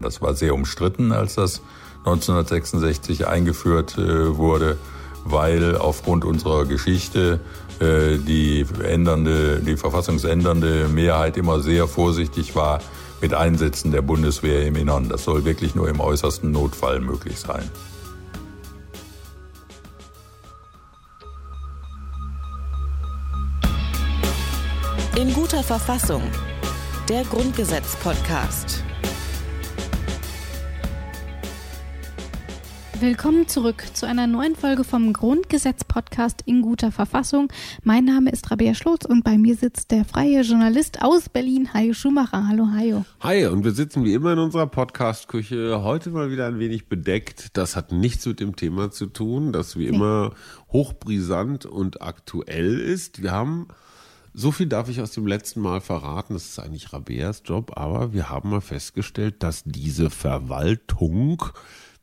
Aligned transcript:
Das 0.00 0.20
war 0.20 0.34
sehr 0.34 0.54
umstritten, 0.54 1.12
als 1.12 1.34
das 1.34 1.62
1966 1.98 3.26
eingeführt 3.26 3.98
äh, 3.98 4.36
wurde, 4.36 4.78
weil 5.24 5.76
aufgrund 5.76 6.24
unserer 6.24 6.64
Geschichte 6.66 7.40
äh, 7.80 8.18
die 8.18 8.64
ändernde, 8.82 9.60
die 9.60 9.76
verfassungsändernde 9.76 10.88
Mehrheit 10.88 11.36
immer 11.36 11.60
sehr 11.60 11.88
vorsichtig 11.88 12.54
war 12.54 12.80
mit 13.20 13.34
Einsätzen 13.34 13.92
der 13.92 14.02
Bundeswehr 14.02 14.66
im 14.66 14.76
Innern. 14.76 15.08
Das 15.08 15.24
soll 15.24 15.44
wirklich 15.44 15.74
nur 15.74 15.88
im 15.88 16.00
äußersten 16.00 16.50
Notfall 16.52 17.00
möglich 17.00 17.38
sein. 17.38 17.70
In 25.16 25.32
guter 25.32 25.62
Verfassung. 25.62 26.22
Der 27.08 27.22
Grundgesetz-Podcast. 27.24 28.84
Willkommen 33.06 33.46
zurück 33.46 33.84
zu 33.94 34.04
einer 34.04 34.26
neuen 34.26 34.56
Folge 34.56 34.82
vom 34.82 35.12
Grundgesetz-Podcast 35.12 36.42
in 36.44 36.60
guter 36.60 36.90
Verfassung. 36.90 37.52
Mein 37.84 38.04
Name 38.04 38.32
ist 38.32 38.50
Rabea 38.50 38.74
Schlotz 38.74 39.04
und 39.04 39.22
bei 39.22 39.38
mir 39.38 39.54
sitzt 39.54 39.92
der 39.92 40.04
freie 40.04 40.40
Journalist 40.40 41.02
aus 41.02 41.28
Berlin, 41.28 41.72
Hajo 41.72 41.94
Schumacher. 41.94 42.48
Hallo, 42.48 42.66
Hajo. 42.72 43.04
Hi, 43.20 43.46
und 43.46 43.62
wir 43.62 43.70
sitzen 43.70 44.04
wie 44.04 44.12
immer 44.12 44.32
in 44.32 44.40
unserer 44.40 44.66
Podcast-Küche. 44.66 45.84
Heute 45.84 46.10
mal 46.10 46.32
wieder 46.32 46.48
ein 46.48 46.58
wenig 46.58 46.88
bedeckt. 46.88 47.56
Das 47.56 47.76
hat 47.76 47.92
nichts 47.92 48.26
mit 48.26 48.40
dem 48.40 48.56
Thema 48.56 48.90
zu 48.90 49.06
tun, 49.06 49.52
das 49.52 49.76
wie 49.76 49.86
immer 49.86 50.32
hochbrisant 50.72 51.64
und 51.64 52.02
aktuell 52.02 52.80
ist. 52.80 53.22
Wir 53.22 53.30
haben 53.30 53.68
so 54.34 54.50
viel 54.50 54.66
darf 54.66 54.88
ich 54.88 55.00
aus 55.00 55.12
dem 55.12 55.28
letzten 55.28 55.60
Mal 55.60 55.80
verraten. 55.80 56.34
Das 56.34 56.44
ist 56.44 56.58
eigentlich 56.58 56.92
Rabeas 56.92 57.42
Job, 57.44 57.72
aber 57.76 58.12
wir 58.12 58.30
haben 58.30 58.50
mal 58.50 58.60
festgestellt, 58.60 59.44
dass 59.44 59.62
diese 59.64 60.10
Verwaltung 60.10 61.44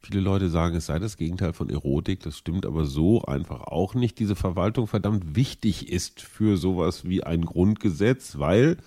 Viele 0.06 0.20
Leute 0.20 0.50
sagen, 0.50 0.76
es 0.76 0.88
sei 0.88 1.00
das 1.00 1.16
Gegenteil 1.16 1.54
von 1.54 1.70
Erotik. 1.70 2.20
Das 2.20 2.38
stimmt 2.38 2.66
aber 2.66 2.86
so 2.86 3.24
einfach 3.24 3.62
auch 3.62 3.96
nicht. 3.96 4.20
Diese 4.20 4.36
Verwaltung 4.36 4.86
verdammt 4.86 5.38
wichtig 5.38 5.90
ist 5.90 6.22
für 6.22 6.58
sowas 6.58 7.06
wie 7.06 7.24
ein 7.24 7.46
Grundgesetz, 7.46 8.38
weil 8.38 8.78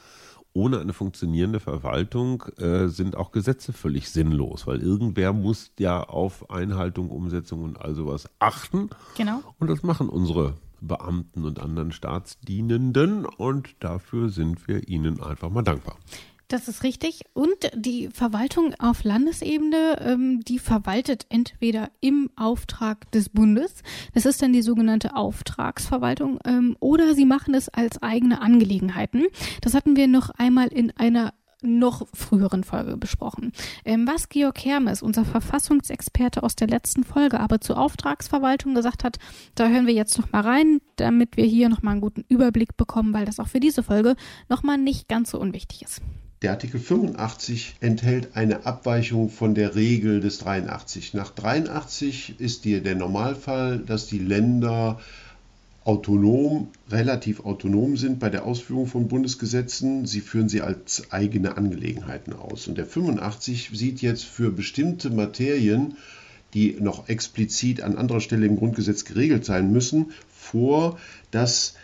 ohne 0.53 0.79
eine 0.79 0.93
funktionierende 0.93 1.59
Verwaltung 1.59 2.43
äh, 2.59 2.89
sind 2.89 3.17
auch 3.17 3.31
Gesetze 3.31 3.73
völlig 3.73 4.11
sinnlos, 4.11 4.67
weil 4.67 4.83
irgendwer 4.83 5.33
muss 5.33 5.71
ja 5.79 6.03
auf 6.03 6.51
Einhaltung, 6.51 7.11
Umsetzung 7.11 7.63
und 7.63 7.81
all 7.81 7.95
sowas 7.95 8.29
achten. 8.39 8.91
Genau. 9.17 9.43
Und 9.59 9.69
das 9.69 9.83
machen 9.83 10.11
unsere 10.11 10.55
Beamten 10.83 11.45
und 11.45 11.61
anderen 11.61 11.93
Staatsdienenden 11.93 13.25
und 13.25 13.77
dafür 13.81 14.29
sind 14.29 14.69
wir 14.69 14.89
ihnen 14.89 15.23
einfach 15.23 15.49
mal 15.49 15.63
dankbar. 15.63 15.97
Das 16.49 16.69
ist 16.69 16.85
richtig. 16.85 17.23
Und 17.33 17.57
die 17.75 18.09
Verwaltung 18.09 18.75
auf 18.79 19.03
Landesebene, 19.03 19.99
ähm, 20.01 20.41
die 20.41 20.61
verwaltet 20.61 21.27
entweder 21.29 21.91
im 22.01 22.31
Auftrag 22.37 23.11
des 23.11 23.29
Bundes, 23.29 23.83
das 24.15 24.27
ist 24.27 24.43
dann 24.43 24.53
die 24.53 24.63
sogenannte 24.63 25.17
Auftragsverwaltung, 25.17 26.39
ähm, 26.45 26.77
oder 26.79 27.15
sie 27.15 27.25
machen 27.25 27.55
es 27.55 27.69
als 27.69 28.01
eigene 28.01 28.41
Angelegenheiten. 28.41 29.27
Das 29.61 29.75
hatten 29.75 29.97
wir 29.97 30.07
noch 30.07 30.31
einmal 30.31 30.69
in 30.69 30.93
einer 30.97 31.35
noch 31.63 32.07
früheren 32.15 32.63
Folge 32.63 32.97
besprochen. 32.97 33.53
Ähm, 33.85 34.07
was 34.07 34.29
Georg 34.29 34.65
Hermes, 34.65 35.03
unser 35.03 35.25
Verfassungsexperte 35.25 36.43
aus 36.43 36.55
der 36.55 36.69
letzten 36.69 37.03
Folge, 37.03 37.41
aber 37.41 37.61
zur 37.61 37.79
Auftragsverwaltung 37.79 38.75
gesagt 38.75 39.03
hat, 39.03 39.19
da 39.55 39.67
hören 39.67 39.87
wir 39.87 39.95
jetzt 39.95 40.19
noch 40.19 40.31
mal 40.31 40.43
rein, 40.43 40.81
damit 40.97 41.37
wir 41.37 41.45
hier 41.45 41.69
noch 41.69 41.83
mal 41.83 41.93
einen 41.93 42.01
guten 42.03 42.25
Überblick 42.29 42.77
bekommen, 42.77 43.13
weil 43.15 43.25
das 43.25 43.41
auch 43.41 43.49
für 43.49 43.61
diese 43.61 43.83
Folge 43.83 44.15
noch 44.49 44.63
mal 44.63 44.79
nicht 44.79 45.09
ganz 45.09 45.31
so 45.31 45.41
unwichtig 45.41 45.83
ist. 45.83 46.03
Der 46.43 46.51
Artikel 46.51 46.79
85 46.79 47.77
enthält 47.81 48.37
eine 48.37 48.67
Abweichung 48.67 49.31
von 49.31 49.55
der 49.55 49.75
Regel 49.75 50.21
des 50.21 50.39
83. 50.39 51.15
Nach 51.15 51.31
83 51.31 52.39
ist 52.39 52.67
die, 52.67 52.83
der 52.83 52.95
Normalfall, 52.95 53.79
dass 53.79 54.07
die 54.07 54.19
Länder 54.19 55.01
autonom, 55.85 56.69
relativ 56.91 57.41
autonom 57.41 57.97
sind 57.97 58.19
bei 58.19 58.29
der 58.29 58.45
Ausführung 58.45 58.87
von 58.87 59.09
Bundesgesetzen. 59.09 60.05
Sie 60.05 60.21
führen 60.21 60.51
sie 60.51 60.61
als 60.61 61.11
eigene 61.11 61.57
Angelegenheiten 61.57 62.35
aus. 62.35 62.69
Und 62.69 62.77
der 62.77 62.87
85 62.87 63.71
sieht 63.73 64.03
jetzt 64.03 64.25
für 64.25 64.51
bestimmte 64.51 65.09
Materien, 65.09 65.97
die 66.53 66.77
noch 66.79 67.09
explizit 67.09 67.81
an 67.81 67.97
anderer 67.97 68.21
Stelle 68.21 68.45
im 68.45 68.57
Grundgesetz 68.57 69.07
geregelt 69.07 69.47
sein 69.47 69.73
müssen, 69.73 70.13
vor, 70.29 70.99
dass 71.31 71.75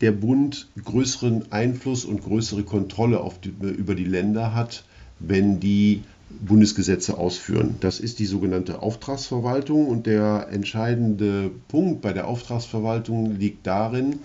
der 0.00 0.12
Bund 0.12 0.68
größeren 0.82 1.50
Einfluss 1.50 2.04
und 2.04 2.22
größere 2.22 2.62
Kontrolle 2.62 3.20
die, 3.44 3.48
über 3.48 3.94
die 3.94 4.04
Länder 4.04 4.54
hat, 4.54 4.84
wenn 5.18 5.60
die 5.60 6.04
Bundesgesetze 6.30 7.16
ausführen. 7.16 7.76
Das 7.80 8.00
ist 8.00 8.18
die 8.18 8.26
sogenannte 8.26 8.82
Auftragsverwaltung 8.82 9.88
und 9.88 10.06
der 10.06 10.48
entscheidende 10.50 11.50
Punkt 11.68 12.02
bei 12.02 12.12
der 12.12 12.28
Auftragsverwaltung 12.28 13.36
liegt 13.36 13.66
darin, 13.66 14.20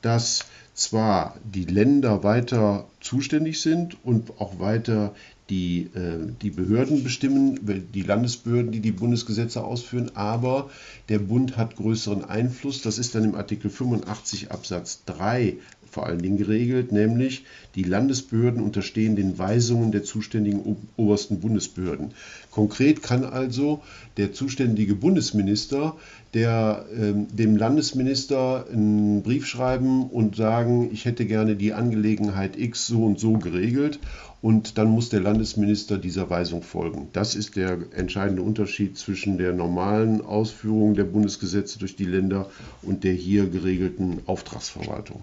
dass 0.00 0.46
zwar 0.74 1.36
die 1.44 1.66
Länder 1.66 2.24
weiter 2.24 2.86
zuständig 3.00 3.60
sind 3.60 3.96
und 4.04 4.40
auch 4.40 4.58
weiter 4.58 5.14
die, 5.52 5.90
äh, 5.94 6.32
die 6.40 6.48
Behörden 6.48 7.04
bestimmen, 7.04 7.60
die 7.92 8.02
Landesbehörden, 8.02 8.72
die 8.72 8.80
die 8.80 8.92
Bundesgesetze 8.92 9.62
ausführen, 9.62 10.10
aber 10.14 10.70
der 11.10 11.18
Bund 11.18 11.58
hat 11.58 11.76
größeren 11.76 12.24
Einfluss. 12.24 12.80
Das 12.80 12.98
ist 12.98 13.14
dann 13.14 13.24
im 13.24 13.34
Artikel 13.34 13.70
85 13.70 14.50
Absatz 14.50 15.02
3 15.04 15.58
vor 15.92 16.06
allen 16.06 16.22
Dingen 16.22 16.38
geregelt, 16.38 16.90
nämlich 16.90 17.44
die 17.74 17.84
Landesbehörden 17.84 18.62
unterstehen 18.62 19.14
den 19.14 19.38
Weisungen 19.38 19.92
der 19.92 20.02
zuständigen 20.02 20.78
obersten 20.96 21.38
Bundesbehörden. 21.38 22.12
Konkret 22.50 23.02
kann 23.02 23.24
also 23.24 23.82
der 24.16 24.32
zuständige 24.32 24.94
Bundesminister 24.94 25.96
der, 26.34 26.86
äh, 26.96 27.12
dem 27.36 27.56
Landesminister 27.56 28.64
einen 28.72 29.22
Brief 29.22 29.46
schreiben 29.46 30.08
und 30.08 30.34
sagen, 30.34 30.88
ich 30.92 31.04
hätte 31.04 31.26
gerne 31.26 31.56
die 31.56 31.74
Angelegenheit 31.74 32.58
X 32.58 32.86
so 32.86 33.04
und 33.04 33.20
so 33.20 33.34
geregelt 33.34 33.98
und 34.40 34.76
dann 34.76 34.88
muss 34.88 35.08
der 35.08 35.20
Landesminister 35.20 35.98
dieser 35.98 36.28
Weisung 36.28 36.62
folgen. 36.62 37.08
Das 37.12 37.34
ist 37.34 37.56
der 37.56 37.78
entscheidende 37.94 38.42
Unterschied 38.42 38.98
zwischen 38.98 39.38
der 39.38 39.52
normalen 39.52 40.20
Ausführung 40.20 40.94
der 40.94 41.04
Bundesgesetze 41.04 41.78
durch 41.78 41.96
die 41.96 42.06
Länder 42.06 42.50
und 42.82 43.04
der 43.04 43.12
hier 43.12 43.48
geregelten 43.48 44.20
Auftragsverwaltung. 44.26 45.22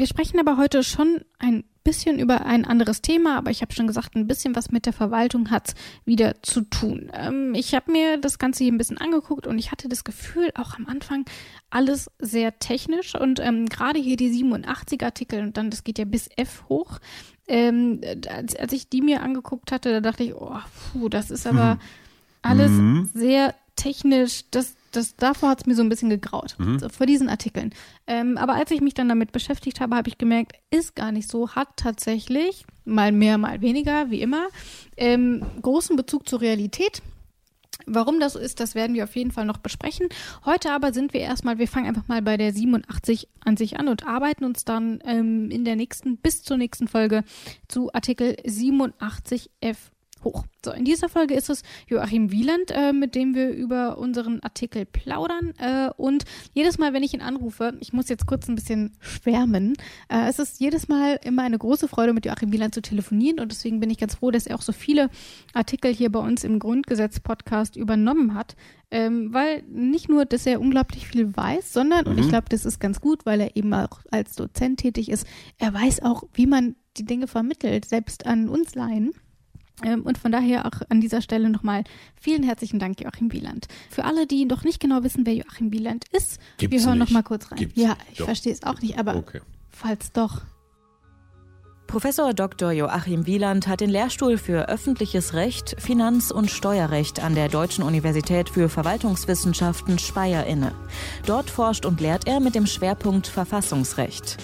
Wir 0.00 0.06
sprechen 0.06 0.40
aber 0.40 0.56
heute 0.56 0.82
schon 0.82 1.26
ein 1.38 1.62
bisschen 1.84 2.20
über 2.20 2.46
ein 2.46 2.64
anderes 2.64 3.02
Thema, 3.02 3.36
aber 3.36 3.50
ich 3.50 3.60
habe 3.60 3.74
schon 3.74 3.86
gesagt, 3.86 4.16
ein 4.16 4.26
bisschen 4.26 4.56
was 4.56 4.70
mit 4.70 4.86
der 4.86 4.94
Verwaltung 4.94 5.50
hat 5.50 5.74
wieder 6.06 6.42
zu 6.42 6.62
tun. 6.62 7.10
Ähm, 7.12 7.52
ich 7.54 7.74
habe 7.74 7.92
mir 7.92 8.16
das 8.16 8.38
Ganze 8.38 8.64
hier 8.64 8.72
ein 8.72 8.78
bisschen 8.78 8.96
angeguckt 8.96 9.46
und 9.46 9.58
ich 9.58 9.70
hatte 9.72 9.90
das 9.90 10.02
Gefühl, 10.02 10.52
auch 10.54 10.78
am 10.78 10.86
Anfang 10.86 11.26
alles 11.68 12.10
sehr 12.18 12.58
technisch 12.60 13.14
und 13.14 13.40
ähm, 13.40 13.66
gerade 13.66 13.98
hier 13.98 14.16
die 14.16 14.30
87 14.30 15.02
Artikel 15.04 15.42
und 15.42 15.58
dann, 15.58 15.68
das 15.68 15.84
geht 15.84 15.98
ja 15.98 16.06
bis 16.06 16.30
F 16.34 16.64
hoch, 16.70 16.98
ähm, 17.46 18.00
als, 18.26 18.56
als 18.56 18.72
ich 18.72 18.88
die 18.88 19.02
mir 19.02 19.20
angeguckt 19.20 19.70
hatte, 19.70 19.90
da 19.90 20.00
dachte 20.00 20.22
ich, 20.22 20.34
oh, 20.34 20.56
puh, 20.92 21.10
das 21.10 21.30
ist 21.30 21.46
aber 21.46 21.74
mhm. 21.74 21.80
alles 22.40 22.70
mhm. 22.70 23.10
sehr 23.12 23.54
technisch, 23.76 24.44
das, 24.50 24.76
das, 24.90 25.16
davor 25.16 25.50
hat 25.50 25.60
es 25.60 25.66
mir 25.66 25.74
so 25.74 25.82
ein 25.82 25.88
bisschen 25.88 26.10
gegraut, 26.10 26.56
mhm. 26.58 26.78
so, 26.78 26.88
vor 26.88 27.06
diesen 27.06 27.28
Artikeln. 27.28 27.72
Ähm, 28.06 28.36
aber 28.36 28.54
als 28.54 28.70
ich 28.70 28.80
mich 28.80 28.94
dann 28.94 29.08
damit 29.08 29.32
beschäftigt 29.32 29.80
habe, 29.80 29.96
habe 29.96 30.08
ich 30.08 30.18
gemerkt, 30.18 30.52
ist 30.70 30.94
gar 30.94 31.12
nicht 31.12 31.28
so, 31.28 31.50
hat 31.50 31.68
tatsächlich, 31.76 32.64
mal 32.84 33.12
mehr, 33.12 33.38
mal 33.38 33.60
weniger, 33.60 34.10
wie 34.10 34.20
immer, 34.20 34.48
ähm, 34.96 35.44
großen 35.62 35.96
Bezug 35.96 36.28
zur 36.28 36.40
Realität. 36.40 37.02
Warum 37.86 38.20
das 38.20 38.34
so 38.34 38.38
ist, 38.38 38.60
das 38.60 38.74
werden 38.74 38.94
wir 38.94 39.04
auf 39.04 39.16
jeden 39.16 39.30
Fall 39.30 39.46
noch 39.46 39.58
besprechen. 39.58 40.08
Heute 40.44 40.70
aber 40.70 40.92
sind 40.92 41.14
wir 41.14 41.20
erstmal, 41.20 41.58
wir 41.58 41.66
fangen 41.66 41.86
einfach 41.86 42.08
mal 42.08 42.22
bei 42.22 42.36
der 42.36 42.52
87 42.52 43.28
an 43.40 43.56
sich 43.56 43.78
an 43.78 43.88
und 43.88 44.06
arbeiten 44.06 44.44
uns 44.44 44.64
dann 44.64 45.00
ähm, 45.04 45.50
in 45.50 45.64
der 45.64 45.76
nächsten, 45.76 46.18
bis 46.18 46.42
zur 46.42 46.56
nächsten 46.56 46.88
Folge 46.88 47.24
zu 47.68 47.92
Artikel 47.92 48.36
87f 48.44 49.76
hoch. 50.24 50.44
So, 50.64 50.72
in 50.72 50.84
dieser 50.84 51.08
Folge 51.08 51.34
ist 51.34 51.48
es 51.48 51.62
Joachim 51.88 52.30
Wieland, 52.30 52.70
äh, 52.70 52.92
mit 52.92 53.14
dem 53.14 53.34
wir 53.34 53.50
über 53.50 53.98
unseren 53.98 54.40
Artikel 54.40 54.84
plaudern. 54.84 55.54
Äh, 55.58 55.90
und 55.96 56.24
jedes 56.52 56.78
Mal, 56.78 56.92
wenn 56.92 57.02
ich 57.02 57.14
ihn 57.14 57.22
anrufe, 57.22 57.74
ich 57.80 57.92
muss 57.92 58.08
jetzt 58.08 58.26
kurz 58.26 58.48
ein 58.48 58.54
bisschen 58.54 58.92
schwärmen, 59.00 59.74
äh, 60.08 60.28
es 60.28 60.38
ist 60.38 60.60
jedes 60.60 60.88
Mal 60.88 61.18
immer 61.24 61.42
eine 61.42 61.58
große 61.58 61.88
Freude, 61.88 62.12
mit 62.12 62.26
Joachim 62.26 62.52
Wieland 62.52 62.74
zu 62.74 62.82
telefonieren. 62.82 63.40
Und 63.40 63.52
deswegen 63.52 63.80
bin 63.80 63.90
ich 63.90 63.98
ganz 63.98 64.16
froh, 64.16 64.30
dass 64.30 64.46
er 64.46 64.56
auch 64.56 64.62
so 64.62 64.72
viele 64.72 65.08
Artikel 65.54 65.94
hier 65.94 66.12
bei 66.12 66.20
uns 66.20 66.44
im 66.44 66.58
Grundgesetz-Podcast 66.58 67.76
übernommen 67.76 68.34
hat. 68.34 68.54
Ähm, 68.92 69.32
weil 69.32 69.62
nicht 69.68 70.08
nur, 70.08 70.24
dass 70.24 70.46
er 70.46 70.60
unglaublich 70.60 71.06
viel 71.06 71.36
weiß, 71.36 71.72
sondern, 71.72 72.04
mhm. 72.04 72.10
und 72.10 72.18
ich 72.18 72.26
mhm. 72.26 72.30
glaube, 72.30 72.46
das 72.48 72.64
ist 72.64 72.80
ganz 72.80 73.00
gut, 73.00 73.24
weil 73.24 73.40
er 73.40 73.56
eben 73.56 73.72
auch 73.72 74.00
als 74.10 74.34
Dozent 74.34 74.80
tätig 74.80 75.08
ist, 75.08 75.26
er 75.58 75.72
weiß 75.72 76.02
auch, 76.02 76.24
wie 76.34 76.46
man 76.46 76.74
die 76.96 77.04
Dinge 77.04 77.28
vermittelt, 77.28 77.84
selbst 77.84 78.26
an 78.26 78.48
uns 78.48 78.74
Laien. 78.74 79.12
Ähm, 79.84 80.02
und 80.02 80.18
von 80.18 80.32
daher 80.32 80.66
auch 80.66 80.82
an 80.88 81.00
dieser 81.00 81.22
Stelle 81.22 81.50
nochmal 81.50 81.84
vielen 82.20 82.42
herzlichen 82.42 82.78
Dank, 82.78 83.00
Joachim 83.00 83.32
Wieland. 83.32 83.66
Für 83.90 84.04
alle, 84.04 84.26
die 84.26 84.44
noch 84.44 84.64
nicht 84.64 84.80
genau 84.80 85.02
wissen, 85.02 85.26
wer 85.26 85.34
Joachim 85.34 85.72
Wieland 85.72 86.04
ist, 86.12 86.40
Gibt's 86.58 86.76
wir 86.76 86.86
hören 86.86 86.98
nochmal 86.98 87.22
kurz 87.22 87.50
rein. 87.50 87.58
Gibt's 87.58 87.80
ja, 87.80 87.96
ich 88.12 88.20
verstehe 88.20 88.52
es 88.52 88.62
auch 88.62 88.80
nicht, 88.80 88.98
aber 88.98 89.16
okay. 89.16 89.40
falls 89.70 90.12
doch. 90.12 90.42
Professor 91.90 92.32
Dr. 92.32 92.70
Joachim 92.70 93.26
Wieland 93.26 93.66
hat 93.66 93.80
den 93.80 93.90
Lehrstuhl 93.90 94.38
für 94.38 94.68
öffentliches 94.68 95.34
Recht, 95.34 95.74
Finanz- 95.80 96.30
und 96.30 96.48
Steuerrecht 96.48 97.18
an 97.18 97.34
der 97.34 97.48
Deutschen 97.48 97.82
Universität 97.82 98.48
für 98.48 98.68
Verwaltungswissenschaften 98.68 99.98
Speyer 99.98 100.46
inne. 100.46 100.70
Dort 101.26 101.50
forscht 101.50 101.84
und 101.84 102.00
lehrt 102.00 102.28
er 102.28 102.38
mit 102.38 102.54
dem 102.54 102.66
Schwerpunkt 102.66 103.26
Verfassungsrecht. 103.26 104.36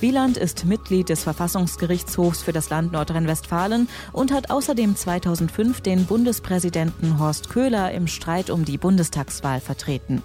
Wieland 0.00 0.38
ist 0.38 0.64
Mitglied 0.64 1.10
des 1.10 1.24
Verfassungsgerichtshofs 1.24 2.42
für 2.42 2.52
das 2.52 2.70
Land 2.70 2.92
Nordrhein-Westfalen 2.92 3.86
und 4.14 4.32
hat 4.32 4.50
außerdem 4.50 4.96
2005 4.96 5.82
den 5.82 6.06
Bundespräsidenten 6.06 7.18
Horst 7.18 7.50
Köhler 7.50 7.92
im 7.92 8.06
Streit 8.06 8.48
um 8.48 8.64
die 8.64 8.78
Bundestagswahl 8.78 9.60
vertreten. 9.60 10.22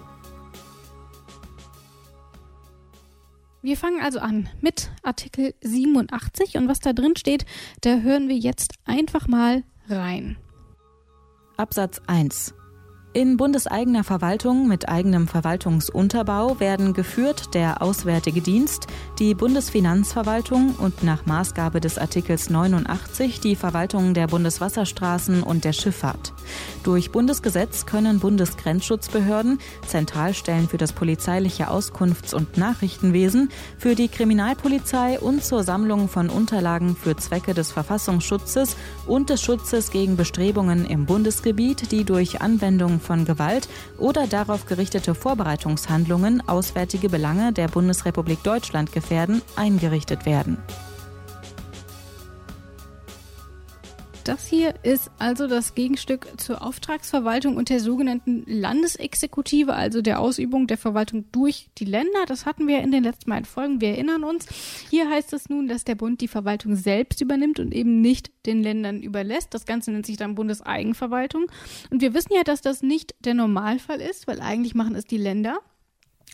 Wir 3.62 3.76
fangen 3.76 4.00
also 4.00 4.20
an 4.20 4.48
mit 4.60 4.90
Artikel 5.02 5.54
87 5.60 6.56
und 6.56 6.68
was 6.68 6.80
da 6.80 6.92
drin 6.92 7.16
steht, 7.16 7.44
da 7.82 7.98
hören 7.98 8.28
wir 8.28 8.36
jetzt 8.36 8.74
einfach 8.86 9.28
mal 9.28 9.64
rein. 9.88 10.38
Absatz 11.56 12.00
1 12.06 12.54
in 13.12 13.36
bundeseigener 13.36 14.04
Verwaltung 14.04 14.68
mit 14.68 14.88
eigenem 14.88 15.26
Verwaltungsunterbau 15.26 16.60
werden 16.60 16.92
geführt 16.92 17.54
der 17.54 17.82
Auswärtige 17.82 18.40
Dienst, 18.40 18.86
die 19.18 19.34
Bundesfinanzverwaltung 19.34 20.76
und 20.76 21.02
nach 21.02 21.26
Maßgabe 21.26 21.80
des 21.80 21.98
Artikels 21.98 22.50
89 22.50 23.40
die 23.40 23.56
Verwaltung 23.56 24.14
der 24.14 24.28
Bundeswasserstraßen 24.28 25.42
und 25.42 25.64
der 25.64 25.72
Schifffahrt. 25.72 26.32
Durch 26.84 27.10
Bundesgesetz 27.10 27.84
können 27.84 28.20
Bundesgrenzschutzbehörden, 28.20 29.58
Zentralstellen 29.88 30.68
für 30.68 30.78
das 30.78 30.92
polizeiliche 30.92 31.68
Auskunfts- 31.68 32.32
und 32.32 32.58
Nachrichtenwesen, 32.58 33.50
für 33.76 33.96
die 33.96 34.08
Kriminalpolizei 34.08 35.18
und 35.18 35.44
zur 35.44 35.64
Sammlung 35.64 36.08
von 36.08 36.30
Unterlagen 36.30 36.94
für 36.94 37.16
Zwecke 37.16 37.54
des 37.54 37.72
Verfassungsschutzes 37.72 38.76
und 39.08 39.30
des 39.30 39.42
Schutzes 39.42 39.90
gegen 39.90 40.16
Bestrebungen 40.16 40.86
im 40.86 41.06
Bundesgebiet, 41.06 41.90
die 41.90 42.04
durch 42.04 42.40
Anwendung 42.40 42.99
von 43.00 43.24
Gewalt 43.24 43.68
oder 43.98 44.26
darauf 44.26 44.66
gerichtete 44.66 45.14
Vorbereitungshandlungen 45.14 46.46
auswärtige 46.48 47.08
Belange 47.08 47.52
der 47.52 47.68
Bundesrepublik 47.68 48.42
Deutschland 48.42 48.92
gefährden, 48.92 49.42
eingerichtet 49.56 50.26
werden. 50.26 50.58
Das 54.30 54.46
hier 54.46 54.76
ist 54.84 55.10
also 55.18 55.48
das 55.48 55.74
Gegenstück 55.74 56.28
zur 56.36 56.62
Auftragsverwaltung 56.62 57.56
und 57.56 57.68
der 57.68 57.80
sogenannten 57.80 58.44
Landesexekutive, 58.46 59.74
also 59.74 60.02
der 60.02 60.20
Ausübung 60.20 60.68
der 60.68 60.78
Verwaltung 60.78 61.24
durch 61.32 61.68
die 61.78 61.84
Länder. 61.84 62.26
Das 62.28 62.46
hatten 62.46 62.68
wir 62.68 62.78
in 62.78 62.92
den 62.92 63.02
letzten 63.02 63.28
beiden 63.28 63.44
Folgen. 63.44 63.80
Wir 63.80 63.88
erinnern 63.88 64.22
uns. 64.22 64.46
Hier 64.88 65.10
heißt 65.10 65.32
es 65.32 65.48
nun, 65.48 65.66
dass 65.66 65.82
der 65.82 65.96
Bund 65.96 66.20
die 66.20 66.28
Verwaltung 66.28 66.76
selbst 66.76 67.20
übernimmt 67.20 67.58
und 67.58 67.74
eben 67.74 68.00
nicht 68.00 68.30
den 68.46 68.62
Ländern 68.62 69.02
überlässt. 69.02 69.52
Das 69.52 69.66
Ganze 69.66 69.90
nennt 69.90 70.06
sich 70.06 70.16
dann 70.16 70.36
Bundeseigenverwaltung. 70.36 71.46
Und 71.90 72.00
wir 72.00 72.14
wissen 72.14 72.32
ja, 72.32 72.44
dass 72.44 72.60
das 72.60 72.84
nicht 72.84 73.16
der 73.18 73.34
Normalfall 73.34 74.00
ist, 74.00 74.28
weil 74.28 74.40
eigentlich 74.40 74.76
machen 74.76 74.94
es 74.94 75.06
die 75.06 75.18
Länder 75.18 75.58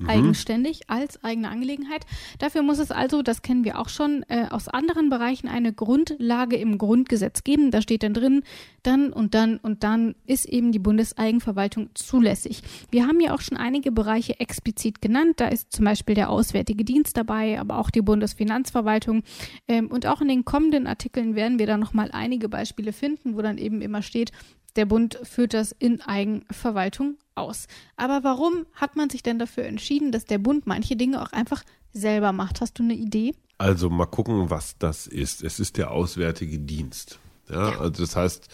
mhm. 0.01 0.09
eigenständig 0.09 0.89
als 0.89 1.23
eigene 1.25 1.49
Angelegenheit. 1.49 2.07
Dafür 2.39 2.63
muss 2.63 2.79
es 2.79 2.91
also, 2.91 3.23
das 3.23 3.43
kennen 3.43 3.65
wir 3.65 3.79
auch 3.79 3.89
schon 3.89 4.25
äh, 4.29 4.47
aus 4.51 4.69
anderen 4.69 5.11
Bereichen, 5.11 5.49
eine 5.49 5.73
Grundlage 5.73 6.57
im 6.57 6.79
Grundgesetz 6.79 7.45
geben. 7.45 7.71
Da 7.71 7.83
steht 7.83 8.03
dann 8.03 8.15
drin, 8.15 8.43
dann 8.83 9.13
und 9.13 9.35
dann 9.35 9.59
und 9.59 9.83
dann 9.83 10.15
ist 10.27 10.47
eben 10.47 10.73
die 10.73 10.79
Bundeseigenverwaltung 10.79 11.91
zulässig. 11.95 12.63
Wir 12.91 13.07
haben 13.07 13.21
ja 13.21 13.35
auch 13.35 13.41
schon 13.41 13.57
einige 13.57 13.93
Bereiche 13.93 14.39
explizit 14.41 15.01
genannt. 15.01 15.35
Da 15.37 15.49
ist 15.49 15.73
zum 15.73 15.85
Beispiel 15.85 16.15
der 16.15 16.31
Auswärtige 16.31 16.85
Dienst 16.85 17.17
dabei, 17.17 17.59
aber 17.59 17.79
auch 17.79 17.91
die 17.91 18.03
Bundesfinanzverwaltung. 18.03 19.23
Ähm, 19.69 19.89
und 19.89 20.07
auch 20.07 20.21
in 20.21 20.29
den 20.29 20.45
kommenden 20.45 20.87
Artikeln 20.87 21.35
werden 21.35 21.59
wir 21.59 21.67
da 21.67 21.77
nochmal 21.77 22.11
einige 22.13 22.49
Beispiele 22.49 22.93
finden, 22.93 23.37
wo 23.37 23.43
dann 23.43 23.59
eben 23.59 23.81
immer 23.81 24.03
steht, 24.03 24.33
der 24.77 24.85
Bund 24.85 25.19
führt 25.23 25.55
das 25.55 25.73
in 25.73 26.03
Eigenverwaltung 26.03 27.17
aus. 27.37 27.67
Aber 27.97 28.25
warum 28.25 28.67
hat 28.75 28.97
man 28.97 29.11
sich 29.11 29.23
denn 29.23 29.39
dafür 29.39 29.65
entschieden, 29.65 30.13
dass 30.13 30.25
der 30.25 30.39
Bund 30.39 30.67
manche 30.67 30.97
Dinge 30.97 31.23
auch 31.23 31.33
einfach 31.33 31.63
selber 31.93 32.33
macht? 32.33 32.61
Hast 32.61 32.79
du 32.79 32.83
eine 32.83 32.95
Idee? 32.95 33.35
Also 33.59 33.89
mal 33.89 34.07
gucken, 34.07 34.51
was 34.51 34.77
das 34.79 35.07
ist. 35.07 35.43
Es 35.43 35.61
ist 35.61 35.77
der 35.77 35.91
Auswärtige 35.91 36.59
Dienst. 36.59 37.19
Ja, 37.49 37.71
ja. 37.71 37.81
also 37.81 38.03
das 38.03 38.17
heißt, 38.17 38.49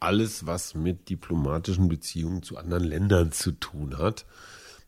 alles, 0.00 0.46
was 0.46 0.74
mit 0.74 1.08
diplomatischen 1.08 1.88
Beziehungen 1.88 2.42
zu 2.42 2.56
anderen 2.56 2.84
Ländern 2.84 3.32
zu 3.32 3.52
tun 3.52 3.98
hat, 3.98 4.26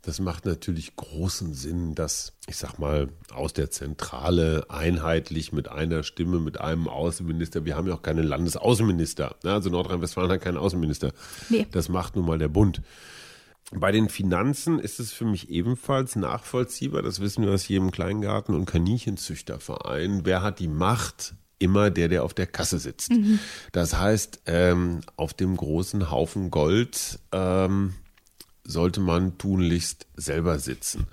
das 0.02 0.18
macht 0.18 0.46
natürlich 0.46 0.96
großen 0.96 1.52
Sinn, 1.52 1.94
dass, 1.94 2.32
ich 2.46 2.56
sag 2.56 2.78
mal, 2.78 3.08
aus 3.34 3.52
der 3.52 3.70
Zentrale 3.70 4.64
einheitlich 4.70 5.52
mit 5.52 5.68
einer 5.68 6.04
Stimme, 6.04 6.40
mit 6.40 6.58
einem 6.58 6.88
Außenminister, 6.88 7.66
wir 7.66 7.76
haben 7.76 7.86
ja 7.86 7.94
auch 7.94 8.02
keine 8.02 8.22
Landesaußenminister, 8.22 9.36
ne? 9.44 9.52
also 9.52 9.68
Nordrhein-Westfalen 9.68 10.30
hat 10.32 10.40
keinen 10.40 10.56
Außenminister. 10.56 11.12
Nee. 11.50 11.66
Das 11.70 11.90
macht 11.90 12.16
nun 12.16 12.24
mal 12.24 12.38
der 12.38 12.48
Bund. 12.48 12.80
Bei 13.72 13.92
den 13.92 14.08
Finanzen 14.08 14.78
ist 14.80 14.98
es 14.98 15.12
für 15.12 15.24
mich 15.24 15.48
ebenfalls 15.48 16.16
nachvollziehbar, 16.16 17.02
das 17.02 17.20
wissen 17.20 17.44
wir 17.44 17.52
aus 17.52 17.68
jedem 17.68 17.92
Kleingarten- 17.92 18.54
und 18.54 18.66
Kaninchenzüchterverein. 18.66 20.22
Wer 20.24 20.42
hat 20.42 20.58
die 20.58 20.68
Macht, 20.68 21.34
immer 21.60 21.90
der, 21.90 22.08
der 22.08 22.24
auf 22.24 22.34
der 22.34 22.46
Kasse 22.46 22.80
sitzt. 22.80 23.12
Mhm. 23.12 23.38
Das 23.70 23.96
heißt, 23.96 24.42
ähm, 24.46 25.02
auf 25.16 25.34
dem 25.34 25.56
großen 25.56 26.10
Haufen 26.10 26.50
Gold 26.50 27.20
ähm, 27.30 27.94
sollte 28.64 29.00
man 29.00 29.38
tunlichst 29.38 30.06
selber 30.16 30.58
sitzen. 30.58 31.06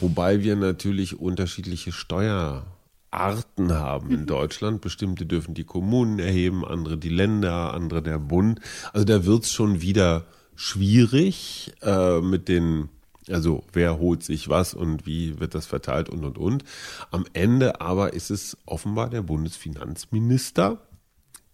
Wobei 0.00 0.42
wir 0.42 0.56
natürlich 0.56 1.18
unterschiedliche 1.18 1.90
Steuerarten 1.90 3.72
haben 3.72 4.10
in 4.10 4.20
mhm. 4.20 4.26
Deutschland. 4.26 4.80
Bestimmte 4.82 5.26
dürfen 5.26 5.54
die 5.54 5.64
Kommunen 5.64 6.18
erheben, 6.18 6.64
andere 6.64 6.98
die 6.98 7.08
Länder, 7.08 7.72
andere 7.72 8.02
der 8.02 8.18
Bund. 8.18 8.60
Also 8.92 9.04
da 9.06 9.24
wird 9.24 9.44
es 9.44 9.52
schon 9.52 9.80
wieder 9.80 10.26
schwierig 10.56 11.72
äh, 11.82 12.20
mit 12.20 12.48
den, 12.48 12.88
also 13.28 13.64
wer 13.72 13.98
holt 13.98 14.22
sich 14.22 14.48
was 14.48 14.74
und 14.74 15.06
wie 15.06 15.40
wird 15.40 15.54
das 15.54 15.66
verteilt 15.66 16.08
und 16.08 16.24
und 16.24 16.38
und. 16.38 16.64
Am 17.10 17.24
Ende 17.32 17.80
aber 17.80 18.12
ist 18.12 18.30
es 18.30 18.56
offenbar 18.66 19.10
der 19.10 19.22
Bundesfinanzminister, 19.22 20.80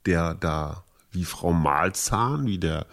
der 0.06 0.34
da 0.34 0.84
wie 1.12 1.24
Frau 1.24 1.52
Malzahn, 1.52 2.46
wie 2.46 2.58
der 2.58 2.86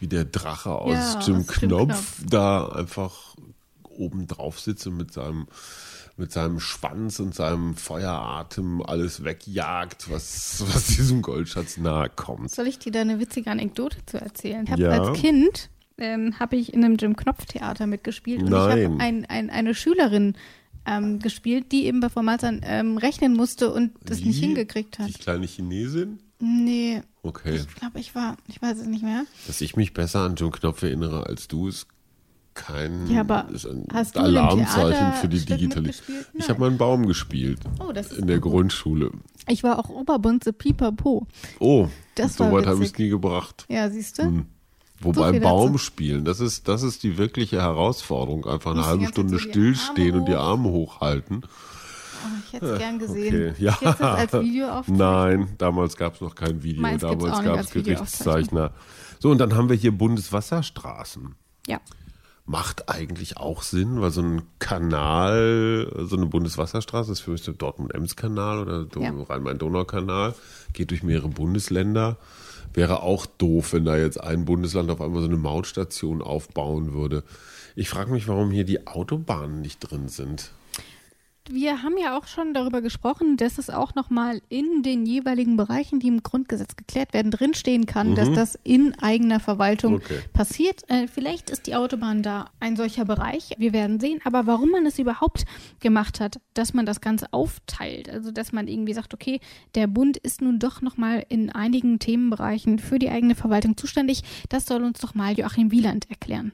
wie 0.00 0.08
der 0.08 0.24
Drache 0.24 0.72
aus 0.72 1.14
ja, 1.14 1.20
Jim 1.20 1.46
Knopf, 1.46 1.60
Knopf 1.60 2.22
da 2.28 2.66
einfach 2.66 3.36
oben 3.84 4.26
drauf 4.26 4.58
sitzt 4.58 4.84
und 4.88 4.96
mit 4.96 5.12
seinem 5.12 5.46
mit 6.16 6.32
seinem 6.32 6.60
Schwanz 6.60 7.20
und 7.20 7.34
seinem 7.34 7.74
Feueratem 7.74 8.82
alles 8.82 9.24
wegjagt, 9.24 10.10
was, 10.10 10.62
was 10.66 10.86
diesem 10.88 11.22
Goldschatz 11.22 11.76
nahe 11.76 12.10
kommt. 12.14 12.50
Soll 12.50 12.66
ich 12.66 12.78
dir 12.78 12.92
da 12.92 13.00
eine 13.00 13.18
witzige 13.18 13.50
Anekdote 13.50 13.98
zu 14.06 14.20
erzählen? 14.20 14.64
Ich 14.64 14.70
habe 14.72 14.82
ja. 14.82 14.90
als 14.90 15.18
Kind 15.18 15.70
ähm, 15.98 16.38
habe 16.38 16.56
ich 16.56 16.72
in 16.72 16.84
einem 16.84 16.96
Jim 16.96 17.16
Knopf 17.16 17.46
Theater 17.46 17.86
mitgespielt 17.86 18.42
und 18.42 18.50
Nein. 18.50 18.78
ich 18.78 18.84
habe 18.84 19.00
ein, 19.00 19.24
ein, 19.26 19.50
eine 19.50 19.74
Schülerin 19.74 20.34
ähm, 20.86 21.18
gespielt, 21.20 21.72
die 21.72 21.86
eben 21.86 22.00
bei 22.00 22.22
Malzahn 22.22 22.60
ähm, 22.64 22.98
rechnen 22.98 23.34
musste 23.34 23.72
und 23.72 23.92
das 24.04 24.20
Wie? 24.20 24.28
nicht 24.28 24.40
hingekriegt 24.40 24.98
hat. 24.98 25.08
Die 25.08 25.12
kleine 25.14 25.46
Chinesin? 25.46 26.18
Nee. 26.40 27.02
Okay. 27.22 27.54
Ich 27.54 27.74
glaube, 27.76 28.00
ich 28.00 28.14
war, 28.16 28.36
ich 28.48 28.60
weiß 28.60 28.78
es 28.78 28.86
nicht 28.86 29.04
mehr. 29.04 29.24
Dass 29.46 29.60
ich 29.60 29.76
mich 29.76 29.94
besser 29.94 30.20
an 30.20 30.34
John 30.34 30.50
Knopf 30.50 30.82
erinnere 30.82 31.26
als 31.26 31.46
du, 31.46 31.68
ist 31.68 31.86
kein 32.54 33.06
ja, 33.08 33.22
Alarmzeichen 33.22 35.12
für 35.14 35.28
die 35.28 35.44
Digitalisierung. 35.44 36.24
Ich 36.34 36.48
habe 36.48 36.60
mal 36.60 36.68
einen 36.68 36.78
Baum 36.78 37.06
gespielt. 37.06 37.60
Oh, 37.80 37.90
in 37.90 38.26
der 38.26 38.40
gut. 38.40 38.52
Grundschule. 38.52 39.10
Ich 39.48 39.62
war 39.62 39.78
auch 39.78 39.88
Oberbunze 39.88 40.52
Pipapo. 40.52 41.26
Oh, 41.58 41.88
das 42.14 42.36
so 42.36 42.50
weit 42.52 42.66
habe 42.66 42.82
ich 42.84 42.92
es 42.92 42.98
nie 42.98 43.08
gebracht. 43.08 43.66
Ja, 43.68 43.88
siehst 43.90 44.18
du? 44.18 44.24
Hm. 44.24 44.46
Wobei 45.00 45.32
so 45.32 45.40
Baum 45.40 45.78
spielen, 45.78 46.24
das 46.24 46.38
ist, 46.38 46.68
das 46.68 46.82
ist 46.82 47.02
die 47.02 47.18
wirkliche 47.18 47.60
Herausforderung. 47.60 48.46
Einfach 48.46 48.72
eine 48.72 48.86
halbe 48.86 49.06
Stunde 49.06 49.38
stillstehen 49.38 50.14
und 50.14 50.26
die 50.26 50.34
Arme 50.34 50.68
hochhalten. 50.68 51.42
Oh, 51.44 52.28
ich 52.46 52.52
hätte 52.52 52.66
es 52.66 52.78
gern 52.78 52.98
gesehen. 53.00 53.50
Okay. 53.50 53.54
Ja. 53.58 53.76
Jetzt 53.80 54.00
als 54.00 54.32
Video 54.32 54.82
Nein, 54.86 55.48
damals 55.58 55.96
gab 55.96 56.14
es 56.14 56.20
noch 56.20 56.36
kein 56.36 56.62
Video. 56.62 56.82
Meins 56.82 57.02
damals 57.02 57.42
gab 57.42 57.58
es 57.58 57.70
Gerichtszeichner. 57.70 58.72
So, 59.18 59.30
und 59.30 59.38
dann 59.38 59.54
haben 59.56 59.68
wir 59.68 59.76
hier 59.76 59.92
Bundeswasserstraßen. 59.92 61.34
Ja. 61.66 61.80
Macht 62.52 62.90
eigentlich 62.90 63.38
auch 63.38 63.62
Sinn, 63.62 64.02
weil 64.02 64.10
so 64.10 64.20
ein 64.20 64.42
Kanal, 64.58 65.90
so 66.06 66.16
eine 66.16 66.26
Bundeswasserstraße, 66.26 67.10
ist 67.10 67.20
für 67.20 67.30
mich 67.30 67.42
der 67.42 67.54
Dortmund-Ems-Kanal 67.54 68.58
oder 68.58 68.86
ja. 69.00 69.10
Rhein-Main-Donau-Kanal, 69.10 70.34
geht 70.74 70.90
durch 70.90 71.02
mehrere 71.02 71.28
Bundesländer. 71.28 72.18
Wäre 72.74 73.02
auch 73.02 73.24
doof, 73.24 73.72
wenn 73.72 73.86
da 73.86 73.96
jetzt 73.96 74.20
ein 74.20 74.44
Bundesland 74.44 74.90
auf 74.90 75.00
einmal 75.00 75.22
so 75.22 75.28
eine 75.28 75.38
Mautstation 75.38 76.20
aufbauen 76.20 76.92
würde. 76.92 77.24
Ich 77.74 77.88
frage 77.88 78.12
mich, 78.12 78.28
warum 78.28 78.50
hier 78.50 78.64
die 78.64 78.86
Autobahnen 78.86 79.62
nicht 79.62 79.78
drin 79.78 80.08
sind. 80.08 80.52
Wir 81.48 81.82
haben 81.82 81.96
ja 81.98 82.16
auch 82.16 82.28
schon 82.28 82.54
darüber 82.54 82.80
gesprochen, 82.80 83.36
dass 83.36 83.58
es 83.58 83.68
auch 83.68 83.96
nochmal 83.96 84.40
in 84.48 84.82
den 84.82 85.04
jeweiligen 85.06 85.56
Bereichen, 85.56 85.98
die 85.98 86.06
im 86.06 86.22
Grundgesetz 86.22 86.76
geklärt 86.76 87.12
werden, 87.12 87.32
drinstehen 87.32 87.84
kann, 87.86 88.10
mhm. 88.10 88.14
dass 88.14 88.32
das 88.32 88.58
in 88.62 88.94
eigener 89.00 89.40
Verwaltung 89.40 89.96
okay. 89.96 90.20
passiert. 90.32 90.88
Äh, 90.88 91.08
vielleicht 91.08 91.50
ist 91.50 91.66
die 91.66 91.74
Autobahn 91.74 92.22
da 92.22 92.50
ein 92.60 92.76
solcher 92.76 93.04
Bereich. 93.04 93.50
Wir 93.58 93.72
werden 93.72 93.98
sehen. 93.98 94.20
Aber 94.24 94.46
warum 94.46 94.70
man 94.70 94.86
es 94.86 95.00
überhaupt 95.00 95.44
gemacht 95.80 96.20
hat, 96.20 96.40
dass 96.54 96.74
man 96.74 96.86
das 96.86 97.00
Ganze 97.00 97.32
aufteilt, 97.32 98.08
also 98.08 98.30
dass 98.30 98.52
man 98.52 98.68
irgendwie 98.68 98.94
sagt, 98.94 99.12
okay, 99.12 99.40
der 99.74 99.88
Bund 99.88 100.16
ist 100.18 100.42
nun 100.42 100.60
doch 100.60 100.80
nochmal 100.80 101.26
in 101.28 101.50
einigen 101.50 101.98
Themenbereichen 101.98 102.78
für 102.78 103.00
die 103.00 103.10
eigene 103.10 103.34
Verwaltung 103.34 103.76
zuständig, 103.76 104.22
das 104.48 104.66
soll 104.66 104.84
uns 104.84 105.00
doch 105.00 105.14
mal 105.14 105.32
Joachim 105.32 105.72
Wieland 105.72 106.08
erklären. 106.08 106.52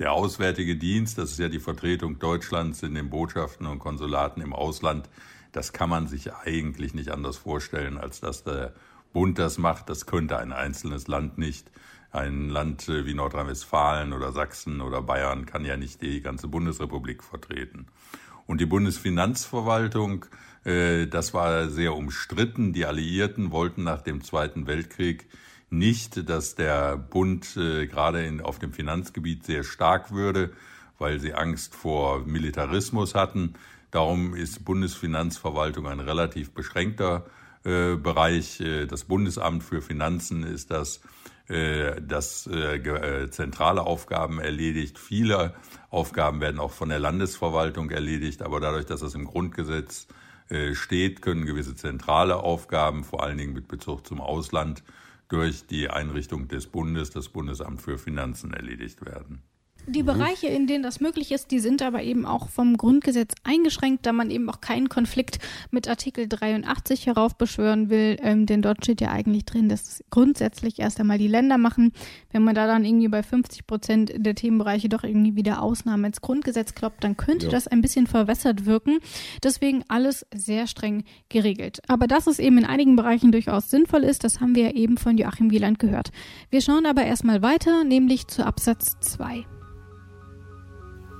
Der 0.00 0.14
Auswärtige 0.14 0.76
Dienst, 0.76 1.18
das 1.18 1.32
ist 1.32 1.38
ja 1.38 1.50
die 1.50 1.60
Vertretung 1.60 2.18
Deutschlands 2.18 2.82
in 2.82 2.94
den 2.94 3.10
Botschaften 3.10 3.66
und 3.66 3.80
Konsulaten 3.80 4.40
im 4.40 4.54
Ausland, 4.54 5.10
das 5.52 5.74
kann 5.74 5.90
man 5.90 6.08
sich 6.08 6.32
eigentlich 6.32 6.94
nicht 6.94 7.10
anders 7.10 7.36
vorstellen, 7.36 7.98
als 7.98 8.18
dass 8.18 8.42
der 8.42 8.72
Bund 9.12 9.38
das 9.38 9.58
macht. 9.58 9.90
Das 9.90 10.06
könnte 10.06 10.38
ein 10.38 10.52
einzelnes 10.52 11.06
Land 11.06 11.36
nicht. 11.36 11.70
Ein 12.12 12.48
Land 12.48 12.88
äh, 12.88 13.04
wie 13.04 13.12
Nordrhein-Westfalen 13.12 14.14
oder 14.14 14.32
Sachsen 14.32 14.80
oder 14.80 15.02
Bayern 15.02 15.44
kann 15.44 15.66
ja 15.66 15.76
nicht 15.76 16.00
die 16.00 16.22
ganze 16.22 16.48
Bundesrepublik 16.48 17.22
vertreten. 17.22 17.86
Und 18.46 18.62
die 18.62 18.66
Bundesfinanzverwaltung, 18.66 20.24
äh, 20.64 21.08
das 21.08 21.34
war 21.34 21.68
sehr 21.68 21.94
umstritten. 21.94 22.72
Die 22.72 22.86
Alliierten 22.86 23.50
wollten 23.50 23.84
nach 23.84 24.00
dem 24.00 24.24
Zweiten 24.24 24.66
Weltkrieg 24.66 25.28
nicht, 25.70 26.28
dass 26.28 26.54
der 26.54 26.96
Bund 26.96 27.56
äh, 27.56 27.86
gerade 27.86 28.24
in, 28.24 28.40
auf 28.40 28.58
dem 28.58 28.72
Finanzgebiet 28.72 29.44
sehr 29.44 29.64
stark 29.64 30.12
würde, 30.12 30.50
weil 30.98 31.20
sie 31.20 31.34
Angst 31.34 31.74
vor 31.74 32.20
Militarismus 32.26 33.14
hatten. 33.14 33.54
Darum 33.90 34.34
ist 34.34 34.64
Bundesfinanzverwaltung 34.64 35.86
ein 35.86 36.00
relativ 36.00 36.52
beschränkter 36.52 37.26
äh, 37.64 37.96
Bereich. 37.96 38.60
Äh, 38.60 38.86
das 38.86 39.04
Bundesamt 39.04 39.62
für 39.62 39.80
Finanzen 39.80 40.42
ist 40.42 40.70
das, 40.70 41.00
äh, 41.48 42.00
das 42.00 42.46
äh, 42.46 42.76
äh, 42.76 43.30
zentrale 43.30 43.82
Aufgaben 43.82 44.40
erledigt. 44.40 44.98
Viele 44.98 45.54
Aufgaben 45.90 46.40
werden 46.40 46.60
auch 46.60 46.72
von 46.72 46.88
der 46.88 47.00
Landesverwaltung 47.00 47.90
erledigt, 47.90 48.42
aber 48.42 48.60
dadurch, 48.60 48.86
dass 48.86 49.00
das 49.00 49.14
im 49.14 49.24
Grundgesetz 49.24 50.06
äh, 50.48 50.74
steht, 50.74 51.22
können 51.22 51.46
gewisse 51.46 51.74
zentrale 51.76 52.36
Aufgaben, 52.36 53.04
vor 53.04 53.22
allen 53.22 53.38
Dingen 53.38 53.52
mit 53.52 53.68
Bezug 53.68 54.06
zum 54.06 54.20
Ausland, 54.20 54.82
durch 55.30 55.66
die 55.66 55.88
Einrichtung 55.88 56.48
des 56.48 56.66
Bundes, 56.66 57.10
das 57.10 57.28
Bundesamt 57.28 57.80
für 57.80 57.98
Finanzen, 57.98 58.52
erledigt 58.52 59.04
werden. 59.06 59.42
Die 59.86 60.02
Bereiche, 60.02 60.46
in 60.46 60.66
denen 60.66 60.82
das 60.82 61.00
möglich 61.00 61.32
ist, 61.32 61.50
die 61.50 61.58
sind 61.58 61.82
aber 61.82 62.02
eben 62.02 62.26
auch 62.26 62.48
vom 62.48 62.76
Grundgesetz 62.76 63.34
eingeschränkt, 63.44 64.06
da 64.06 64.12
man 64.12 64.30
eben 64.30 64.48
auch 64.48 64.60
keinen 64.60 64.88
Konflikt 64.88 65.38
mit 65.70 65.88
Artikel 65.88 66.28
83 66.28 67.06
heraufbeschwören 67.06 67.90
will, 67.90 68.16
ähm, 68.22 68.46
denn 68.46 68.62
dort 68.62 68.84
steht 68.84 69.00
ja 69.00 69.10
eigentlich 69.10 69.44
drin, 69.44 69.68
dass 69.68 70.04
grundsätzlich 70.10 70.78
erst 70.78 71.00
einmal 71.00 71.18
die 71.18 71.28
Länder 71.28 71.58
machen. 71.58 71.92
Wenn 72.30 72.44
man 72.44 72.54
da 72.54 72.66
dann 72.66 72.84
irgendwie 72.84 73.08
bei 73.08 73.22
50 73.22 73.66
Prozent 73.66 74.12
der 74.14 74.34
Themenbereiche 74.34 74.88
doch 74.88 75.02
irgendwie 75.02 75.36
wieder 75.36 75.62
Ausnahmen 75.62 76.04
ins 76.04 76.20
Grundgesetz 76.20 76.74
kloppt, 76.74 77.02
dann 77.02 77.16
könnte 77.16 77.46
ja. 77.46 77.52
das 77.52 77.66
ein 77.66 77.80
bisschen 77.80 78.06
verwässert 78.06 78.66
wirken. 78.66 78.98
Deswegen 79.42 79.84
alles 79.88 80.26
sehr 80.32 80.66
streng 80.66 81.04
geregelt. 81.28 81.80
Aber 81.88 82.06
dass 82.06 82.26
es 82.26 82.38
eben 82.38 82.58
in 82.58 82.64
einigen 82.64 82.96
Bereichen 82.96 83.32
durchaus 83.32 83.70
sinnvoll 83.70 84.04
ist, 84.04 84.24
das 84.24 84.40
haben 84.40 84.54
wir 84.54 84.64
ja 84.64 84.70
eben 84.70 84.98
von 84.98 85.18
Joachim 85.18 85.50
Wieland 85.50 85.78
gehört. 85.78 86.10
Wir 86.50 86.60
schauen 86.60 86.86
aber 86.86 87.04
erstmal 87.04 87.42
weiter, 87.42 87.84
nämlich 87.84 88.28
zu 88.28 88.44
Absatz 88.44 88.98
2. 89.00 89.44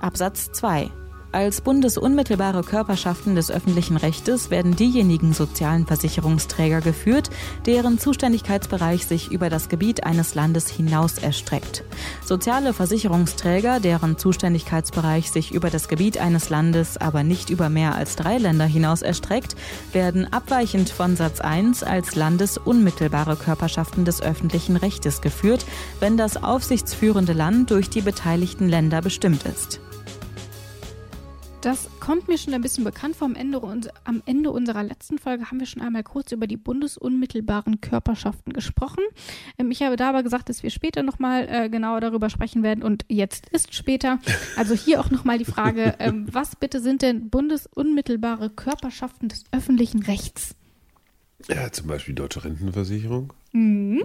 Absatz 0.01 0.51
2 0.51 0.91
als 1.33 1.61
bundesunmittelbare 1.61 2.61
Körperschaften 2.61 3.35
des 3.35 3.49
öffentlichen 3.51 3.95
Rechtes 3.95 4.49
werden 4.51 4.75
diejenigen 4.75 5.31
sozialen 5.31 5.85
Versicherungsträger 5.85 6.81
geführt, 6.81 7.29
deren 7.65 7.99
Zuständigkeitsbereich 7.99 9.05
sich 9.05 9.31
über 9.31 9.49
das 9.49 9.69
Gebiet 9.69 10.03
eines 10.03 10.35
Landes 10.35 10.67
hinaus 10.67 11.19
erstreckt. 11.19 11.85
Soziale 12.25 12.73
Versicherungsträger, 12.73 13.79
deren 13.79 14.17
Zuständigkeitsbereich 14.17 15.31
sich 15.31 15.53
über 15.53 15.69
das 15.69 15.87
Gebiet 15.87 16.17
eines 16.17 16.49
Landes 16.49 16.97
aber 16.97 17.23
nicht 17.23 17.49
über 17.49 17.69
mehr 17.69 17.95
als 17.95 18.17
drei 18.17 18.37
Länder 18.37 18.65
hinaus 18.65 19.01
erstreckt, 19.01 19.55
werden 19.93 20.31
abweichend 20.33 20.89
von 20.89 21.15
Satz 21.15 21.39
1 21.39 21.83
als 21.83 22.15
landesunmittelbare 22.15 23.37
Körperschaften 23.37 24.03
des 24.03 24.21
öffentlichen 24.21 24.75
Rechtes 24.75 25.21
geführt, 25.21 25.65
wenn 26.01 26.17
das 26.17 26.43
aufsichtsführende 26.43 27.31
Land 27.31 27.71
durch 27.71 27.89
die 27.89 28.01
beteiligten 28.01 28.67
Länder 28.67 29.01
bestimmt 29.01 29.45
ist. 29.45 29.79
Das 31.61 31.87
kommt 31.99 32.27
mir 32.27 32.39
schon 32.39 32.55
ein 32.55 32.61
bisschen 32.61 32.83
bekannt 32.83 33.15
vor. 33.15 33.27
Am 33.27 33.35
Ende, 33.35 33.61
am 34.03 34.23
Ende 34.25 34.49
unserer 34.49 34.81
letzten 34.81 35.19
Folge 35.19 35.45
haben 35.45 35.59
wir 35.59 35.67
schon 35.67 35.83
einmal 35.83 36.01
kurz 36.01 36.31
über 36.31 36.47
die 36.47 36.57
bundesunmittelbaren 36.57 37.81
Körperschaften 37.81 38.51
gesprochen. 38.51 39.03
Ähm, 39.59 39.69
ich 39.69 39.83
habe 39.83 39.95
da 39.95 40.09
aber 40.09 40.23
gesagt, 40.23 40.49
dass 40.49 40.63
wir 40.63 40.71
später 40.71 41.03
nochmal 41.03 41.47
äh, 41.47 41.69
genauer 41.69 42.01
darüber 42.01 42.31
sprechen 42.31 42.63
werden 42.63 42.83
und 42.83 43.05
jetzt 43.09 43.47
ist 43.49 43.75
später. 43.75 44.17
Also 44.55 44.73
hier 44.73 44.99
auch 44.99 45.11
nochmal 45.11 45.37
die 45.37 45.45
Frage, 45.45 45.93
ähm, 45.99 46.25
was 46.31 46.55
bitte 46.55 46.81
sind 46.81 47.03
denn 47.03 47.29
bundesunmittelbare 47.29 48.49
Körperschaften 48.49 49.29
des 49.29 49.43
öffentlichen 49.51 50.01
Rechts? 50.01 50.55
Ja, 51.47 51.71
zum 51.71 51.85
Beispiel 51.87 52.15
Deutsche 52.15 52.43
Rentenversicherung. 52.43 53.33
Mhm. 53.53 54.01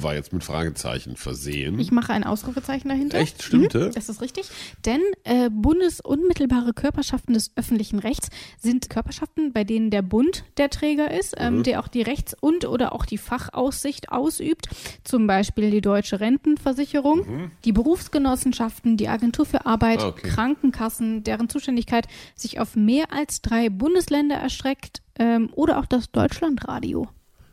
War 0.00 0.14
jetzt 0.14 0.32
mit 0.32 0.44
Fragezeichen 0.44 1.16
versehen. 1.16 1.78
Ich 1.78 1.90
mache 1.90 2.12
ein 2.12 2.24
Ausrufezeichen 2.24 2.88
dahinter. 2.88 3.18
Echt? 3.18 3.42
Stimmte? 3.42 3.86
Mhm, 3.86 3.92
das 3.92 4.10
ist 4.10 4.20
richtig. 4.20 4.50
Denn 4.84 5.00
äh, 5.24 5.48
bundesunmittelbare 5.50 6.74
Körperschaften 6.74 7.32
des 7.32 7.52
öffentlichen 7.56 7.98
Rechts 7.98 8.28
sind 8.58 8.90
Körperschaften, 8.90 9.54
bei 9.54 9.64
denen 9.64 9.90
der 9.90 10.02
Bund 10.02 10.44
der 10.58 10.68
Träger 10.68 11.10
ist, 11.10 11.34
ähm, 11.38 11.58
mhm. 11.58 11.62
der 11.62 11.80
auch 11.80 11.88
die 11.88 12.02
Rechts- 12.02 12.36
und 12.38 12.66
oder 12.66 12.92
auch 12.92 13.06
die 13.06 13.18
Fachaussicht 13.18 14.12
ausübt. 14.12 14.68
Zum 15.02 15.26
Beispiel 15.26 15.70
die 15.70 15.80
Deutsche 15.80 16.20
Rentenversicherung, 16.20 17.18
mhm. 17.20 17.50
die 17.64 17.72
Berufsgenossenschaften, 17.72 18.98
die 18.98 19.08
Agentur 19.08 19.46
für 19.46 19.64
Arbeit, 19.64 20.00
ah, 20.00 20.08
okay. 20.08 20.28
Krankenkassen, 20.28 21.24
deren 21.24 21.48
Zuständigkeit 21.48 22.06
sich 22.34 22.60
auf 22.60 22.76
mehr 22.76 23.12
als 23.12 23.40
drei 23.40 23.70
Bundesländer 23.70 24.36
erstreckt 24.36 25.00
ähm, 25.18 25.48
oder 25.52 25.78
auch 25.78 25.86
das 25.86 26.10
Deutschlandradio. 26.10 27.08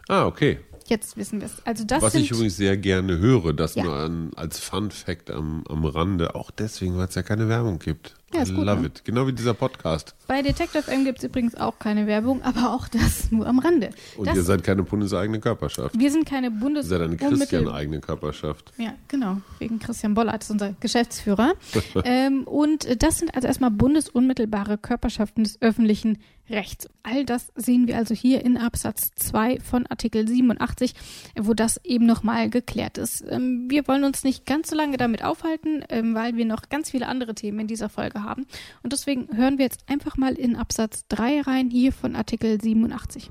Ah, 0.09 0.25
okay. 0.25 0.59
Jetzt 0.87 1.17
wissen 1.17 1.41
wir 1.41 1.47
es. 1.47 1.65
Also 1.65 1.83
das 1.83 2.01
Was 2.01 2.15
ich 2.15 2.31
übrigens 2.31 2.55
sehr 2.55 2.77
gerne 2.77 3.17
höre, 3.19 3.53
das 3.53 3.75
ja. 3.75 3.83
nur 3.83 3.95
an, 3.95 4.31
als 4.35 4.59
Fun 4.59 4.89
Fact 4.89 5.29
am, 5.29 5.63
am 5.67 5.83
Rande, 5.83 6.33
auch 6.35 6.49
deswegen, 6.49 6.97
weil 6.97 7.07
es 7.07 7.15
ja 7.15 7.23
keine 7.23 7.49
Werbung 7.49 7.79
gibt. 7.79 8.15
Ja, 8.33 8.41
ist 8.41 8.51
I 8.51 8.55
gut, 8.55 8.65
love 8.65 8.81
ne? 8.81 8.87
it. 8.87 9.03
Genau 9.05 9.27
wie 9.27 9.33
dieser 9.33 9.53
Podcast. 9.53 10.15
Bei 10.27 10.41
Detective 10.41 10.89
M 10.91 11.05
gibt 11.05 11.19
es 11.19 11.23
übrigens 11.25 11.55
auch 11.55 11.79
keine 11.79 12.07
Werbung, 12.07 12.41
aber 12.41 12.73
auch 12.73 12.87
das 12.87 13.31
nur 13.31 13.47
am 13.47 13.59
Rande. 13.59 13.89
Und 14.17 14.27
das, 14.27 14.35
ihr 14.35 14.43
seid 14.43 14.63
keine 14.63 14.83
bundeseigene 14.83 15.39
Körperschaft. 15.39 15.97
Wir 15.97 16.11
sind 16.11 16.25
keine 16.25 16.51
bundes... 16.51 16.85
Ihr 16.85 16.89
seid 16.89 17.01
eine 17.01 17.17
Christian-eigene 17.17 17.99
Körperschaft. 18.01 18.71
Ja, 18.77 18.93
genau. 19.07 19.37
Wegen 19.59 19.79
Christian 19.79 20.13
Bollert, 20.13 20.43
ist 20.43 20.51
unser 20.51 20.73
Geschäftsführer. 20.79 21.53
ähm, 22.03 22.43
und 22.43 23.01
das 23.01 23.19
sind 23.19 23.33
also 23.33 23.47
erstmal 23.47 23.71
bundesunmittelbare 23.71 24.77
Körperschaften 24.77 25.43
des 25.43 25.61
öffentlichen 25.61 26.17
Rechts. 26.49 26.87
All 27.03 27.25
das 27.25 27.51
sehen 27.55 27.87
wir 27.87 27.97
also 27.97 28.15
hier 28.15 28.43
in 28.45 28.57
Absatz 28.57 29.11
2 29.15 29.59
von 29.59 29.85
Artikel 29.87 30.27
87, 30.27 30.93
wo 31.37 31.53
das 31.53 31.83
eben 31.83 32.05
nochmal 32.05 32.49
geklärt 32.49 32.97
ist. 32.97 33.23
Ähm, 33.29 33.69
wir 33.69 33.87
wollen 33.87 34.05
uns 34.05 34.23
nicht 34.23 34.45
ganz 34.45 34.69
so 34.69 34.75
lange 34.75 34.97
damit 34.97 35.23
aufhalten, 35.23 35.83
ähm, 35.89 36.15
weil 36.15 36.37
wir 36.37 36.45
noch 36.45 36.69
ganz 36.69 36.91
viele 36.91 37.07
andere 37.07 37.35
Themen 37.35 37.59
in 37.59 37.67
dieser 37.67 37.89
Folge 37.89 38.23
haben. 38.23 38.45
Und 38.81 38.93
deswegen 38.93 39.35
hören 39.35 39.57
wir 39.57 39.65
jetzt 39.65 39.89
einfach 39.89 40.15
mal 40.15 40.33
in 40.33 40.55
Absatz 40.55 41.05
3 41.09 41.41
rein, 41.41 41.69
hier 41.69 41.91
von 41.91 42.15
Artikel 42.15 42.61
87. 42.61 43.29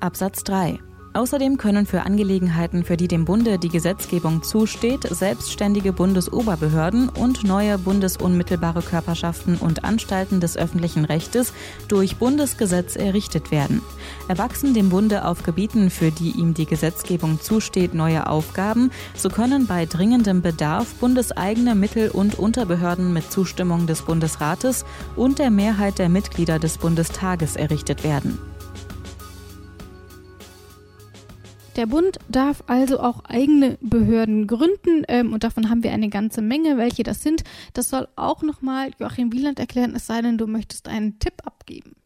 Absatz 0.00 0.44
3 0.44 0.78
Außerdem 1.14 1.58
können 1.58 1.86
für 1.86 2.02
Angelegenheiten, 2.02 2.82
für 2.82 2.96
die 2.96 3.06
dem 3.06 3.24
Bunde 3.24 3.60
die 3.60 3.68
Gesetzgebung 3.68 4.42
zusteht, 4.42 5.04
selbstständige 5.08 5.92
Bundesoberbehörden 5.92 7.08
und 7.08 7.44
neue 7.44 7.78
bundesunmittelbare 7.78 8.82
Körperschaften 8.82 9.56
und 9.56 9.84
Anstalten 9.84 10.40
des 10.40 10.56
öffentlichen 10.56 11.04
Rechtes 11.04 11.52
durch 11.86 12.16
Bundesgesetz 12.16 12.96
errichtet 12.96 13.52
werden. 13.52 13.80
Erwachsen 14.26 14.74
dem 14.74 14.88
Bunde 14.88 15.24
auf 15.24 15.44
Gebieten, 15.44 15.88
für 15.88 16.10
die 16.10 16.32
ihm 16.32 16.52
die 16.52 16.66
Gesetzgebung 16.66 17.40
zusteht, 17.40 17.94
neue 17.94 18.28
Aufgaben, 18.28 18.90
so 19.14 19.28
können 19.28 19.68
bei 19.68 19.86
dringendem 19.86 20.42
Bedarf 20.42 20.94
bundeseigene 20.96 21.76
Mittel- 21.76 22.10
und 22.10 22.40
Unterbehörden 22.40 23.12
mit 23.12 23.30
Zustimmung 23.30 23.86
des 23.86 24.02
Bundesrates 24.02 24.84
und 25.14 25.38
der 25.38 25.52
Mehrheit 25.52 26.00
der 26.00 26.08
Mitglieder 26.08 26.58
des 26.58 26.76
Bundestages 26.78 27.54
errichtet 27.54 28.02
werden. 28.02 28.53
Der 31.76 31.86
Bund 31.86 32.18
darf 32.28 32.62
also 32.68 33.00
auch 33.00 33.24
eigene 33.24 33.78
Behörden 33.80 34.46
gründen 34.46 35.04
ähm, 35.08 35.32
und 35.32 35.42
davon 35.42 35.70
haben 35.70 35.82
wir 35.82 35.92
eine 35.92 36.08
ganze 36.08 36.40
Menge. 36.40 36.76
Welche 36.78 37.02
das 37.02 37.22
sind, 37.22 37.42
das 37.72 37.90
soll 37.90 38.06
auch 38.14 38.42
nochmal 38.42 38.90
Joachim 39.00 39.32
Wieland 39.32 39.58
erklären, 39.58 39.94
es 39.96 40.06
sei 40.06 40.22
denn, 40.22 40.38
du 40.38 40.46
möchtest 40.46 40.88
einen 40.88 41.18
Tipp 41.18 41.34
abgeben. 41.44 41.96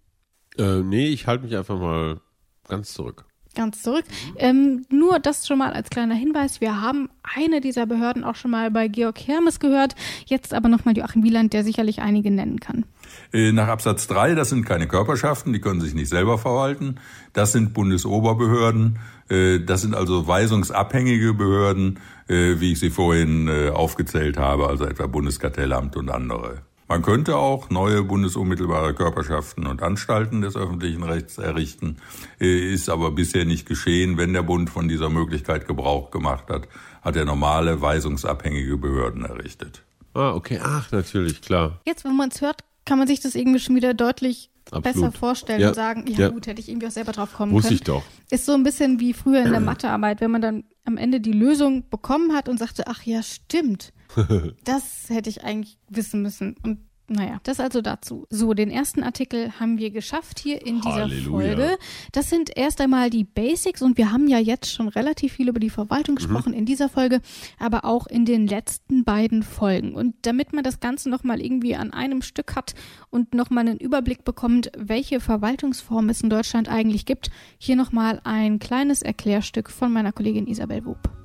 Äh, 0.57 0.81
nee, 0.81 1.09
ich 1.09 1.27
halte 1.27 1.45
mich 1.45 1.57
einfach 1.57 1.79
mal 1.79 2.21
ganz 2.67 2.95
zurück. 2.95 3.28
Ganz 3.55 3.83
zurück. 3.83 4.05
Ähm, 4.37 4.85
nur 4.91 5.19
das 5.19 5.47
schon 5.47 5.59
mal 5.59 5.73
als 5.73 5.91
kleiner 5.91 6.15
Hinweis. 6.15 6.61
Wir 6.61 6.81
haben 6.81 7.09
eine 7.23 7.61
dieser 7.61 7.87
Behörden 7.87 8.25
auch 8.25 8.37
schon 8.37 8.51
mal 8.51 8.71
bei 8.71 8.89
Georg 8.89 9.19
Hermes 9.27 9.61
gehört. 9.61 9.95
Jetzt 10.27 10.55
aber 10.55 10.69
nochmal 10.69 10.97
Joachim 10.97 11.23
Wieland, 11.23 11.53
der 11.53 11.65
sicherlich 11.65 12.01
einige 12.01 12.31
nennen 12.31 12.61
kann. 12.61 12.85
Äh, 13.33 13.53
nach 13.53 13.69
Absatz 13.69 14.07
3, 14.07 14.35
das 14.35 14.51
sind 14.51 14.65
keine 14.65 14.87
Körperschaften, 14.87 15.53
die 15.53 15.61
können 15.61 15.81
sich 15.81 15.95
nicht 15.95 16.09
selber 16.09 16.39
verwalten. 16.39 16.97
Das 17.33 17.53
sind 17.53 17.75
Bundesoberbehörden. 17.75 18.99
Äh, 19.29 19.61
das 19.61 19.83
sind 19.83 19.95
also 19.95 20.27
weisungsabhängige 20.27 21.35
Behörden, 21.35 21.99
äh, 22.29 22.61
wie 22.61 22.73
ich 22.73 22.81
sie 22.81 22.91
vorhin 22.91 23.49
aufgezählt 23.49 24.39
habe, 24.39 24.69
also 24.69 24.85
etwa 24.85 25.07
Bundeskartellamt 25.07 25.97
und 25.97 26.11
andere. 26.11 26.63
Man 26.89 27.03
könnte 27.03 27.37
auch 27.37 27.69
neue 27.69 28.03
bundesunmittelbare 28.03 28.95
Körperschaften 28.95 29.67
und 29.67 29.83
Anstalten 29.83 30.41
des 30.41 30.57
öffentlichen 30.57 31.03
Rechts 31.03 31.37
errichten, 31.37 31.99
ist 32.39 32.89
aber 32.89 33.11
bisher 33.11 33.45
nicht 33.45 33.69
geschehen. 33.69 34.17
Wenn 34.17 34.33
der 34.33 34.43
Bund 34.43 34.71
von 34.71 34.89
dieser 34.89 35.11
Möglichkeit 35.11 35.69
Gebrauch 35.69 36.11
gemacht 36.11 36.49
hat, 36.49 36.67
hat 37.03 37.15
er 37.15 37.27
normale 37.27 37.83
weisungsabhängige 37.83 38.79
Behörden 38.79 39.27
errichtet. 39.27 39.83
Ah, 40.15 40.33
okay. 40.33 40.61
Ach, 40.63 40.91
natürlich, 40.91 41.43
klar. 41.43 41.79
Jetzt, 41.85 42.07
wenn 42.07 42.17
man 42.17 42.31
es 42.31 42.41
hört, 42.41 42.65
kann 42.87 42.99
man 42.99 43.07
sich 43.07 43.21
das 43.21 43.35
irgendwie 43.35 43.61
schon 43.61 43.77
wieder 43.77 43.93
deutlich 43.93 44.51
Absolut. 44.71 44.83
besser 44.83 45.13
vorstellen 45.13 45.61
ja. 45.61 45.69
und 45.69 45.75
sagen, 45.75 46.07
ja, 46.07 46.19
ja, 46.19 46.29
gut, 46.31 46.47
hätte 46.47 46.61
ich 46.61 46.71
irgendwie 46.71 46.87
auch 46.87 46.93
selber 46.93 47.13
drauf 47.13 47.35
kommen 47.35 47.53
Muss 47.53 47.65
können. 47.65 47.75
ich 47.75 47.83
doch. 47.83 48.03
Ist 48.31 48.47
so 48.47 48.55
ein 48.55 48.63
bisschen 48.63 48.99
wie 48.99 49.13
früher 49.13 49.45
in 49.45 49.51
der 49.51 49.61
Mathearbeit, 49.61 50.23
wenn 50.23 50.31
man 50.31 50.41
dann 50.41 50.65
am 50.87 50.97
Ende 50.97 51.21
die 51.21 51.33
Lösung 51.33 51.89
bekommen 51.91 52.35
hat 52.35 52.49
und 52.49 52.59
sagte, 52.59 52.85
ach 52.87 53.03
ja, 53.03 53.23
stimmt. 53.23 53.93
das 54.65 55.09
hätte 55.09 55.31
ich 55.31 55.45
eigentlich 55.45 55.79
wissen 55.89 56.23
müssen. 56.23 56.57
Und 56.63 56.89
naja, 57.11 57.41
das 57.43 57.59
also 57.59 57.81
dazu. 57.81 58.27
So, 58.29 58.53
den 58.53 58.71
ersten 58.71 59.03
Artikel 59.03 59.59
haben 59.59 59.79
wir 59.79 59.91
geschafft 59.91 60.39
hier 60.39 60.65
in 60.65 60.83
dieser 60.83 60.95
Halleluja. 60.95 61.57
Folge. 61.57 61.79
Das 62.13 62.29
sind 62.29 62.55
erst 62.55 62.83
einmal 62.83 63.09
die 63.09 63.25
Basics 63.25 63.81
und 63.81 63.97
wir 63.97 64.13
haben 64.13 64.29
ja 64.29 64.39
jetzt 64.39 64.71
schon 64.71 64.89
relativ 64.89 65.33
viel 65.33 65.49
über 65.49 65.59
die 65.59 65.71
Verwaltung 65.71 66.15
mhm. 66.15 66.19
gesprochen 66.19 66.53
mhm. 66.53 66.59
in 66.59 66.67
dieser 66.67 66.91
Folge, 66.91 67.23
aber 67.59 67.87
auch 67.87 68.07
in 68.07 68.27
den 68.27 68.47
letzten 68.47 69.05
beiden 69.05 69.43
Folgen. 69.43 69.95
Und 69.95 70.17
damit 70.23 70.53
man 70.53 70.65
das 70.65 70.81
Ganze 70.81 71.09
nochmal 71.09 71.41
irgendwie 71.41 71.77
an 71.77 71.95
einem 71.95 72.21
Stück 72.21 72.55
hat 72.55 72.75
und 73.09 73.33
nochmal 73.33 73.67
einen 73.67 73.79
Überblick 73.79 74.25
bekommt, 74.25 74.71
welche 74.77 75.21
Verwaltungsform 75.21 76.11
es 76.11 76.21
in 76.21 76.29
Deutschland 76.29 76.69
eigentlich 76.69 77.07
gibt, 77.07 77.31
hier 77.57 77.77
nochmal 77.77 78.21
ein 78.25 78.59
kleines 78.59 79.01
Erklärstück 79.01 79.71
von 79.71 79.91
meiner 79.91 80.13
Kollegin 80.13 80.47
Isabel 80.47 80.85
Wub. 80.85 81.18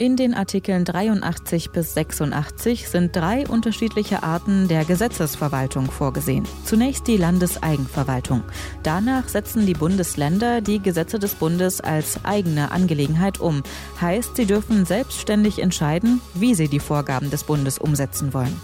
In 0.00 0.16
den 0.16 0.32
Artikeln 0.32 0.86
83 0.86 1.72
bis 1.72 1.92
86 1.92 2.88
sind 2.88 3.14
drei 3.14 3.46
unterschiedliche 3.46 4.22
Arten 4.22 4.66
der 4.66 4.86
Gesetzesverwaltung 4.86 5.90
vorgesehen. 5.90 6.46
Zunächst 6.64 7.06
die 7.06 7.18
Landeseigenverwaltung. 7.18 8.42
Danach 8.82 9.28
setzen 9.28 9.66
die 9.66 9.74
Bundesländer 9.74 10.62
die 10.62 10.78
Gesetze 10.78 11.18
des 11.18 11.34
Bundes 11.34 11.82
als 11.82 12.24
eigene 12.24 12.70
Angelegenheit 12.70 13.40
um. 13.40 13.62
Heißt, 14.00 14.36
sie 14.36 14.46
dürfen 14.46 14.86
selbstständig 14.86 15.58
entscheiden, 15.58 16.22
wie 16.32 16.54
sie 16.54 16.68
die 16.68 16.80
Vorgaben 16.80 17.28
des 17.28 17.44
Bundes 17.44 17.76
umsetzen 17.76 18.32
wollen. 18.32 18.58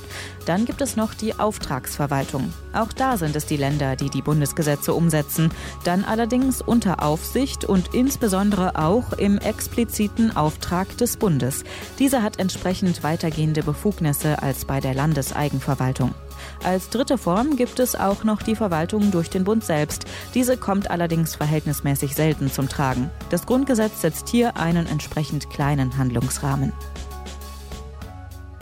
Dann 0.47 0.65
gibt 0.65 0.81
es 0.81 0.97
noch 0.97 1.13
die 1.13 1.39
Auftragsverwaltung. 1.39 2.53
Auch 2.73 2.93
da 2.93 3.17
sind 3.17 3.37
es 3.37 3.47
die 3.47 3.57
Länder, 3.57 3.97
die 3.97 4.11
die 4.11 4.23
Bundesgesetze 4.23 4.95
umsetzen, 4.95 5.51
dann 5.85 6.05
allerdings 6.05 6.63
unter 6.63 7.03
Aufsicht 7.03 7.65
und 7.65 7.95
insbesondere 7.95 8.77
auch 8.77 9.13
im 9.13 9.39
expliziten 9.39 10.37
Auftrag 10.37 10.97
des 10.99 11.17
Bundes. 11.17 11.65
Dieser 11.99 12.23
hat 12.23 12.39
entsprechend 12.39 13.03
weitergehende 13.03 13.63
Befugnisse 13.63 14.41
als 14.41 14.65
bei 14.65 14.81
der 14.81 14.95
Landeseigenverwaltung. 14.95 16.15
Als 16.63 16.91
dritte 16.91 17.19
Form 17.19 17.57
gibt 17.57 17.81
es 17.81 17.97
auch 17.97 18.23
noch 18.25 18.43
die 18.43 18.57
Verwaltung 18.57 19.11
durch 19.11 19.31
den 19.31 19.45
Bund 19.45 19.65
selbst. 19.65 20.05
Diese 20.35 20.57
kommt 20.57 20.91
allerdings 20.91 21.35
verhältnismäßig 21.35 22.15
selten 22.15 22.51
zum 22.51 22.69
Tragen. 22.69 23.11
Das 23.31 23.47
Grundgesetz 23.47 24.01
setzt 24.01 24.29
hier 24.29 24.57
einen 24.57 24.87
entsprechend 24.87 25.51
kleinen 25.51 25.97
Handlungsrahmen. 25.97 26.73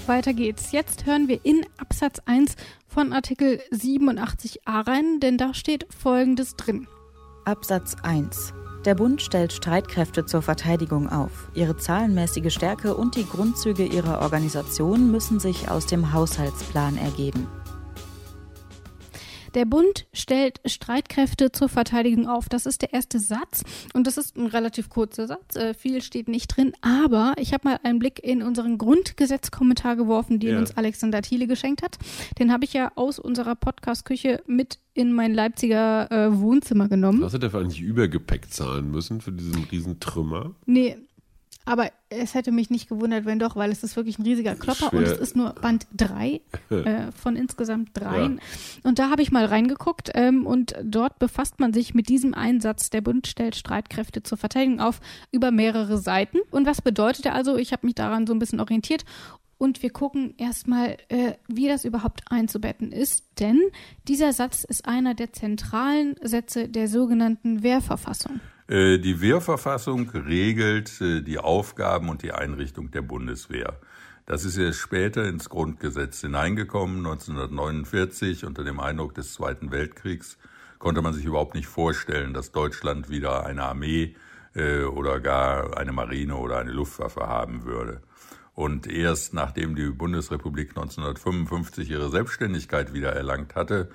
Weiter 0.09 0.33
geht's. 0.33 0.73
Jetzt 0.73 1.07
hören 1.07 1.29
wir 1.29 1.45
in 1.45 1.65
Absatz 1.79 2.21
1 2.27 2.57
von 2.87 3.13
Artikel 3.13 3.61
87a 3.73 4.87
rein, 4.87 5.21
denn 5.21 5.39
da 5.39 5.55
steht 5.55 5.87
Folgendes 5.93 6.57
drin. 6.57 6.87
Absatz 7.45 7.97
1. 8.03 8.55
Der 8.85 8.95
Bund 8.95 9.23
stellt 9.23 9.53
Streitkräfte 9.53 10.27
zur 10.27 10.43
Verteidigung 10.43 11.09
auf. 11.09 11.49
Ihre 11.55 11.77
zahlenmäßige 11.77 12.53
Stärke 12.53 12.95
und 12.95 13.17
die 13.17 13.27
Grundzüge 13.27 13.85
ihrer 13.87 14.21
Organisation 14.21 15.11
müssen 15.11 15.41
sich 15.41 15.71
aus 15.71 15.87
dem 15.87 16.13
Haushaltsplan 16.13 16.99
ergeben. 16.99 17.47
Der 19.55 19.67
Bund 19.67 20.07
stellt 20.13 20.61
Streitkräfte 20.65 21.53
zur 21.53 21.69
Verteidigung 21.69 22.27
auf. 22.27 22.49
Das 22.49 22.67
ist 22.67 22.83
der 22.83 22.93
erste 22.93 23.21
Satz 23.21 23.63
und 23.93 24.07
das 24.07 24.17
ist 24.17 24.37
ein 24.37 24.47
relativ 24.47 24.89
kurzer 24.89 25.29
Satz. 25.29 25.55
Äh, 25.55 25.75
viel 25.75 26.03
steht 26.03 26.29
nicht 26.29 26.49
drin, 26.49 26.73
aber 26.81 27.35
ich 27.39 27.53
habe 27.53 27.69
mal 27.69 27.79
einen 27.85 28.01
Blick 28.01 28.23
in 28.23 28.43
unseren 28.43 28.79
Grundgesetzkommentar 28.79 29.95
geworfen, 29.95 30.41
den 30.41 30.55
ja. 30.55 30.59
uns 30.59 30.77
Alexander 30.77 31.23
Thiele 31.23 31.47
geschenkt 31.47 31.83
hat. 31.83 31.99
Den 32.39 32.53
habe 32.53 32.65
ich 32.65 32.73
ja 32.73 32.91
aus 32.97 33.21
unserer 33.21 33.55
Podcast-Küche 33.55 34.43
mit 34.47 34.79
in 34.93 35.13
mein 35.13 35.33
Leipziger 35.33 36.11
äh, 36.11 36.39
Wohnzimmer 36.39 36.89
genommen. 36.89 37.23
Hast 37.23 37.35
du 37.35 37.39
dafür 37.39 37.61
eigentlich 37.61 37.81
Übergepäck 37.81 38.51
zahlen 38.51 38.91
müssen 38.91 39.21
für 39.21 39.33
diesen 39.33 39.65
riesen 39.65 40.01
Trümmer? 40.01 40.55
Nee, 40.67 40.97
aber 41.65 41.91
es 42.11 42.35
hätte 42.35 42.53
mich 42.53 42.71
nicht 42.71 42.89
gewundert, 42.89 43.25
wenn 43.25 43.39
doch, 43.39 43.57
weil 43.57 43.71
es 43.71 43.83
ist 43.83 43.97
wirklich 43.97 44.19
ein 44.19 44.23
riesiger 44.23 44.55
Klopper 44.55 44.91
Schwer. 44.91 44.99
und 44.99 45.05
es 45.05 45.19
ist 45.19 45.37
nur 45.37 45.55
Band 45.55 45.87
3 45.97 46.41
äh, 46.71 47.13
von 47.13 47.37
insgesamt 47.37 47.91
drei. 47.95 48.23
Ja. 48.23 48.37
Und 48.83 48.99
da 48.99 49.11
habe 49.11 49.23
ich 49.23 49.33
mal 49.33 49.47
reingeguckt 49.47 50.11
ähm, 50.15 50.47
und 50.47 50.75
dort 50.83 51.19
befasst 51.19 51.61
man 51.61 51.73
sich 51.73 51.95
mit 51.95 52.09
diesem 52.09 52.35
Einsatz. 52.35 52.91
Der 52.91 53.01
Bund 53.01 53.27
stellt 53.27 53.57
Streitkräfte 53.57 54.23
zur 54.23 54.39
Verteidigung 54.39 54.81
auf 54.81 55.01
über 55.33 55.51
mehrere 55.51 55.99
Seiten. 55.99 56.39
Und 56.51 56.67
was 56.67 56.83
bedeutet 56.83 57.27
er 57.27 57.35
also? 57.35 57.57
Ich 57.57 57.73
habe 57.73 57.87
mich 57.87 57.95
daran 57.95 58.27
so 58.27 58.35
ein 58.35 58.39
bisschen 58.39 58.61
orientiert 58.61 59.05
und 59.59 59.83
wir 59.83 59.91
gucken 59.91 60.35
erstmal, 60.37 60.99
äh, 61.09 61.35
wie 61.49 61.69
das 61.69 61.85
überhaupt 61.85 62.23
einzubetten 62.31 62.93
ist, 62.93 63.25
denn 63.41 63.61
dieser 64.09 64.33
Satz 64.33 64.65
ist 64.65 64.87
einer 64.87 65.15
der 65.15 65.33
zentralen 65.33 66.17
Sätze 66.23 66.69
der 66.69 66.89
sogenannten 66.89 67.63
Wehrverfassung. 67.63 68.41
Äh, 68.69 68.99
die 68.99 69.21
Wehrverfassung 69.21 70.11
regelt 70.11 71.01
äh, 71.01 71.21
die 71.23 71.39
Aufgaben 71.39 72.09
und 72.09 72.23
die 72.23 72.33
Einrichtung 72.33 72.91
der 72.91 73.03
Bundeswehr. 73.03 73.79
Das 74.27 74.45
ist 74.45 74.57
erst 74.57 74.79
später 74.79 75.29
ins 75.29 75.51
Grundgesetz 75.51 76.23
hineingekommen, 76.23 76.99
1949, 76.99 78.47
unter 78.47 78.65
dem 78.65 78.81
Eindruck 78.81 79.15
des 79.15 79.35
Zweiten 79.35 79.71
Weltkriegs 79.71 80.39
konnte 80.85 81.01
man 81.01 81.15
sich 81.15 81.25
überhaupt 81.25 81.55
nicht 81.55 81.67
vorstellen, 81.67 82.35
dass 82.35 82.53
Deutschland 82.53 83.09
wieder 83.09 83.47
eine 83.47 83.63
Armee 83.63 84.17
äh, 84.55 84.83
oder 84.83 85.19
gar 85.19 85.79
eine 85.79 85.93
Marine 85.93 86.37
oder 86.37 86.59
eine 86.59 86.73
Luftwaffe 86.73 87.27
haben 87.27 87.65
würde. 87.65 88.03
Und 88.55 88.87
erst 88.87 89.33
nachdem 89.33 89.77
die 89.77 89.89
Bundesrepublik 89.89 90.71
1955 90.71 91.91
ihre 91.91 92.11
Selbstständigkeit 92.11 92.93
wieder 92.93 93.13
erlangt 93.13 93.55
hatte 93.55 93.91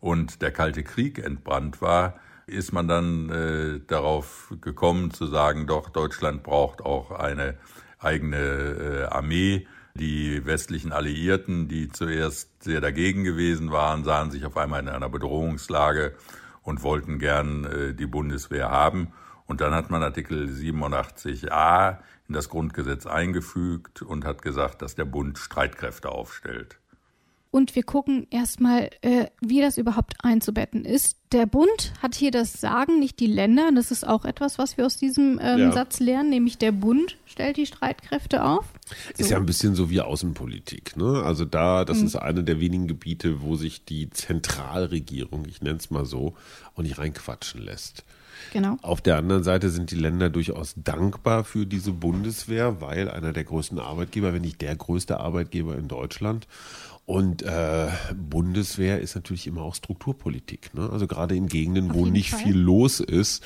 und 0.00 0.40
der 0.40 0.52
Kalte 0.52 0.84
Krieg 0.84 1.18
entbrannt 1.18 1.82
war, 1.82 2.20
ist 2.48 2.72
man 2.72 2.88
dann 2.88 3.30
äh, 3.30 3.80
darauf 3.86 4.54
gekommen 4.60 5.12
zu 5.12 5.26
sagen, 5.26 5.66
doch, 5.66 5.90
Deutschland 5.90 6.42
braucht 6.42 6.80
auch 6.80 7.10
eine 7.10 7.58
eigene 7.98 8.36
äh, 8.36 9.04
Armee. 9.04 9.66
Die 9.94 10.44
westlichen 10.46 10.92
Alliierten, 10.92 11.68
die 11.68 11.88
zuerst 11.88 12.62
sehr 12.62 12.80
dagegen 12.80 13.24
gewesen 13.24 13.72
waren, 13.72 14.04
sahen 14.04 14.30
sich 14.30 14.44
auf 14.44 14.56
einmal 14.56 14.80
in 14.80 14.88
einer 14.88 15.08
Bedrohungslage 15.08 16.14
und 16.62 16.82
wollten 16.82 17.18
gern 17.18 17.64
äh, 17.64 17.94
die 17.94 18.06
Bundeswehr 18.06 18.70
haben. 18.70 19.12
Und 19.46 19.60
dann 19.60 19.74
hat 19.74 19.90
man 19.90 20.02
Artikel 20.02 20.48
87a 20.48 21.98
in 22.28 22.34
das 22.34 22.48
Grundgesetz 22.48 23.06
eingefügt 23.06 24.02
und 24.02 24.24
hat 24.24 24.42
gesagt, 24.42 24.82
dass 24.82 24.94
der 24.94 25.06
Bund 25.06 25.38
Streitkräfte 25.38 26.10
aufstellt. 26.10 26.78
Und 27.50 27.74
wir 27.74 27.82
gucken 27.82 28.26
erstmal, 28.30 28.90
äh, 29.00 29.26
wie 29.40 29.60
das 29.60 29.78
überhaupt 29.78 30.14
einzubetten 30.22 30.84
ist. 30.84 31.16
Der 31.32 31.46
Bund 31.46 31.92
hat 32.02 32.14
hier 32.14 32.30
das 32.30 32.54
Sagen, 32.54 32.98
nicht 32.98 33.20
die 33.20 33.26
Länder. 33.26 33.70
Das 33.74 33.90
ist 33.90 34.06
auch 34.06 34.24
etwas, 34.24 34.58
was 34.58 34.76
wir 34.76 34.84
aus 34.84 34.96
diesem 34.96 35.38
ähm, 35.42 35.58
ja. 35.58 35.72
Satz 35.72 36.00
lernen, 36.00 36.30
nämlich 36.30 36.58
der 36.58 36.72
Bund 36.72 37.16
stellt 37.26 37.56
die 37.56 37.66
Streitkräfte 37.66 38.44
auf. 38.44 38.66
So. 39.14 39.22
Ist 39.22 39.30
ja 39.30 39.38
ein 39.38 39.46
bisschen 39.46 39.74
so 39.74 39.90
wie 39.90 40.00
Außenpolitik. 40.00 40.96
Ne? 40.96 41.22
Also 41.24 41.44
da, 41.44 41.84
das 41.84 41.98
mhm. 41.98 42.06
ist 42.06 42.16
eine 42.16 42.44
der 42.44 42.60
wenigen 42.60 42.86
Gebiete, 42.86 43.42
wo 43.42 43.56
sich 43.56 43.84
die 43.84 44.10
Zentralregierung, 44.10 45.46
ich 45.46 45.62
nenne 45.62 45.78
es 45.78 45.90
mal 45.90 46.04
so, 46.04 46.34
auch 46.74 46.82
nicht 46.82 46.98
reinquatschen 46.98 47.62
lässt. 47.62 48.04
Genau. 48.52 48.76
Auf 48.82 49.00
der 49.00 49.16
anderen 49.16 49.42
Seite 49.42 49.70
sind 49.70 49.90
die 49.90 49.96
Länder 49.96 50.30
durchaus 50.30 50.74
dankbar 50.76 51.44
für 51.44 51.66
diese 51.66 51.92
Bundeswehr, 51.92 52.80
weil 52.80 53.10
einer 53.10 53.32
der 53.32 53.44
größten 53.44 53.78
Arbeitgeber, 53.78 54.32
wenn 54.32 54.42
nicht 54.42 54.60
der 54.60 54.76
größte 54.76 55.20
Arbeitgeber 55.20 55.76
in 55.76 55.88
Deutschland, 55.88 56.46
Und 57.08 57.40
äh, 57.40 57.88
Bundeswehr 58.14 59.00
ist 59.00 59.14
natürlich 59.14 59.46
immer 59.46 59.62
auch 59.62 59.74
Strukturpolitik. 59.74 60.74
Ne? 60.74 60.90
Also 60.92 61.06
gerade 61.06 61.34
in 61.34 61.48
Gegenden, 61.48 61.94
wo 61.94 62.04
nicht 62.04 62.32
Fall. 62.32 62.40
viel 62.40 62.58
los 62.58 63.00
ist, 63.00 63.42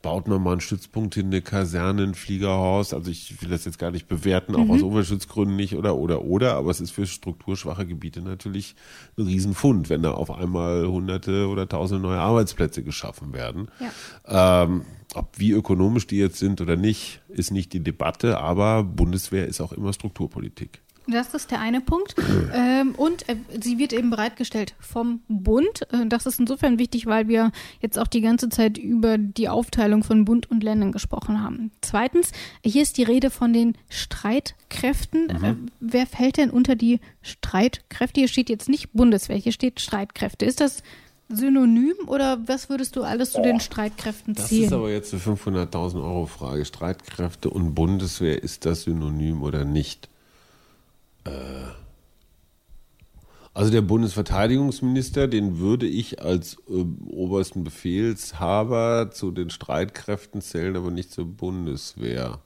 baut 0.00 0.28
man 0.28 0.40
mal 0.40 0.52
einen 0.52 0.60
Stützpunkt 0.60 1.16
hin, 1.16 1.26
eine 1.26 1.42
Kaserne, 1.42 2.04
ein 2.04 2.14
Fliegerhaus. 2.14 2.94
Also 2.94 3.10
ich 3.10 3.42
will 3.42 3.50
das 3.50 3.64
jetzt 3.64 3.80
gar 3.80 3.90
nicht 3.90 4.06
bewerten, 4.06 4.54
auch 4.54 4.66
mhm. 4.66 4.70
aus 4.70 4.82
Umweltschutzgründen 4.82 5.56
nicht 5.56 5.74
oder 5.74 5.96
oder 5.96 6.22
oder, 6.22 6.54
aber 6.54 6.70
es 6.70 6.80
ist 6.80 6.92
für 6.92 7.04
strukturschwache 7.04 7.84
Gebiete 7.84 8.22
natürlich 8.22 8.76
ein 9.18 9.24
Riesenfund, 9.24 9.90
wenn 9.90 10.04
da 10.04 10.12
auf 10.12 10.30
einmal 10.30 10.86
hunderte 10.86 11.48
oder 11.48 11.68
tausende 11.68 12.00
neue 12.00 12.20
Arbeitsplätze 12.20 12.84
geschaffen 12.84 13.32
werden. 13.32 13.72
Ja. 14.28 14.62
Ähm, 14.62 14.82
ob 15.14 15.36
wie 15.36 15.50
ökonomisch 15.50 16.06
die 16.06 16.18
jetzt 16.18 16.38
sind 16.38 16.60
oder 16.60 16.76
nicht, 16.76 17.22
ist 17.28 17.50
nicht 17.50 17.72
die 17.72 17.82
Debatte, 17.82 18.38
aber 18.38 18.84
Bundeswehr 18.84 19.48
ist 19.48 19.60
auch 19.60 19.72
immer 19.72 19.92
Strukturpolitik. 19.92 20.80
Das 21.10 21.34
ist 21.34 21.50
der 21.50 21.60
eine 21.60 21.80
Punkt. 21.80 22.14
Ähm, 22.52 22.94
und 22.96 23.28
äh, 23.28 23.36
sie 23.60 23.78
wird 23.78 23.92
eben 23.92 24.10
bereitgestellt 24.10 24.74
vom 24.80 25.20
Bund. 25.28 25.82
Äh, 25.92 26.06
das 26.06 26.26
ist 26.26 26.40
insofern 26.40 26.78
wichtig, 26.78 27.06
weil 27.06 27.28
wir 27.28 27.52
jetzt 27.80 27.98
auch 27.98 28.06
die 28.06 28.20
ganze 28.20 28.48
Zeit 28.48 28.78
über 28.78 29.18
die 29.18 29.48
Aufteilung 29.48 30.02
von 30.04 30.24
Bund 30.24 30.50
und 30.50 30.62
Ländern 30.62 30.92
gesprochen 30.92 31.42
haben. 31.42 31.70
Zweitens, 31.80 32.32
hier 32.64 32.82
ist 32.82 32.98
die 32.98 33.02
Rede 33.02 33.30
von 33.30 33.52
den 33.52 33.76
Streitkräften. 33.88 35.26
Mhm. 35.26 35.44
Äh, 35.44 35.54
wer 35.80 36.06
fällt 36.06 36.36
denn 36.36 36.50
unter 36.50 36.76
die 36.76 37.00
Streitkräfte? 37.22 38.20
Hier 38.20 38.28
steht 38.28 38.48
jetzt 38.48 38.68
nicht 38.68 38.92
Bundeswehr, 38.92 39.36
hier 39.36 39.52
steht 39.52 39.80
Streitkräfte. 39.80 40.44
Ist 40.44 40.60
das 40.60 40.82
synonym 41.28 41.94
oder 42.06 42.38
was 42.46 42.68
würdest 42.68 42.96
du 42.96 43.02
alles 43.02 43.32
zu 43.32 43.42
den 43.42 43.60
Streitkräften 43.60 44.34
zählen? 44.34 44.62
Das 44.62 44.72
ist 44.72 44.72
aber 44.72 44.90
jetzt 44.90 45.14
eine 45.14 45.22
500.000 45.22 45.96
Euro 45.96 46.26
Frage. 46.26 46.64
Streitkräfte 46.64 47.50
und 47.50 47.74
Bundeswehr, 47.74 48.42
ist 48.42 48.66
das 48.66 48.82
synonym 48.82 49.42
oder 49.42 49.64
nicht? 49.64 50.08
Äh, 51.24 51.30
also 53.52 53.72
der 53.72 53.82
Bundesverteidigungsminister, 53.82 55.26
den 55.26 55.58
würde 55.58 55.86
ich 55.86 56.22
als 56.22 56.56
äh, 56.68 56.84
obersten 57.08 57.64
Befehlshaber 57.64 59.10
zu 59.12 59.32
den 59.32 59.50
Streitkräften 59.50 60.40
zählen, 60.40 60.76
aber 60.76 60.90
nicht 60.90 61.10
zur 61.10 61.26
Bundeswehr. 61.26 62.38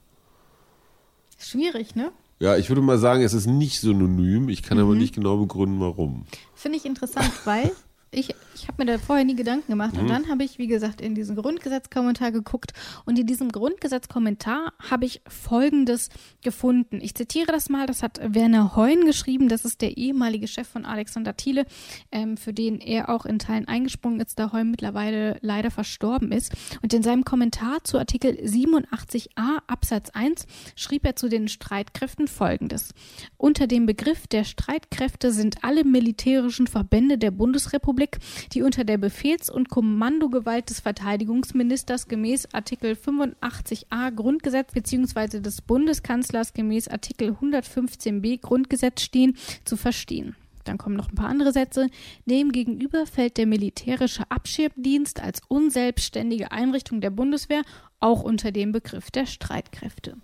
Schwierig, 1.37 1.95
ne? 1.95 2.11
Ja, 2.39 2.57
ich 2.57 2.69
würde 2.69 2.81
mal 2.81 2.97
sagen, 2.97 3.23
es 3.23 3.33
ist 3.33 3.45
nicht 3.45 3.79
synonym. 3.79 4.49
Ich 4.49 4.63
kann 4.63 4.77
mhm. 4.77 4.83
aber 4.83 4.95
nicht 4.95 5.15
genau 5.15 5.37
begründen, 5.37 5.79
warum. 5.79 6.25
Finde 6.55 6.77
ich 6.77 6.85
interessant, 6.85 7.31
weil 7.45 7.71
ich, 8.11 8.35
ich 8.55 8.67
habe 8.67 8.83
mir 8.83 8.91
da 8.91 8.97
vorher 8.97 9.25
nie 9.25 9.35
Gedanken 9.35 9.71
gemacht. 9.71 9.95
Mhm. 9.95 10.01
Und 10.01 10.09
dann 10.09 10.29
habe 10.29 10.43
ich, 10.43 10.57
wie 10.57 10.67
gesagt, 10.67 11.01
in 11.01 11.15
diesen 11.15 11.35
Grundgesetzkommentar 11.35 12.31
geguckt. 12.31 12.73
Und 13.05 13.19
in 13.19 13.25
diesem 13.25 13.49
Grundgesetzkommentar 13.51 14.73
habe 14.89 15.05
ich 15.05 15.21
Folgendes 15.27 16.09
gefunden. 16.41 16.99
Ich 17.01 17.15
zitiere 17.15 17.51
das 17.51 17.69
mal. 17.69 17.85
Das 17.85 18.03
hat 18.03 18.19
Werner 18.21 18.75
Heun 18.75 19.05
geschrieben. 19.05 19.49
Das 19.49 19.65
ist 19.65 19.81
der 19.81 19.97
ehemalige 19.97 20.47
Chef 20.47 20.67
von 20.67 20.85
Alexander 20.85 21.35
Thiele, 21.35 21.65
ähm, 22.11 22.37
für 22.37 22.53
den 22.53 22.79
er 22.79 23.09
auch 23.09 23.25
in 23.25 23.39
Teilen 23.39 23.67
eingesprungen 23.67 24.19
ist, 24.19 24.39
da 24.39 24.51
Heun 24.51 24.71
mittlerweile 24.71 25.37
leider 25.41 25.71
verstorben 25.71 26.31
ist. 26.31 26.53
Und 26.81 26.93
in 26.93 27.03
seinem 27.03 27.25
Kommentar 27.25 27.83
zu 27.83 27.97
Artikel 27.97 28.31
87a 28.31 29.59
Absatz 29.67 30.09
1 30.11 30.45
schrieb 30.75 31.05
er 31.05 31.15
zu 31.15 31.29
den 31.29 31.47
Streitkräften 31.47 32.27
Folgendes. 32.27 32.93
Unter 33.37 33.67
dem 33.67 33.85
Begriff 33.85 34.27
der 34.27 34.43
Streitkräfte 34.43 35.31
sind 35.31 35.63
alle 35.63 35.83
militärischen 35.83 36.67
Verbände 36.67 37.17
der 37.17 37.31
Bundesrepublik 37.31 37.85
Republik, 37.85 38.17
die 38.53 38.61
unter 38.61 38.83
der 38.83 38.97
Befehls- 38.97 39.49
und 39.49 39.69
Kommandogewalt 39.69 40.69
des 40.69 40.79
Verteidigungsministers 40.79 42.07
gemäß 42.07 42.53
Artikel 42.53 42.93
85a 42.93 44.11
Grundgesetz 44.11 44.71
bzw. 44.73 45.39
des 45.39 45.61
Bundeskanzlers 45.61 46.53
gemäß 46.53 46.87
Artikel 46.87 47.31
115b 47.31 48.41
Grundgesetz 48.41 49.01
stehen, 49.01 49.37
zu 49.65 49.77
verstehen. 49.77 50.35
Dann 50.65 50.77
kommen 50.77 50.95
noch 50.95 51.09
ein 51.09 51.15
paar 51.15 51.29
andere 51.29 51.51
Sätze. 51.51 51.87
Demgegenüber 52.25 53.05
fällt 53.05 53.37
der 53.37 53.45
militärische 53.45 54.29
Abschirmdienst 54.29 55.21
als 55.21 55.41
unselbstständige 55.47 56.51
Einrichtung 56.51 57.01
der 57.01 57.11
Bundeswehr 57.11 57.61
auch 57.99 58.23
unter 58.23 58.51
den 58.51 58.71
Begriff 58.71 59.11
der 59.11 59.25
Streitkräfte. 59.25 60.17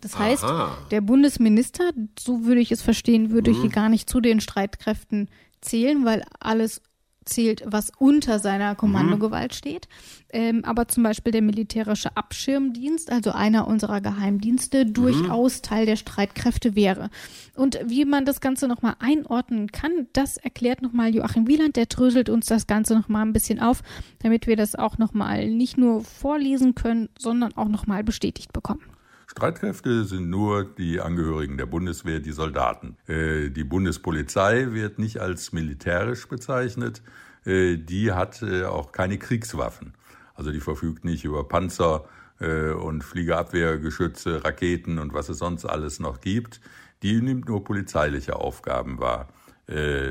Das 0.00 0.18
heißt, 0.18 0.44
Aha. 0.44 0.76
der 0.90 1.00
Bundesminister, 1.00 1.90
so 2.18 2.44
würde 2.44 2.60
ich 2.60 2.70
es 2.72 2.82
verstehen, 2.82 3.30
würde 3.30 3.52
mhm. 3.52 3.62
hier 3.62 3.70
gar 3.70 3.88
nicht 3.88 4.08
zu 4.08 4.20
den 4.20 4.40
Streitkräften 4.40 5.28
zählen, 5.60 6.04
weil 6.04 6.24
alles 6.38 6.80
zählt, 7.26 7.62
was 7.66 7.92
unter 7.98 8.38
seiner 8.38 8.74
Kommandogewalt 8.74 9.52
mhm. 9.52 9.56
steht. 9.56 9.88
Ähm, 10.30 10.64
aber 10.64 10.88
zum 10.88 11.02
Beispiel 11.02 11.32
der 11.32 11.42
militärische 11.42 12.16
Abschirmdienst, 12.16 13.12
also 13.12 13.32
einer 13.32 13.66
unserer 13.66 14.00
Geheimdienste, 14.00 14.84
mhm. 14.84 14.94
durchaus 14.94 15.62
Teil 15.62 15.86
der 15.86 15.96
Streitkräfte 15.96 16.74
wäre. 16.74 17.10
Und 17.54 17.78
wie 17.84 18.04
man 18.04 18.24
das 18.24 18.40
Ganze 18.40 18.68
nochmal 18.68 18.94
einordnen 18.98 19.70
kann, 19.70 20.08
das 20.12 20.36
erklärt 20.36 20.82
nochmal 20.82 21.14
Joachim 21.14 21.46
Wieland, 21.46 21.76
der 21.76 21.86
dröselt 21.86 22.28
uns 22.28 22.46
das 22.46 22.66
Ganze 22.66 22.94
nochmal 22.94 23.22
ein 23.22 23.32
bisschen 23.32 23.60
auf, 23.60 23.82
damit 24.20 24.46
wir 24.46 24.56
das 24.56 24.74
auch 24.74 24.98
nochmal 24.98 25.48
nicht 25.50 25.76
nur 25.76 26.02
vorlesen 26.02 26.74
können, 26.74 27.08
sondern 27.18 27.56
auch 27.56 27.68
nochmal 27.68 28.02
bestätigt 28.02 28.52
bekommen. 28.52 28.95
Streitkräfte 29.36 30.06
sind 30.06 30.30
nur 30.30 30.64
die 30.64 30.98
Angehörigen 30.98 31.58
der 31.58 31.66
Bundeswehr, 31.66 32.20
die 32.20 32.32
Soldaten. 32.32 32.96
Äh, 33.06 33.50
die 33.50 33.64
Bundespolizei 33.64 34.72
wird 34.72 34.98
nicht 34.98 35.20
als 35.20 35.52
militärisch 35.52 36.26
bezeichnet. 36.26 37.02
Äh, 37.44 37.76
die 37.76 38.12
hat 38.12 38.40
äh, 38.40 38.64
auch 38.64 38.92
keine 38.92 39.18
Kriegswaffen. 39.18 39.92
Also 40.34 40.52
die 40.52 40.60
verfügt 40.60 41.04
nicht 41.04 41.24
über 41.24 41.46
Panzer 41.46 42.04
und 42.38 43.02
Fliegerabwehrgeschütze, 43.02 44.44
Raketen 44.44 44.98
und 44.98 45.14
was 45.14 45.30
es 45.30 45.38
sonst 45.38 45.64
alles 45.64 46.00
noch 46.00 46.20
gibt. 46.20 46.60
Die 47.02 47.22
nimmt 47.22 47.48
nur 47.48 47.64
polizeiliche 47.64 48.36
Aufgaben 48.36 48.98
wahr. 48.98 49.28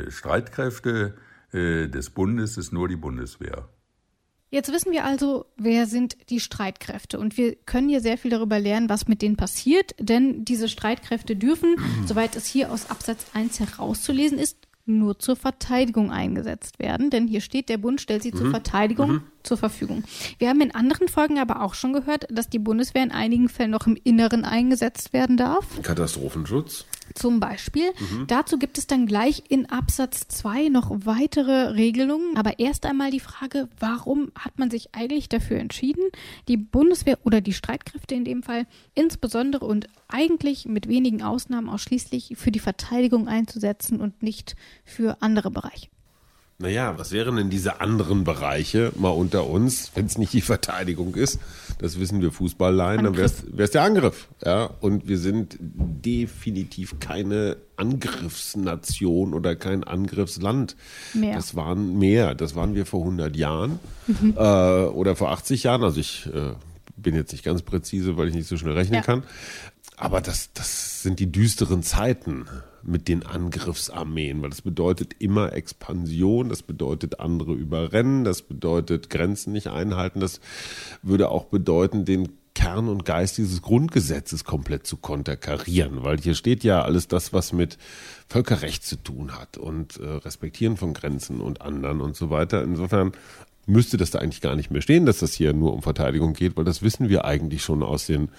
Streitkräfte 0.08 1.14
des 1.54 2.10
Bundes 2.10 2.58
ist 2.58 2.74
nur 2.74 2.88
die 2.88 2.96
Bundeswehr. 2.96 3.70
Jetzt 4.56 4.72
wissen 4.72 4.94
wir 4.94 5.04
also, 5.04 5.48
wer 5.58 5.86
sind 5.86 6.16
die 6.30 6.40
Streitkräfte. 6.40 7.20
Und 7.20 7.36
wir 7.36 7.56
können 7.56 7.90
hier 7.90 8.00
sehr 8.00 8.18
viel 8.18 8.32
darüber 8.32 8.58
lernen, 8.58 8.88
was 8.88 9.06
mit 9.06 9.22
denen 9.22 9.36
passiert. 9.36 9.94
Denn 10.00 10.46
diese 10.46 10.70
Streitkräfte 10.70 11.36
dürfen, 11.36 11.76
soweit 12.06 12.38
es 12.38 12.46
hier 12.46 12.72
aus 12.72 12.90
Absatz 12.90 13.26
1 13.34 13.60
herauszulesen 13.60 14.38
ist, 14.38 14.58
nur 14.86 15.20
zur 15.20 15.36
Verteidigung 15.36 16.10
eingesetzt 16.10 16.80
werden. 16.80 17.10
Denn 17.10 17.28
hier 17.28 17.42
steht, 17.42 17.68
der 17.68 17.78
Bund 17.78 18.00
stellt 18.00 18.24
sie 18.24 18.32
mhm. 18.32 18.38
zur 18.38 18.50
Verteidigung 18.52 19.12
mhm. 19.12 19.24
Zur 19.46 19.58
Verfügung. 19.58 20.04
Wir 20.38 20.50
haben 20.50 20.62
in 20.62 20.74
anderen 20.74 21.08
Folgen 21.08 21.40
aber 21.40 21.62
auch 21.62 21.74
schon 21.74 21.94
gehört, 21.94 22.28
dass 22.30 22.50
die 22.50 22.60
Bundeswehr 22.60 23.04
in 23.04 23.12
einigen 23.12 23.50
Fällen 23.50 23.72
noch 23.72 23.88
im 23.88 23.98
Inneren 24.04 24.46
eingesetzt 24.46 25.14
werden 25.14 25.38
darf. 25.38 25.66
Katastrophenschutz 25.82 26.86
zum 27.14 27.40
Beispiel. 27.40 27.92
Mhm. 28.00 28.28
Dazu 28.28 28.58
gibt 28.58 28.78
es 28.78 28.88
dann 28.88 29.06
gleich 29.06 29.44
in 29.50 29.68
Absatz 29.68 30.28
2 30.28 30.70
noch 30.70 30.92
weitere 31.06 31.70
Regelungen. 31.70 32.38
Aber 32.38 32.60
erst 32.60 32.86
einmal 32.86 33.12
die 33.12 33.20
Frage, 33.20 33.70
warum 33.80 34.32
hat 34.38 34.58
man 34.58 34.72
sich 34.72 34.96
eigentlich 34.96 35.30
dafür 35.30 35.60
entschieden, 35.60 36.04
die 36.48 36.58
Bundeswehr 36.58 37.20
oder 37.24 37.42
die 37.42 37.54
Streitkräfte 37.54 38.16
in 38.16 38.26
dem 38.26 38.44
Fall 38.44 38.66
insbesondere 38.96 39.66
und 39.66 39.88
eigentlich 40.08 40.66
mit 40.66 40.88
wenigen 40.88 41.22
Ausnahmen 41.22 41.70
ausschließlich 41.70 42.34
für 42.36 42.52
die 42.52 42.60
Verteidigung 42.60 43.28
einzusetzen 43.28 44.02
und 44.02 44.24
nicht 44.24 44.56
für 44.84 45.22
andere 45.22 45.52
Bereiche? 45.52 45.88
Naja, 46.58 46.98
was 46.98 47.12
wären 47.12 47.36
denn 47.36 47.50
diese 47.50 47.82
anderen 47.82 48.24
Bereiche 48.24 48.94
mal 48.96 49.10
unter 49.10 49.50
uns, 49.50 49.92
wenn 49.94 50.06
es 50.06 50.18
nicht 50.18 50.32
die 50.32 50.40
Verteidigung 50.40 51.16
ist? 51.16 51.40
Das 51.80 52.00
wissen 52.00 52.22
wir 52.22 52.32
Fußballlein, 52.32 53.04
dann 53.04 53.18
wäre 53.18 53.30
es 53.58 53.72
der 53.72 53.82
Angriff. 53.82 54.30
Ja, 54.44 54.70
und 54.80 55.06
wir 55.06 55.18
sind 55.18 55.58
definitiv 55.60 57.00
keine 57.00 57.58
Angriffsnation 57.76 59.34
oder 59.34 59.58
kein 59.58 59.84
Angriffsland. 59.84 60.78
Mehr. 61.14 61.36
Das 61.36 61.58
waren 61.58 62.00
mehr. 62.00 62.36
Das 62.36 62.56
waren 62.56 62.74
wir 62.74 62.86
vor 62.86 63.02
100 63.02 63.36
Jahren 63.36 63.80
mhm. 64.08 64.36
äh, 64.38 64.40
oder 64.40 65.18
vor 65.18 65.32
80 65.32 65.64
Jahren. 65.64 65.84
Also 65.84 66.00
ich 66.00 66.26
äh, 66.28 66.54
bin 66.96 67.16
jetzt 67.16 67.34
nicht 67.34 67.44
ganz 67.44 67.64
präzise, 67.64 68.16
weil 68.16 68.30
ich 68.30 68.34
nicht 68.34 68.48
so 68.48 68.56
schnell 68.56 68.74
rechnen 68.74 68.96
ja. 68.96 69.02
kann. 69.02 69.24
Aber 69.98 70.22
das, 70.22 70.52
das 70.54 71.04
sind 71.04 71.20
die 71.20 71.32
düsteren 71.32 71.84
Zeiten 71.84 72.48
mit 72.84 73.08
den 73.08 73.26
Angriffsarmeen, 73.26 74.42
weil 74.42 74.50
das 74.50 74.62
bedeutet 74.62 75.16
immer 75.20 75.54
Expansion, 75.54 76.50
das 76.50 76.64
bedeutet 76.64 77.20
andere 77.20 77.54
überrennen, 77.54 78.24
das 78.24 78.42
bedeutet 78.42 79.10
Grenzen 79.10 79.54
nicht 79.54 79.68
einhalten, 79.68 80.20
das 80.20 80.40
würde 81.02 81.30
auch 81.30 81.46
bedeuten, 81.46 82.06
den 82.06 82.30
Kern 82.54 82.88
und 82.88 83.04
Geist 83.04 83.38
dieses 83.38 83.62
Grundgesetzes 83.62 84.46
komplett 84.46 84.88
zu 84.88 84.98
konterkarieren, 84.98 86.04
weil 86.04 86.20
hier 86.20 86.36
steht 86.36 86.64
ja 86.64 86.84
alles 86.84 87.08
das, 87.08 87.34
was 87.34 87.52
mit 87.54 87.78
Völkerrecht 88.30 88.86
zu 88.86 88.96
tun 88.96 89.38
hat 89.38 89.58
und 89.58 89.98
äh, 89.98 90.06
Respektieren 90.06 90.78
von 90.78 90.94
Grenzen 90.94 91.42
und 91.42 91.62
anderen 91.62 92.02
und 92.02 92.16
so 92.16 92.30
weiter. 92.30 92.64
Insofern 92.64 93.12
müsste 93.66 93.98
das 93.98 94.12
da 94.12 94.20
eigentlich 94.20 94.42
gar 94.42 94.56
nicht 94.56 94.72
mehr 94.72 94.82
stehen, 94.82 95.06
dass 95.06 95.20
das 95.20 95.34
hier 95.34 95.54
nur 95.54 95.74
um 95.74 95.82
Verteidigung 95.82 96.34
geht, 96.34 96.56
weil 96.56 96.64
das 96.64 96.82
wissen 96.82 97.10
wir 97.10 97.26
eigentlich 97.26 97.64
schon 97.64 97.84
aus 97.84 98.06
den 98.06 98.30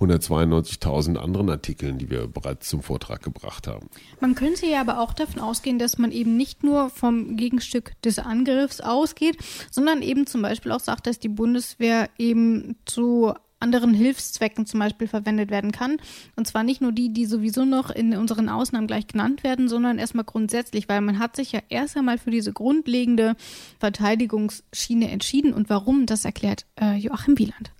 192.000 0.00 1.16
anderen 1.16 1.50
Artikeln, 1.50 1.98
die 1.98 2.10
wir 2.10 2.26
bereits 2.26 2.68
zum 2.68 2.82
Vortrag 2.82 3.22
gebracht 3.22 3.66
haben. 3.66 3.88
Man 4.20 4.34
könnte 4.34 4.66
ja 4.66 4.80
aber 4.80 5.00
auch 5.00 5.12
davon 5.12 5.40
ausgehen, 5.40 5.78
dass 5.78 5.98
man 5.98 6.12
eben 6.12 6.36
nicht 6.36 6.62
nur 6.62 6.90
vom 6.90 7.36
Gegenstück 7.36 7.92
des 8.02 8.18
Angriffs 8.18 8.80
ausgeht, 8.80 9.38
sondern 9.70 10.02
eben 10.02 10.26
zum 10.26 10.42
Beispiel 10.42 10.72
auch 10.72 10.80
sagt, 10.80 11.06
dass 11.06 11.18
die 11.18 11.28
Bundeswehr 11.28 12.08
eben 12.18 12.76
zu 12.84 13.34
anderen 13.64 13.94
Hilfszwecken 13.94 14.66
zum 14.66 14.80
Beispiel 14.80 15.08
verwendet 15.08 15.50
werden 15.50 15.72
kann. 15.72 15.96
Und 16.36 16.46
zwar 16.46 16.62
nicht 16.62 16.82
nur 16.82 16.92
die, 16.92 17.12
die 17.12 17.24
sowieso 17.24 17.64
noch 17.64 17.90
in 17.90 18.14
unseren 18.14 18.48
Ausnahmen 18.50 18.86
gleich 18.86 19.06
genannt 19.06 19.42
werden, 19.42 19.68
sondern 19.68 19.98
erstmal 19.98 20.24
grundsätzlich, 20.24 20.88
weil 20.88 21.00
man 21.00 21.18
hat 21.18 21.34
sich 21.34 21.52
ja 21.52 21.60
erst 21.70 21.96
einmal 21.96 22.18
für 22.18 22.30
diese 22.30 22.52
grundlegende 22.52 23.36
Verteidigungsschiene 23.80 25.10
entschieden. 25.10 25.54
Und 25.54 25.70
warum, 25.70 26.04
das 26.04 26.26
erklärt 26.26 26.66
äh, 26.78 26.96
Joachim 26.96 27.38
Wieland. 27.38 27.72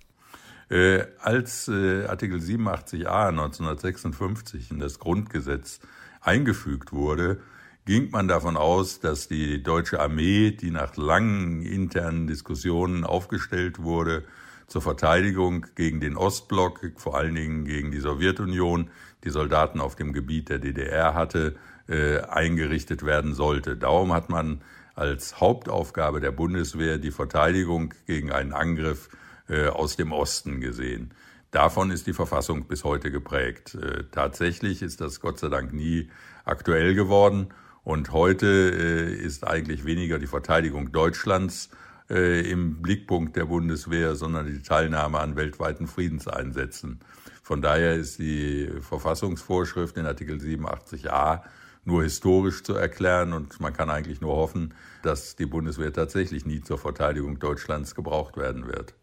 Äh, 0.69 1.05
als 1.21 1.67
äh, 1.67 2.05
Artikel 2.05 2.39
87a 2.39 3.29
1956 3.29 4.71
in 4.71 4.79
das 4.79 4.99
Grundgesetz 4.99 5.79
eingefügt 6.21 6.91
wurde, 6.91 7.39
ging 7.85 8.09
man 8.09 8.27
davon 8.27 8.57
aus, 8.57 8.99
dass 8.99 9.27
die 9.27 9.61
deutsche 9.61 9.99
Armee, 9.99 10.51
die 10.51 10.71
nach 10.71 10.97
langen 10.97 11.61
internen 11.61 12.25
Diskussionen 12.25 13.03
aufgestellt 13.03 13.83
wurde, 13.83 14.23
zur 14.67 14.81
Verteidigung 14.81 15.67
gegen 15.75 15.99
den 15.99 16.17
Ostblock, 16.17 16.79
vor 16.95 17.15
allen 17.15 17.35
Dingen 17.35 17.65
gegen 17.65 17.91
die 17.91 17.99
Sowjetunion, 17.99 18.89
die 19.23 19.29
Soldaten 19.29 19.79
auf 19.79 19.95
dem 19.95 20.13
Gebiet 20.13 20.49
der 20.49 20.57
DDR 20.57 21.13
hatte, 21.13 21.55
äh, 21.87 22.21
eingerichtet 22.21 23.05
werden 23.05 23.35
sollte. 23.35 23.77
Darum 23.77 24.11
hat 24.13 24.29
man 24.29 24.61
als 24.95 25.39
Hauptaufgabe 25.39 26.21
der 26.21 26.31
Bundeswehr 26.31 26.97
die 26.97 27.11
Verteidigung 27.11 27.93
gegen 28.07 28.31
einen 28.31 28.53
Angriff 28.53 29.09
äh, 29.47 29.67
aus 29.67 29.95
dem 29.95 30.11
Osten 30.11 30.61
gesehen. 30.61 31.13
Davon 31.51 31.91
ist 31.91 32.07
die 32.07 32.13
Verfassung 32.13 32.67
bis 32.67 32.83
heute 32.83 33.11
geprägt. 33.11 33.75
Äh, 33.75 34.05
tatsächlich 34.11 34.81
ist 34.81 35.01
das 35.01 35.19
Gott 35.19 35.39
sei 35.39 35.49
Dank 35.49 35.73
nie 35.73 36.09
aktuell 36.43 36.95
geworden 36.95 37.49
und 37.83 38.11
heute 38.11 38.47
äh, 38.47 39.13
ist 39.13 39.45
eigentlich 39.45 39.85
weniger 39.85 40.19
die 40.19 40.27
Verteidigung 40.27 40.91
Deutschlands 40.91 41.69
im 42.07 42.83
Blickpunkt 42.83 43.35
der 43.35 43.45
Bundeswehr, 43.45 44.13
sondern 44.13 44.45
die 44.45 44.61
Teilnahme 44.61 45.17
an 45.17 45.35
weltweiten 45.35 45.87
Friedenseinsätzen. 45.87 46.99
Von 47.41 47.63
daher 47.63 47.95
ist 47.95 48.19
die 48.19 48.69
Verfassungsvorschrift 48.79 49.97
in 49.97 50.05
Artikel 50.05 50.37
87a 50.37 51.41
nur 51.83 52.03
historisch 52.03 52.63
zu 52.63 52.73
erklären 52.73 53.33
und 53.33 53.59
man 53.59 53.73
kann 53.73 53.89
eigentlich 53.89 54.19
nur 54.19 54.35
hoffen, 54.35 54.73
dass 55.03 55.35
die 55.35 55.45
Bundeswehr 55.45 55.93
tatsächlich 55.93 56.45
nie 56.45 56.61
zur 56.61 56.77
Verteidigung 56.77 57.39
Deutschlands 57.39 57.95
gebraucht 57.95 58.37
werden 58.37 58.67
wird. 58.67 58.95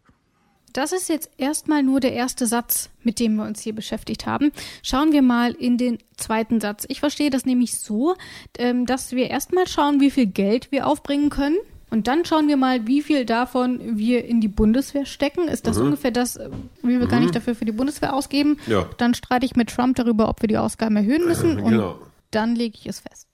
Das 0.73 0.91
ist 0.91 1.07
jetzt 1.07 1.29
erstmal 1.37 1.83
nur 1.83 1.99
der 1.99 2.13
erste 2.13 2.47
Satz, 2.47 2.89
mit 3.03 3.19
dem 3.19 3.35
wir 3.35 3.45
uns 3.45 3.61
hier 3.61 3.73
beschäftigt 3.73 4.25
haben. 4.25 4.51
Schauen 4.81 5.11
wir 5.11 5.21
mal 5.21 5.51
in 5.51 5.77
den 5.77 5.99
zweiten 6.17 6.59
Satz. 6.59 6.85
Ich 6.89 6.99
verstehe 6.99 7.29
das 7.29 7.45
nämlich 7.45 7.79
so, 7.79 8.15
ähm, 8.57 8.87
dass 8.87 9.11
wir 9.11 9.29
erstmal 9.29 9.67
schauen, 9.67 9.99
wie 9.99 10.09
viel 10.09 10.25
Geld 10.25 10.71
wir 10.71 10.87
aufbringen 10.87 11.29
können. 11.29 11.57
Und 11.91 12.07
dann 12.07 12.25
schauen 12.25 12.47
wir 12.47 12.57
mal, 12.57 12.87
wie 12.87 13.03
viel 13.03 13.23
davon 13.23 13.99
wir 13.99 14.25
in 14.25 14.41
die 14.41 14.47
Bundeswehr 14.47 15.05
stecken. 15.05 15.47
Ist 15.47 15.67
das 15.67 15.77
mhm. 15.77 15.85
ungefähr 15.85 16.09
das, 16.09 16.37
äh, 16.37 16.49
wie 16.81 16.99
wir 16.99 17.05
mhm. 17.05 17.09
gar 17.09 17.19
nicht 17.19 17.35
dafür 17.35 17.53
für 17.53 17.65
die 17.65 17.71
Bundeswehr 17.71 18.15
ausgeben? 18.15 18.57
Ja. 18.65 18.89
Dann 18.97 19.13
streite 19.13 19.45
ich 19.45 19.55
mit 19.55 19.69
Trump 19.69 19.95
darüber, 19.95 20.27
ob 20.27 20.41
wir 20.41 20.47
die 20.47 20.57
Ausgaben 20.57 20.95
erhöhen 20.95 21.25
müssen. 21.25 21.59
Und 21.59 21.69
genau. 21.69 21.99
dann 22.31 22.55
lege 22.55 22.79
ich 22.79 22.87
es 22.87 23.01
fest. 23.01 23.27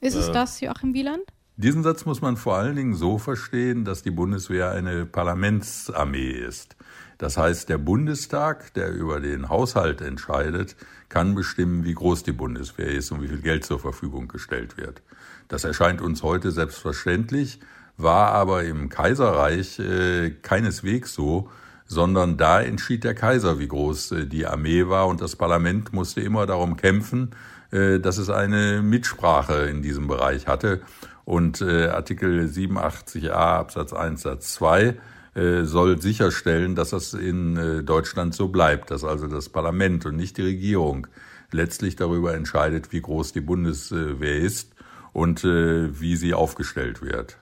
Ist 0.00 0.14
äh. 0.14 0.20
es 0.20 0.32
das, 0.32 0.60
Joachim 0.62 0.94
Wieland? 0.94 1.22
Diesen 1.56 1.82
Satz 1.82 2.06
muss 2.06 2.22
man 2.22 2.38
vor 2.38 2.56
allen 2.56 2.76
Dingen 2.76 2.94
so 2.94 3.18
verstehen, 3.18 3.84
dass 3.84 4.02
die 4.02 4.10
Bundeswehr 4.10 4.70
eine 4.70 5.04
Parlamentsarmee 5.04 6.30
ist. 6.30 6.76
Das 7.18 7.36
heißt, 7.36 7.68
der 7.68 7.76
Bundestag, 7.76 8.72
der 8.72 8.90
über 8.90 9.20
den 9.20 9.50
Haushalt 9.50 10.00
entscheidet, 10.00 10.76
kann 11.10 11.34
bestimmen, 11.34 11.84
wie 11.84 11.92
groß 11.92 12.22
die 12.22 12.32
Bundeswehr 12.32 12.88
ist 12.88 13.12
und 13.12 13.22
wie 13.22 13.28
viel 13.28 13.42
Geld 13.42 13.66
zur 13.66 13.78
Verfügung 13.78 14.28
gestellt 14.28 14.78
wird. 14.78 15.02
Das 15.48 15.64
erscheint 15.64 16.00
uns 16.00 16.22
heute 16.22 16.52
selbstverständlich, 16.52 17.60
war 17.98 18.32
aber 18.32 18.64
im 18.64 18.88
Kaiserreich 18.88 19.78
äh, 19.78 20.30
keineswegs 20.30 21.12
so, 21.12 21.50
sondern 21.84 22.38
da 22.38 22.62
entschied 22.62 23.04
der 23.04 23.14
Kaiser, 23.14 23.58
wie 23.58 23.68
groß 23.68 24.12
äh, 24.12 24.26
die 24.26 24.46
Armee 24.46 24.88
war 24.88 25.06
und 25.06 25.20
das 25.20 25.36
Parlament 25.36 25.92
musste 25.92 26.22
immer 26.22 26.46
darum 26.46 26.78
kämpfen, 26.78 27.32
äh, 27.70 28.00
dass 28.00 28.16
es 28.16 28.30
eine 28.30 28.82
Mitsprache 28.82 29.66
in 29.68 29.82
diesem 29.82 30.06
Bereich 30.08 30.46
hatte. 30.46 30.80
Und 31.24 31.60
äh, 31.60 31.88
Artikel 31.88 32.46
87a 32.46 33.30
Absatz 33.30 33.92
1 33.92 34.22
Satz 34.22 34.54
2 34.54 34.96
äh, 35.34 35.64
soll 35.64 36.00
sicherstellen, 36.00 36.74
dass 36.74 36.90
das 36.90 37.14
in 37.14 37.56
äh, 37.56 37.82
Deutschland 37.82 38.34
so 38.34 38.48
bleibt, 38.48 38.90
dass 38.90 39.04
also 39.04 39.28
das 39.28 39.48
Parlament 39.48 40.04
und 40.04 40.16
nicht 40.16 40.36
die 40.36 40.42
Regierung 40.42 41.06
letztlich 41.52 41.96
darüber 41.96 42.34
entscheidet, 42.34 42.92
wie 42.92 43.00
groß 43.00 43.32
die 43.32 43.40
Bundeswehr 43.40 44.36
ist 44.36 44.74
und 45.12 45.44
äh, 45.44 46.00
wie 46.00 46.16
sie 46.16 46.34
aufgestellt 46.34 47.02
wird. 47.02 47.38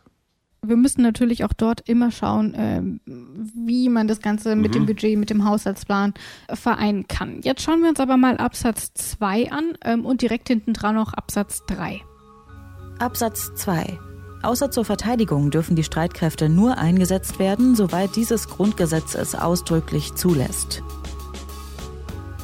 Wir 0.63 0.77
müssen 0.77 1.01
natürlich 1.01 1.45
auch 1.45 1.55
dort 1.55 1.89
immer 1.89 2.11
schauen, 2.11 2.55
äh, 2.55 2.83
wie 3.07 3.89
man 3.89 4.09
das 4.09 4.21
Ganze 4.21 4.57
mit 4.57 4.73
mhm. 4.73 4.81
dem 4.81 4.87
Budget, 4.87 5.19
mit 5.19 5.31
dem 5.31 5.45
Haushaltsplan 5.45 6.13
vereinen 6.53 7.09
kann. 7.09 7.41
Jetzt 7.41 7.63
schauen 7.63 7.81
wir 7.81 7.89
uns 7.89 7.99
aber 7.99 8.19
mal 8.19 8.37
Absatz 8.37 8.93
2 8.93 9.51
an 9.51 9.73
ähm, 9.85 10.05
und 10.05 10.21
direkt 10.21 10.49
hinten 10.49 10.75
dran 10.75 10.97
noch 10.97 11.15
Absatz 11.15 11.65
3. 11.67 12.03
Absatz 13.01 13.55
2. 13.55 13.99
Außer 14.43 14.71
zur 14.71 14.85
Verteidigung 14.85 15.51
dürfen 15.51 15.75
die 15.75 15.85
Streitkräfte 15.85 16.51
nur 16.51 16.77
eingesetzt 16.77 17.39
werden, 17.39 17.75
soweit 17.75 18.15
dieses 18.15 18.47
Grundgesetz 18.47 19.15
es 19.15 19.35
ausdrücklich 19.35 20.15
zulässt. 20.17 20.83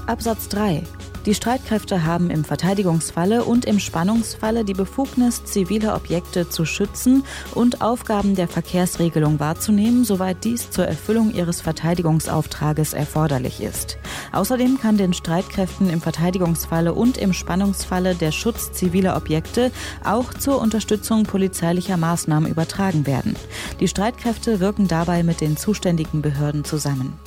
Absatz 0.07 0.49
3. 0.49 0.83
Die 1.27 1.35
Streitkräfte 1.35 2.05
haben 2.05 2.31
im 2.31 2.45
Verteidigungsfalle 2.45 3.43
und 3.43 3.65
im 3.65 3.81
Spannungsfalle 3.81 4.65
die 4.65 4.75
Befugnis, 4.75 5.45
zivile 5.45 5.95
Objekte 5.95 6.49
zu 6.49 6.65
schützen 6.65 7.25
und 7.53 7.83
Aufgaben 7.83 8.37
der 8.37 8.47
Verkehrsregelung 8.47 9.41
wahrzunehmen, 9.41 10.05
soweit 10.05 10.45
dies 10.45 10.71
zur 10.71 10.87
Erfüllung 10.87 11.35
ihres 11.35 11.61
Verteidigungsauftrages 11.61 12.93
erforderlich 12.93 13.61
ist. 13.61 13.99
Außerdem 14.31 14.79
kann 14.79 14.99
den 14.99 15.15
Streitkräften 15.15 15.91
im 15.91 16.01
Verteidigungsfalle 16.01 16.95
und 16.95 17.19
im 17.19 17.33
Spannungsfalle 17.33 18.15
der 18.15 18.31
Schutz 18.31 18.71
ziviler 18.71 19.17
Objekte 19.17 19.73
auch 20.05 20.33
zur 20.33 20.61
Unterstützung 20.61 21.25
polizeilicher 21.25 21.97
Maßnahmen 21.97 22.49
übertragen 22.49 23.05
werden. 23.05 23.35
Die 23.81 23.89
Streitkräfte 23.89 24.61
wirken 24.61 24.87
dabei 24.87 25.25
mit 25.25 25.41
den 25.41 25.57
zuständigen 25.57 26.23
Behörden 26.23 26.65
zusammen. 26.65 27.19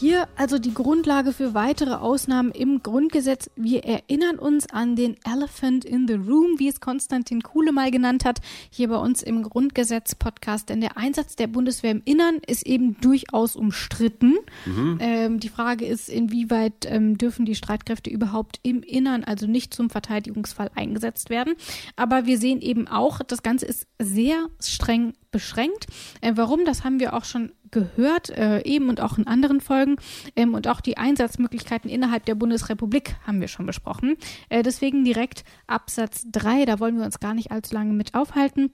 Hier 0.00 0.28
also 0.34 0.58
die 0.58 0.72
Grundlage 0.72 1.30
für 1.30 1.52
weitere 1.52 1.92
Ausnahmen 1.92 2.52
im 2.52 2.82
Grundgesetz. 2.82 3.50
Wir 3.54 3.84
erinnern 3.84 4.38
uns 4.38 4.66
an 4.70 4.96
den 4.96 5.16
Elephant 5.30 5.84
in 5.84 6.08
the 6.08 6.14
Room, 6.14 6.58
wie 6.58 6.68
es 6.68 6.80
Konstantin 6.80 7.42
Kuhle 7.42 7.70
mal 7.70 7.90
genannt 7.90 8.24
hat, 8.24 8.40
hier 8.70 8.88
bei 8.88 8.96
uns 8.96 9.22
im 9.22 9.42
Grundgesetz-Podcast. 9.42 10.70
Denn 10.70 10.80
der 10.80 10.96
Einsatz 10.96 11.36
der 11.36 11.48
Bundeswehr 11.48 11.90
im 11.90 12.00
Innern 12.06 12.38
ist 12.46 12.66
eben 12.66 12.98
durchaus 13.02 13.56
umstritten. 13.56 14.38
Mhm. 14.64 14.98
Ähm, 15.02 15.38
die 15.38 15.50
Frage 15.50 15.84
ist, 15.84 16.08
inwieweit 16.08 16.86
ähm, 16.86 17.18
dürfen 17.18 17.44
die 17.44 17.54
Streitkräfte 17.54 18.08
überhaupt 18.08 18.58
im 18.62 18.82
Innern, 18.82 19.22
also 19.22 19.46
nicht 19.46 19.74
zum 19.74 19.90
Verteidigungsfall 19.90 20.70
eingesetzt 20.74 21.28
werden. 21.28 21.56
Aber 21.96 22.24
wir 22.24 22.38
sehen 22.38 22.62
eben 22.62 22.88
auch, 22.88 23.18
das 23.18 23.42
Ganze 23.42 23.66
ist 23.66 23.86
sehr 23.98 24.46
streng 24.60 25.12
beschränkt. 25.30 25.88
Äh, 26.22 26.32
warum? 26.36 26.64
Das 26.64 26.84
haben 26.84 27.00
wir 27.00 27.12
auch 27.12 27.24
schon 27.24 27.52
gehört, 27.70 28.30
äh, 28.30 28.62
eben 28.62 28.88
und 28.88 29.00
auch 29.00 29.18
in 29.18 29.26
anderen 29.26 29.60
Folgen. 29.60 29.96
Ähm, 30.36 30.54
und 30.54 30.68
auch 30.68 30.80
die 30.80 30.98
Einsatzmöglichkeiten 30.98 31.90
innerhalb 31.90 32.24
der 32.24 32.34
Bundesrepublik 32.34 33.16
haben 33.26 33.40
wir 33.40 33.48
schon 33.48 33.66
besprochen. 33.66 34.16
Äh, 34.48 34.62
deswegen 34.62 35.04
direkt 35.04 35.44
Absatz 35.66 36.26
3, 36.30 36.64
da 36.64 36.80
wollen 36.80 36.98
wir 36.98 37.04
uns 37.04 37.20
gar 37.20 37.34
nicht 37.34 37.50
allzu 37.50 37.74
lange 37.74 37.92
mit 37.92 38.14
aufhalten. 38.14 38.72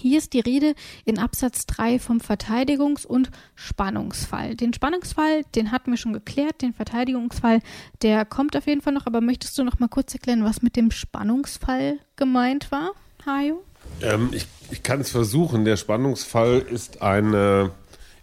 Hier 0.00 0.18
ist 0.18 0.32
die 0.32 0.40
Rede 0.40 0.74
in 1.04 1.18
Absatz 1.18 1.66
3 1.66 2.00
vom 2.00 2.18
Verteidigungs- 2.18 3.06
und 3.06 3.30
Spannungsfall. 3.54 4.56
Den 4.56 4.72
Spannungsfall, 4.72 5.42
den 5.54 5.70
hatten 5.70 5.92
wir 5.92 5.98
schon 5.98 6.12
geklärt, 6.12 6.62
den 6.62 6.74
Verteidigungsfall, 6.74 7.60
der 8.02 8.24
kommt 8.24 8.56
auf 8.56 8.66
jeden 8.66 8.80
Fall 8.80 8.92
noch, 8.92 9.06
aber 9.06 9.20
möchtest 9.20 9.56
du 9.56 9.62
noch 9.62 9.78
mal 9.78 9.88
kurz 9.88 10.12
erklären, 10.12 10.44
was 10.44 10.62
mit 10.62 10.74
dem 10.74 10.90
Spannungsfall 10.90 12.00
gemeint 12.16 12.72
war, 12.72 12.90
Hajo? 13.24 13.62
Ähm, 14.02 14.30
ich 14.32 14.48
ich 14.70 14.82
kann 14.82 15.00
es 15.00 15.10
versuchen. 15.10 15.64
Der 15.64 15.76
Spannungsfall 15.76 16.58
ist 16.58 17.02
eine 17.02 17.70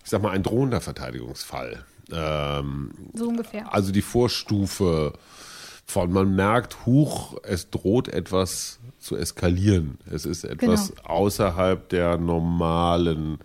ich 0.03 0.09
sag 0.09 0.21
mal, 0.21 0.31
ein 0.31 0.43
drohender 0.43 0.81
Verteidigungsfall. 0.81 1.85
Ähm, 2.11 2.91
so 3.13 3.27
ungefähr. 3.27 3.73
Also 3.73 3.91
die 3.91 4.01
Vorstufe 4.01 5.13
von, 5.85 6.11
man 6.11 6.35
merkt, 6.35 6.85
huch, 6.85 7.37
es 7.43 7.69
droht 7.69 8.07
etwas 8.07 8.79
zu 8.99 9.17
eskalieren. 9.17 9.97
Es 10.09 10.25
ist 10.25 10.43
etwas 10.43 10.89
genau. 10.89 11.01
außerhalb 11.03 11.89
der 11.89 12.17
normalen 12.17 13.39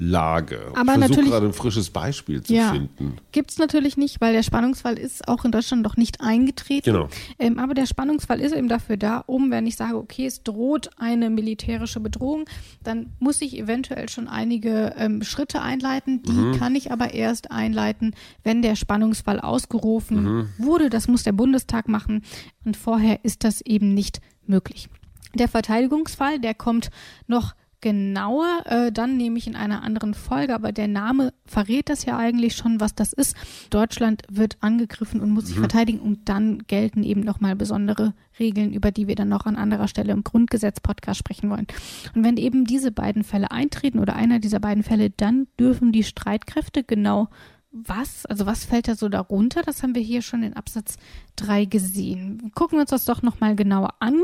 Lage. 0.00 0.72
Aber 0.76 0.92
ich 0.92 0.98
versuche 0.98 1.24
gerade 1.24 1.46
ein 1.46 1.52
frisches 1.52 1.90
Beispiel 1.90 2.40
zu 2.40 2.54
ja, 2.54 2.70
finden. 2.70 3.16
Gibt 3.32 3.50
es 3.50 3.58
natürlich 3.58 3.96
nicht, 3.96 4.20
weil 4.20 4.32
der 4.32 4.44
Spannungsfall 4.44 4.96
ist 4.96 5.26
auch 5.26 5.44
in 5.44 5.50
Deutschland 5.50 5.82
noch 5.82 5.96
nicht 5.96 6.20
eingetreten. 6.20 6.92
Genau. 6.92 7.08
Ähm, 7.40 7.58
aber 7.58 7.74
der 7.74 7.86
Spannungsfall 7.86 8.40
ist 8.40 8.54
eben 8.54 8.68
dafür 8.68 8.96
da, 8.96 9.24
um, 9.26 9.50
wenn 9.50 9.66
ich 9.66 9.74
sage, 9.74 9.96
okay, 9.96 10.26
es 10.26 10.44
droht 10.44 10.90
eine 10.98 11.30
militärische 11.30 11.98
Bedrohung, 11.98 12.44
dann 12.84 13.12
muss 13.18 13.42
ich 13.42 13.58
eventuell 13.58 14.08
schon 14.08 14.28
einige 14.28 14.94
ähm, 14.96 15.24
Schritte 15.24 15.62
einleiten. 15.62 16.22
Die 16.22 16.30
mhm. 16.30 16.56
kann 16.56 16.76
ich 16.76 16.92
aber 16.92 17.12
erst 17.12 17.50
einleiten, 17.50 18.14
wenn 18.44 18.62
der 18.62 18.76
Spannungsfall 18.76 19.40
ausgerufen 19.40 20.22
mhm. 20.22 20.48
wurde. 20.58 20.90
Das 20.90 21.08
muss 21.08 21.24
der 21.24 21.32
Bundestag 21.32 21.88
machen. 21.88 22.22
Und 22.64 22.76
vorher 22.76 23.24
ist 23.24 23.42
das 23.42 23.62
eben 23.62 23.94
nicht 23.94 24.20
möglich. 24.46 24.88
Der 25.34 25.48
Verteidigungsfall, 25.48 26.38
der 26.38 26.54
kommt 26.54 26.90
noch 27.26 27.54
genauer, 27.80 28.62
äh, 28.66 28.92
dann 28.92 29.16
nehme 29.16 29.38
ich 29.38 29.46
in 29.46 29.56
einer 29.56 29.82
anderen 29.82 30.14
Folge, 30.14 30.54
aber 30.54 30.72
der 30.72 30.88
Name 30.88 31.32
verrät 31.46 31.88
das 31.88 32.04
ja 32.04 32.16
eigentlich 32.16 32.56
schon, 32.56 32.80
was 32.80 32.94
das 32.94 33.12
ist. 33.12 33.36
Deutschland 33.70 34.22
wird 34.30 34.56
angegriffen 34.60 35.20
und 35.20 35.30
muss 35.30 35.46
sich 35.46 35.56
mhm. 35.56 35.60
verteidigen 35.60 36.00
und 36.00 36.28
dann 36.28 36.64
gelten 36.66 37.02
eben 37.02 37.20
nochmal 37.20 37.56
besondere 37.56 38.14
Regeln, 38.38 38.72
über 38.72 38.90
die 38.90 39.06
wir 39.06 39.14
dann 39.14 39.28
noch 39.28 39.46
an 39.46 39.56
anderer 39.56 39.88
Stelle 39.88 40.12
im 40.12 40.24
Grundgesetz-Podcast 40.24 41.18
sprechen 41.18 41.50
wollen. 41.50 41.66
Und 42.14 42.24
wenn 42.24 42.36
eben 42.36 42.64
diese 42.64 42.90
beiden 42.90 43.24
Fälle 43.24 43.50
eintreten 43.50 43.98
oder 43.98 44.16
einer 44.16 44.38
dieser 44.38 44.60
beiden 44.60 44.82
Fälle, 44.82 45.10
dann 45.10 45.46
dürfen 45.58 45.92
die 45.92 46.04
Streitkräfte 46.04 46.84
genau 46.84 47.28
was, 47.70 48.24
also 48.26 48.46
was 48.46 48.64
fällt 48.64 48.88
da 48.88 48.94
so 48.94 49.08
darunter? 49.08 49.62
Das 49.62 49.82
haben 49.82 49.94
wir 49.94 50.02
hier 50.02 50.22
schon 50.22 50.42
in 50.42 50.54
Absatz 50.54 50.96
3 51.36 51.66
gesehen. 51.66 52.50
Gucken 52.54 52.78
wir 52.78 52.82
uns 52.82 52.90
das 52.90 53.04
doch 53.04 53.22
nochmal 53.22 53.56
genauer 53.56 53.94
an 54.00 54.14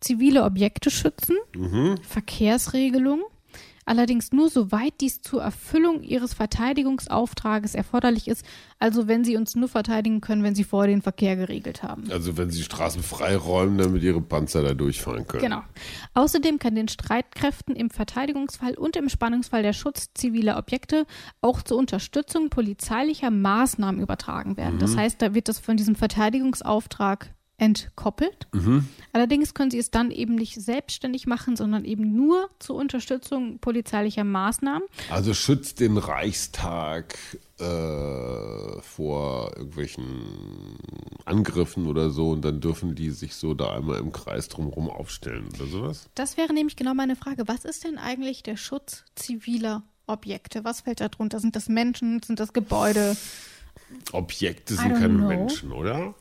zivile 0.00 0.44
Objekte 0.44 0.90
schützen, 0.90 1.36
mhm. 1.54 1.96
Verkehrsregelung, 2.02 3.22
allerdings 3.84 4.32
nur 4.32 4.48
soweit 4.48 4.94
dies 5.00 5.20
zur 5.20 5.42
Erfüllung 5.42 6.02
ihres 6.02 6.32
Verteidigungsauftrages 6.32 7.74
erforderlich 7.74 8.28
ist, 8.28 8.44
also 8.78 9.08
wenn 9.08 9.24
sie 9.24 9.36
uns 9.36 9.56
nur 9.56 9.68
verteidigen 9.68 10.20
können, 10.20 10.42
wenn 10.44 10.54
sie 10.54 10.64
vor 10.64 10.86
den 10.86 11.02
Verkehr 11.02 11.34
geregelt 11.34 11.82
haben. 11.82 12.10
Also 12.10 12.36
wenn 12.36 12.50
sie 12.50 12.62
Straßen 12.62 13.02
freiräumen, 13.02 13.78
damit 13.78 14.02
ihre 14.02 14.20
Panzer 14.20 14.62
da 14.62 14.74
durchfahren 14.74 15.26
können. 15.26 15.42
Genau. 15.42 15.62
Außerdem 16.14 16.58
kann 16.58 16.76
den 16.76 16.88
Streitkräften 16.88 17.74
im 17.74 17.90
Verteidigungsfall 17.90 18.74
und 18.74 18.96
im 18.96 19.08
Spannungsfall 19.08 19.62
der 19.62 19.72
Schutz 19.72 20.10
ziviler 20.14 20.56
Objekte 20.56 21.04
auch 21.40 21.62
zur 21.62 21.76
Unterstützung 21.76 22.48
polizeilicher 22.48 23.30
Maßnahmen 23.30 24.00
übertragen 24.00 24.56
werden. 24.56 24.76
Mhm. 24.76 24.80
Das 24.80 24.96
heißt, 24.96 25.20
da 25.20 25.34
wird 25.34 25.48
das 25.48 25.58
von 25.58 25.76
diesem 25.76 25.96
Verteidigungsauftrag 25.96 27.34
entkoppelt. 27.60 28.48
Mhm. 28.52 28.88
Allerdings 29.12 29.52
können 29.52 29.70
sie 29.70 29.78
es 29.78 29.90
dann 29.90 30.10
eben 30.10 30.34
nicht 30.34 30.60
selbstständig 30.60 31.26
machen, 31.26 31.56
sondern 31.56 31.84
eben 31.84 32.16
nur 32.16 32.48
zur 32.58 32.76
Unterstützung 32.76 33.58
polizeilicher 33.58 34.24
Maßnahmen. 34.24 34.88
Also 35.10 35.34
schützt 35.34 35.80
den 35.80 35.98
Reichstag 35.98 37.18
äh, 37.58 38.80
vor 38.80 39.52
irgendwelchen 39.56 40.78
Angriffen 41.26 41.86
oder 41.86 42.08
so 42.08 42.30
und 42.30 42.42
dann 42.42 42.62
dürfen 42.62 42.94
die 42.94 43.10
sich 43.10 43.34
so 43.34 43.52
da 43.52 43.76
einmal 43.76 43.98
im 43.98 44.10
Kreis 44.10 44.48
drumherum 44.48 44.88
aufstellen 44.88 45.48
oder 45.54 45.66
sowas? 45.66 46.08
Das 46.14 46.38
wäre 46.38 46.54
nämlich 46.54 46.76
genau 46.76 46.94
meine 46.94 47.14
Frage. 47.14 47.46
Was 47.46 47.66
ist 47.66 47.84
denn 47.84 47.98
eigentlich 47.98 48.42
der 48.42 48.56
Schutz 48.56 49.04
ziviler 49.16 49.82
Objekte? 50.06 50.64
Was 50.64 50.80
fällt 50.80 51.02
da 51.02 51.08
drunter? 51.08 51.40
Sind 51.40 51.56
das 51.56 51.68
Menschen? 51.68 52.22
Sind 52.22 52.40
das 52.40 52.54
Gebäude? 52.54 53.18
Objekte 54.12 54.74
sind 54.76 54.94
keine 54.94 55.18
know. 55.18 55.28
Menschen, 55.28 55.72
oder? 55.72 56.14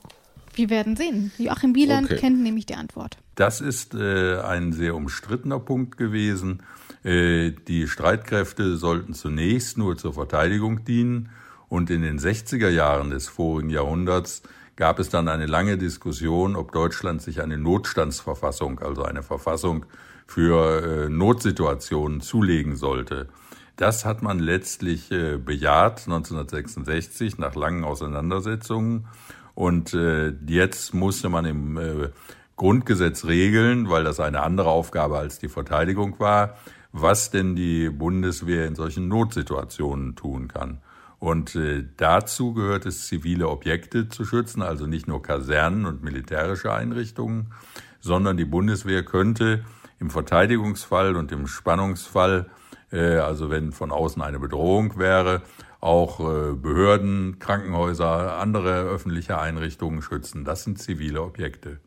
Wir 0.60 0.70
werden 0.70 0.98
sehen. 0.98 1.32
Joachim 1.38 1.74
Wieland 1.74 2.08
okay. 2.08 2.20
kennt 2.20 2.44
nämlich 2.44 2.66
die 2.66 2.76
Antwort. 2.76 3.18
Das 3.36 3.62
ist 3.62 3.94
äh, 3.94 4.42
ein 4.42 4.74
sehr 4.74 4.94
umstrittener 4.94 5.58
Punkt 5.58 5.96
gewesen. 5.96 6.64
Äh, 7.02 7.52
die 7.70 7.88
Streitkräfte 7.88 8.76
sollten 8.76 9.14
zunächst 9.14 9.78
nur 9.78 9.96
zur 9.96 10.14
Verteidigung 10.14 10.84
dienen 10.84 11.30
und 11.70 11.90
in 11.90 12.02
den 12.02 12.20
60er 12.20 12.68
Jahren 12.68 13.10
des 13.10 13.30
vorigen 13.30 13.70
Jahrhunderts 13.70 14.42
gab 14.76 15.00
es 15.00 15.08
dann 15.08 15.30
eine 15.30 15.46
lange 15.46 15.78
Diskussion, 15.78 16.58
ob 16.58 16.74
Deutschland 16.74 17.22
sich 17.22 17.42
eine 17.42 17.58
Notstandsverfassung, 17.58 18.80
also 18.80 19.04
eine 19.04 19.24
Verfassung 19.24 19.86
für 20.28 21.06
äh, 21.06 21.10
Notsituationen 21.10 22.20
zulegen 22.20 22.76
sollte. 22.76 23.30
Das 23.78 24.04
hat 24.04 24.22
man 24.22 24.40
letztlich 24.40 25.10
äh, 25.10 25.38
bejaht 25.38 26.00
1966 26.00 27.38
nach 27.38 27.56
langen 27.56 27.86
Auseinandersetzungen 27.86 29.08
und 29.60 29.94
äh, 29.94 30.32
jetzt 30.48 30.94
musste 30.94 31.28
man 31.28 31.44
im 31.44 31.78
äh, 31.78 32.10
Grundgesetz 32.56 33.26
regeln, 33.26 33.90
weil 33.90 34.06
das 34.06 34.22
eine 34.22 34.42
andere 34.42 34.70
Aufgabe 34.70 35.18
als 35.18 35.38
die 35.38 35.50
Verteidigung 35.50 36.18
war, 36.18 36.56
was 36.94 37.30
denn 37.30 37.58
die 37.58 37.90
Bundeswehr 37.90 38.68
in 38.68 38.76
solchen 38.76 39.10
Notsituationen 39.10 40.16
tun 40.16 40.48
kann. 40.48 40.80
Und 41.20 41.56
äh, 41.56 41.84
dazu 41.98 42.54
gehört 42.54 42.86
es, 42.86 43.08
zivile 43.08 43.50
Objekte 43.50 44.08
zu 44.08 44.24
schützen, 44.24 44.62
also 44.62 44.88
nicht 44.88 45.10
nur 45.10 45.22
Kasernen 45.22 45.86
und 45.86 46.04
militärische 46.04 46.72
Einrichtungen, 46.72 47.48
sondern 48.00 48.38
die 48.38 48.46
Bundeswehr 48.46 49.04
könnte 49.04 49.66
im 50.00 50.10
Verteidigungsfall 50.10 51.18
und 51.18 51.34
im 51.34 51.48
Spannungsfall, 51.48 52.46
äh, 52.94 53.18
also 53.18 53.50
wenn 53.50 53.74
von 53.74 53.92
außen 53.92 54.22
eine 54.22 54.40
Bedrohung 54.40 54.98
wäre, 54.98 55.42
auch 55.80 56.20
äh, 56.20 56.54
Behörden, 56.56 57.40
Krankenhäuser, 57.40 58.38
andere 58.38 58.82
öffentliche 58.84 59.40
Einrichtungen 59.40 60.02
schützen. 60.02 60.44
Das 60.44 60.64
sind 60.64 60.80
zivile 60.80 61.22
Objekte. 61.22 61.80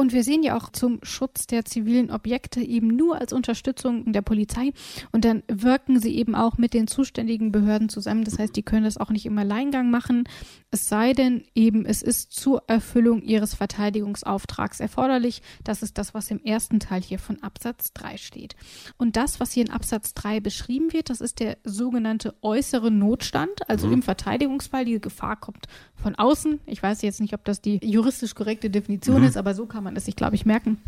Und 0.00 0.14
wir 0.14 0.24
sehen 0.24 0.42
ja 0.42 0.56
auch 0.56 0.70
zum 0.70 0.98
Schutz 1.02 1.46
der 1.46 1.66
zivilen 1.66 2.10
Objekte 2.10 2.62
eben 2.62 2.86
nur 2.86 3.20
als 3.20 3.34
Unterstützung 3.34 4.14
der 4.14 4.22
Polizei. 4.22 4.72
Und 5.12 5.26
dann 5.26 5.42
wirken 5.46 6.00
sie 6.00 6.16
eben 6.16 6.34
auch 6.34 6.56
mit 6.56 6.72
den 6.72 6.86
zuständigen 6.86 7.52
Behörden 7.52 7.90
zusammen. 7.90 8.24
Das 8.24 8.38
heißt, 8.38 8.56
die 8.56 8.62
können 8.62 8.84
das 8.84 8.96
auch 8.96 9.10
nicht 9.10 9.26
im 9.26 9.36
Alleingang 9.36 9.90
machen. 9.90 10.24
Es 10.70 10.88
sei 10.88 11.12
denn 11.12 11.44
eben, 11.54 11.84
es 11.84 12.00
ist 12.00 12.32
zur 12.32 12.62
Erfüllung 12.66 13.20
ihres 13.20 13.54
Verteidigungsauftrags 13.54 14.80
erforderlich. 14.80 15.42
Das 15.64 15.82
ist 15.82 15.98
das, 15.98 16.14
was 16.14 16.30
im 16.30 16.42
ersten 16.42 16.80
Teil 16.80 17.02
hier 17.02 17.18
von 17.18 17.42
Absatz 17.42 17.92
3 17.92 18.16
steht. 18.16 18.56
Und 18.96 19.16
das, 19.16 19.38
was 19.38 19.52
hier 19.52 19.66
in 19.66 19.70
Absatz 19.70 20.14
3 20.14 20.40
beschrieben 20.40 20.94
wird, 20.94 21.10
das 21.10 21.20
ist 21.20 21.40
der 21.40 21.58
sogenannte 21.64 22.34
äußere 22.40 22.90
Notstand. 22.90 23.68
Also 23.68 23.88
mhm. 23.88 23.94
im 23.94 24.02
Verteidigungsfall, 24.02 24.86
die 24.86 24.98
Gefahr 24.98 25.36
kommt 25.36 25.66
von 25.94 26.14
außen. 26.14 26.60
Ich 26.64 26.82
weiß 26.82 27.02
jetzt 27.02 27.20
nicht, 27.20 27.34
ob 27.34 27.44
das 27.44 27.60
die 27.60 27.80
juristisch 27.84 28.34
korrekte 28.34 28.70
Definition 28.70 29.20
mhm. 29.20 29.28
ist, 29.28 29.36
aber 29.36 29.54
so 29.54 29.66
kann 29.66 29.84
man 29.84 29.89
man 29.90 29.96
es 29.96 30.04
sich, 30.04 30.16
glaube 30.16 30.36
ich, 30.36 30.46
merken. 30.46 30.78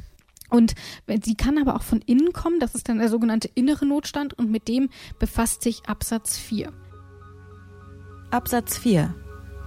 Und 0.51 0.75
sie 1.25 1.35
kann 1.35 1.59
aber 1.59 1.77
auch 1.77 1.83
von 1.83 2.03
innen 2.03 2.33
kommen, 2.33 2.61
das 2.61 2.75
ist 2.75 2.89
dann 2.89 2.99
der 2.99 3.09
sogenannte 3.09 3.51
innere 3.55 3.87
Notstand 3.87 4.35
und 4.35 4.51
mit 4.51 4.69
dem 4.69 4.91
befasst 5.19 5.63
sich 5.63 5.83
Absatz 5.87 6.37
4. 6.37 6.73
Absatz 8.31 8.79
4 8.79 9.15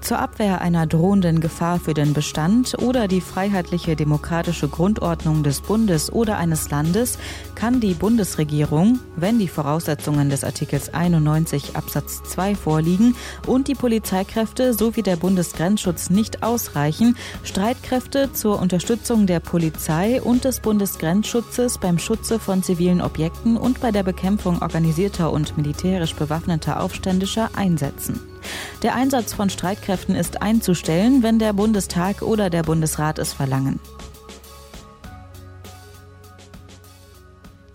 zur 0.05 0.19
Abwehr 0.19 0.61
einer 0.61 0.85
drohenden 0.85 1.39
Gefahr 1.39 1.79
für 1.79 1.95
den 1.95 2.13
Bestand 2.13 2.77
oder 2.79 3.07
die 3.07 3.21
freiheitliche 3.21 3.95
demokratische 3.95 4.67
Grundordnung 4.67 5.41
des 5.41 5.61
Bundes 5.61 6.13
oder 6.13 6.37
eines 6.37 6.69
Landes 6.69 7.17
kann 7.55 7.79
die 7.79 7.95
Bundesregierung, 7.95 8.99
wenn 9.15 9.39
die 9.39 9.47
Voraussetzungen 9.47 10.29
des 10.29 10.43
Artikels 10.43 10.93
91 10.93 11.75
Absatz 11.75 12.21
2 12.23 12.53
vorliegen 12.55 13.15
und 13.47 13.67
die 13.67 13.73
Polizeikräfte 13.73 14.75
sowie 14.75 15.01
der 15.01 15.15
Bundesgrenzschutz 15.15 16.11
nicht 16.11 16.43
ausreichen, 16.43 17.17
Streitkräfte 17.43 18.31
zur 18.31 18.61
Unterstützung 18.61 19.25
der 19.25 19.39
Polizei 19.39 20.21
und 20.21 20.45
des 20.45 20.59
Bundesgrenzschutzes 20.59 21.79
beim 21.79 21.97
Schutze 21.97 22.37
von 22.37 22.61
zivilen 22.61 23.01
Objekten 23.01 23.57
und 23.57 23.81
bei 23.81 23.91
der 23.91 24.03
Bekämpfung 24.03 24.61
organisierter 24.61 25.31
und 25.31 25.57
militärisch 25.57 26.13
bewaffneter 26.13 26.81
Aufständischer 26.83 27.49
einsetzen. 27.55 28.34
Der 28.83 28.95
Einsatz 28.95 29.33
von 29.33 29.49
Streitkräften 29.49 30.15
ist 30.15 30.41
einzustellen, 30.41 31.23
wenn 31.23 31.39
der 31.39 31.53
Bundestag 31.53 32.21
oder 32.21 32.49
der 32.49 32.63
Bundesrat 32.63 33.19
es 33.19 33.33
verlangen. 33.33 33.79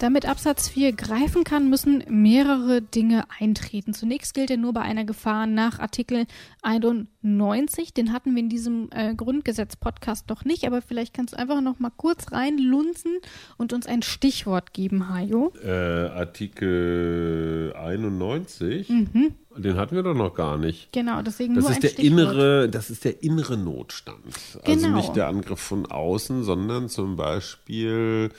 Damit 0.00 0.26
Absatz 0.26 0.66
4 0.70 0.92
greifen 0.94 1.44
kann, 1.44 1.68
müssen 1.68 2.02
mehrere 2.08 2.80
Dinge 2.80 3.24
eintreten. 3.38 3.92
Zunächst 3.92 4.32
gilt 4.32 4.50
er 4.50 4.56
nur 4.56 4.72
bei 4.72 4.80
einer 4.80 5.04
Gefahr 5.04 5.46
nach 5.46 5.78
Artikel 5.78 6.24
91. 6.62 7.92
Den 7.92 8.14
hatten 8.14 8.34
wir 8.34 8.42
in 8.42 8.48
diesem 8.48 8.88
äh, 8.92 9.14
Grundgesetz-Podcast 9.14 10.30
noch 10.30 10.46
nicht, 10.46 10.64
aber 10.66 10.80
vielleicht 10.80 11.12
kannst 11.12 11.34
du 11.34 11.38
einfach 11.38 11.60
noch 11.60 11.78
mal 11.80 11.92
kurz 11.94 12.32
reinlunzen 12.32 13.12
und 13.58 13.74
uns 13.74 13.86
ein 13.86 14.00
Stichwort 14.00 14.72
geben, 14.72 15.10
Hajo. 15.10 15.52
Äh, 15.62 15.70
Artikel 15.70 17.74
91? 17.76 18.88
Mhm. 18.88 19.34
Den 19.56 19.76
hatten 19.76 19.96
wir 19.96 20.02
doch 20.02 20.14
noch 20.14 20.34
gar 20.34 20.56
nicht. 20.56 20.92
Genau, 20.92 21.20
deswegen 21.22 21.54
das 21.56 21.64
nur 21.64 21.70
ist 21.72 21.76
ein 21.76 21.80
der 21.82 21.88
Stichwort. 21.88 22.20
innere, 22.20 22.68
Das 22.70 22.88
ist 22.88 23.04
der 23.04 23.22
innere 23.22 23.58
Notstand. 23.58 24.24
Also 24.64 24.64
Genau. 24.64 24.96
nicht 24.96 25.14
der 25.14 25.28
Angriff 25.28 25.60
von 25.60 25.84
außen, 25.84 26.42
sondern 26.44 26.88
zum 26.88 27.16
Beispiel 27.16 28.30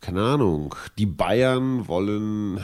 keine 0.00 0.22
Ahnung, 0.22 0.74
die 0.98 1.06
Bayern 1.06 1.88
wollen 1.88 2.60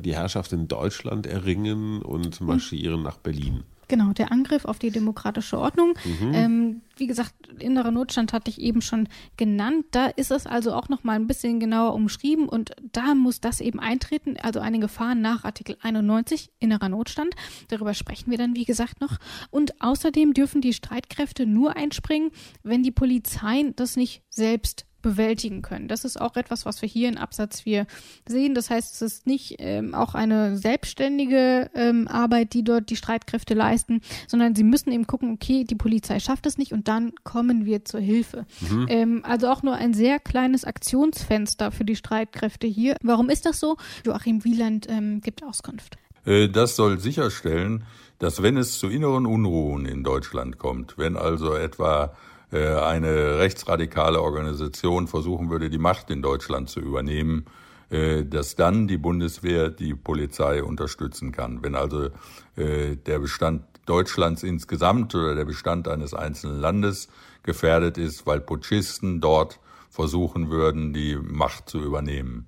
die 0.00 0.14
Herrschaft 0.14 0.52
in 0.52 0.68
Deutschland 0.68 1.26
erringen 1.26 2.02
und 2.02 2.40
marschieren 2.40 3.02
nach 3.02 3.18
Berlin. 3.18 3.64
Genau, 3.88 4.12
der 4.12 4.32
Angriff 4.32 4.64
auf 4.64 4.78
die 4.78 4.90
demokratische 4.90 5.58
Ordnung. 5.58 5.94
Ähm, 6.32 6.80
wie 6.96 7.06
gesagt, 7.06 7.34
innerer 7.58 7.90
Notstand 7.90 8.32
hatte 8.32 8.50
ich 8.50 8.60
eben 8.60 8.80
schon 8.80 9.08
genannt. 9.36 9.84
Da 9.90 10.06
ist 10.06 10.30
es 10.30 10.46
also 10.46 10.72
auch 10.72 10.88
noch 10.88 11.04
mal 11.04 11.16
ein 11.16 11.26
bisschen 11.26 11.60
genauer 11.60 11.94
umschrieben 11.94 12.48
und 12.48 12.70
da 12.92 13.14
muss 13.14 13.40
das 13.40 13.60
eben 13.60 13.80
eintreten, 13.80 14.36
also 14.42 14.60
eine 14.60 14.78
Gefahr 14.78 15.14
nach 15.14 15.44
Artikel 15.44 15.76
91 15.82 16.50
innerer 16.60 16.88
Notstand. 16.88 17.34
Darüber 17.68 17.94
sprechen 17.94 18.30
wir 18.30 18.38
dann 18.38 18.56
wie 18.56 18.64
gesagt 18.64 19.00
noch. 19.00 19.18
Und 19.50 19.80
außerdem 19.82 20.32
dürfen 20.32 20.60
die 20.60 20.72
Streitkräfte 20.72 21.46
nur 21.46 21.76
einspringen, 21.76 22.30
wenn 22.62 22.82
die 22.82 22.90
Polizei 22.90 23.72
das 23.76 23.96
nicht 23.96 24.22
selbst 24.30 24.86
bewältigen 25.04 25.62
können. 25.62 25.86
Das 25.86 26.04
ist 26.04 26.20
auch 26.20 26.34
etwas, 26.34 26.64
was 26.66 26.82
wir 26.82 26.88
hier 26.88 27.08
in 27.08 27.18
Absatz 27.18 27.60
4 27.60 27.86
sehen. 28.26 28.54
Das 28.54 28.70
heißt, 28.70 28.94
es 28.94 29.02
ist 29.02 29.26
nicht 29.26 29.56
ähm, 29.58 29.94
auch 29.94 30.14
eine 30.14 30.56
selbstständige 30.56 31.70
ähm, 31.74 32.08
Arbeit, 32.08 32.54
die 32.54 32.64
dort 32.64 32.90
die 32.90 32.96
Streitkräfte 32.96 33.54
leisten, 33.54 34.00
sondern 34.26 34.56
sie 34.56 34.64
müssen 34.64 34.90
eben 34.90 35.06
gucken, 35.06 35.32
okay, 35.32 35.64
die 35.64 35.74
Polizei 35.74 36.18
schafft 36.18 36.46
es 36.46 36.58
nicht 36.58 36.72
und 36.72 36.88
dann 36.88 37.12
kommen 37.22 37.66
wir 37.66 37.84
zur 37.84 38.00
Hilfe. 38.00 38.46
Mhm. 38.60 38.86
Ähm, 38.88 39.22
also 39.24 39.48
auch 39.48 39.62
nur 39.62 39.74
ein 39.74 39.92
sehr 39.92 40.18
kleines 40.18 40.64
Aktionsfenster 40.64 41.70
für 41.70 41.84
die 41.84 41.96
Streitkräfte 41.96 42.66
hier. 42.66 42.96
Warum 43.02 43.28
ist 43.28 43.44
das 43.44 43.60
so? 43.60 43.76
Joachim 44.06 44.42
Wieland 44.42 44.86
ähm, 44.88 45.20
gibt 45.20 45.44
Auskunft. 45.44 45.98
Äh, 46.24 46.48
das 46.48 46.76
soll 46.76 46.98
sicherstellen, 46.98 47.84
dass 48.18 48.42
wenn 48.42 48.56
es 48.56 48.78
zu 48.78 48.88
inneren 48.88 49.26
Unruhen 49.26 49.84
in 49.84 50.02
Deutschland 50.02 50.58
kommt, 50.58 50.96
wenn 50.96 51.18
also 51.18 51.54
etwa 51.54 52.16
eine 52.52 53.38
rechtsradikale 53.38 54.22
Organisation 54.22 55.08
versuchen 55.08 55.50
würde, 55.50 55.70
die 55.70 55.78
Macht 55.78 56.10
in 56.10 56.22
Deutschland 56.22 56.68
zu 56.68 56.78
übernehmen, 56.78 57.46
äh, 57.90 58.24
dass 58.24 58.56
dann 58.56 58.88
die 58.88 58.96
Bundeswehr 58.96 59.70
die 59.70 59.94
Polizei 59.94 60.64
unterstützen 60.64 61.32
kann. 61.32 61.62
Wenn 61.62 61.74
also 61.74 62.08
äh, 62.56 62.96
der 62.96 63.18
Bestand 63.18 63.62
Deutschlands 63.86 64.42
insgesamt 64.42 65.14
oder 65.14 65.34
der 65.34 65.44
Bestand 65.44 65.86
eines 65.86 66.14
einzelnen 66.14 66.58
Landes 66.58 67.08
gefährdet 67.42 67.98
ist, 67.98 68.26
weil 68.26 68.40
Putschisten 68.40 69.20
dort 69.20 69.60
versuchen 69.90 70.50
würden, 70.50 70.94
die 70.94 71.16
Macht 71.16 71.68
zu 71.68 71.78
übernehmen. 71.78 72.46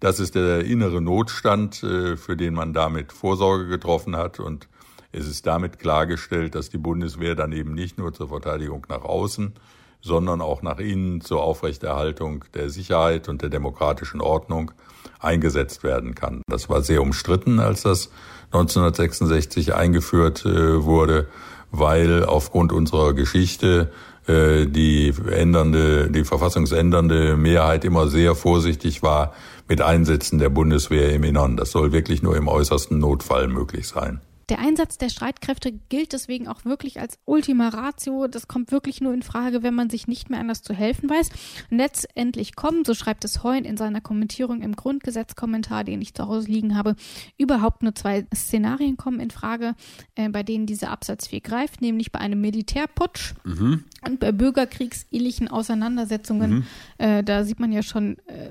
Das 0.00 0.18
ist 0.18 0.34
der 0.34 0.64
innere 0.64 1.00
Notstand, 1.00 1.76
für 1.76 2.36
den 2.36 2.54
man 2.54 2.72
damit 2.72 3.12
Vorsorge 3.12 3.68
getroffen 3.68 4.16
hat 4.16 4.40
und 4.40 4.66
es 5.12 5.28
ist 5.28 5.46
damit 5.46 5.78
klargestellt, 5.78 6.54
dass 6.54 6.70
die 6.70 6.78
Bundeswehr 6.78 7.34
dann 7.34 7.52
eben 7.52 7.74
nicht 7.74 7.98
nur 7.98 8.12
zur 8.14 8.28
Verteidigung 8.28 8.86
nach 8.88 9.02
außen, 9.02 9.52
sondern 10.00 10.40
auch 10.40 10.62
nach 10.62 10.78
innen 10.78 11.20
zur 11.20 11.42
Aufrechterhaltung 11.42 12.44
der 12.54 12.70
Sicherheit 12.70 13.28
und 13.28 13.42
der 13.42 13.50
demokratischen 13.50 14.20
Ordnung 14.20 14.72
eingesetzt 15.20 15.84
werden 15.84 16.14
kann. 16.14 16.42
Das 16.48 16.68
war 16.68 16.82
sehr 16.82 17.02
umstritten, 17.02 17.60
als 17.60 17.82
das 17.82 18.10
1966 18.52 19.74
eingeführt 19.74 20.44
äh, 20.44 20.82
wurde, 20.82 21.28
weil 21.70 22.24
aufgrund 22.24 22.72
unserer 22.72 23.14
Geschichte 23.14 23.92
äh, 24.26 24.66
die 24.66 25.14
ändernde, 25.30 26.10
die 26.10 26.24
verfassungsändernde 26.24 27.36
Mehrheit 27.36 27.84
immer 27.84 28.08
sehr 28.08 28.34
vorsichtig 28.34 29.02
war 29.02 29.32
mit 29.68 29.80
Einsätzen 29.80 30.38
der 30.38 30.50
Bundeswehr 30.50 31.12
im 31.14 31.24
Innern. 31.24 31.56
Das 31.56 31.70
soll 31.70 31.92
wirklich 31.92 32.22
nur 32.22 32.36
im 32.36 32.48
äußersten 32.48 32.98
Notfall 32.98 33.48
möglich 33.48 33.88
sein. 33.88 34.20
Der 34.52 34.58
Einsatz 34.58 34.98
der 34.98 35.08
Streitkräfte 35.08 35.72
gilt 35.72 36.12
deswegen 36.12 36.46
auch 36.46 36.66
wirklich 36.66 37.00
als 37.00 37.18
Ultima 37.24 37.70
Ratio. 37.70 38.28
Das 38.28 38.48
kommt 38.48 38.70
wirklich 38.70 39.00
nur 39.00 39.14
in 39.14 39.22
Frage, 39.22 39.62
wenn 39.62 39.72
man 39.72 39.88
sich 39.88 40.08
nicht 40.08 40.28
mehr 40.28 40.40
anders 40.40 40.60
zu 40.60 40.74
helfen 40.74 41.08
weiß. 41.08 41.30
letztendlich 41.70 42.54
kommen, 42.54 42.84
so 42.84 42.92
schreibt 42.92 43.24
es 43.24 43.42
Heun 43.42 43.64
in 43.64 43.78
seiner 43.78 44.02
Kommentierung 44.02 44.60
im 44.60 44.76
Grundgesetzkommentar, 44.76 45.84
den 45.84 46.02
ich 46.02 46.12
zu 46.12 46.28
Hause 46.28 46.48
liegen 46.48 46.76
habe, 46.76 46.96
überhaupt 47.38 47.82
nur 47.82 47.94
zwei 47.94 48.26
Szenarien 48.34 48.98
kommen 48.98 49.20
in 49.20 49.30
Frage, 49.30 49.74
äh, 50.16 50.28
bei 50.28 50.42
denen 50.42 50.66
dieser 50.66 50.90
Absatz 50.90 51.28
4 51.28 51.40
greift, 51.40 51.80
nämlich 51.80 52.12
bei 52.12 52.18
einem 52.18 52.42
Militärputsch 52.42 53.32
mhm. 53.44 53.84
und 54.06 54.20
bei 54.20 54.32
bürgerkriegsähnlichen 54.32 55.48
Auseinandersetzungen. 55.48 56.50
Mhm. 56.50 56.64
Äh, 56.98 57.24
da 57.24 57.44
sieht 57.44 57.58
man 57.58 57.72
ja 57.72 57.82
schon, 57.82 58.18
äh, 58.26 58.50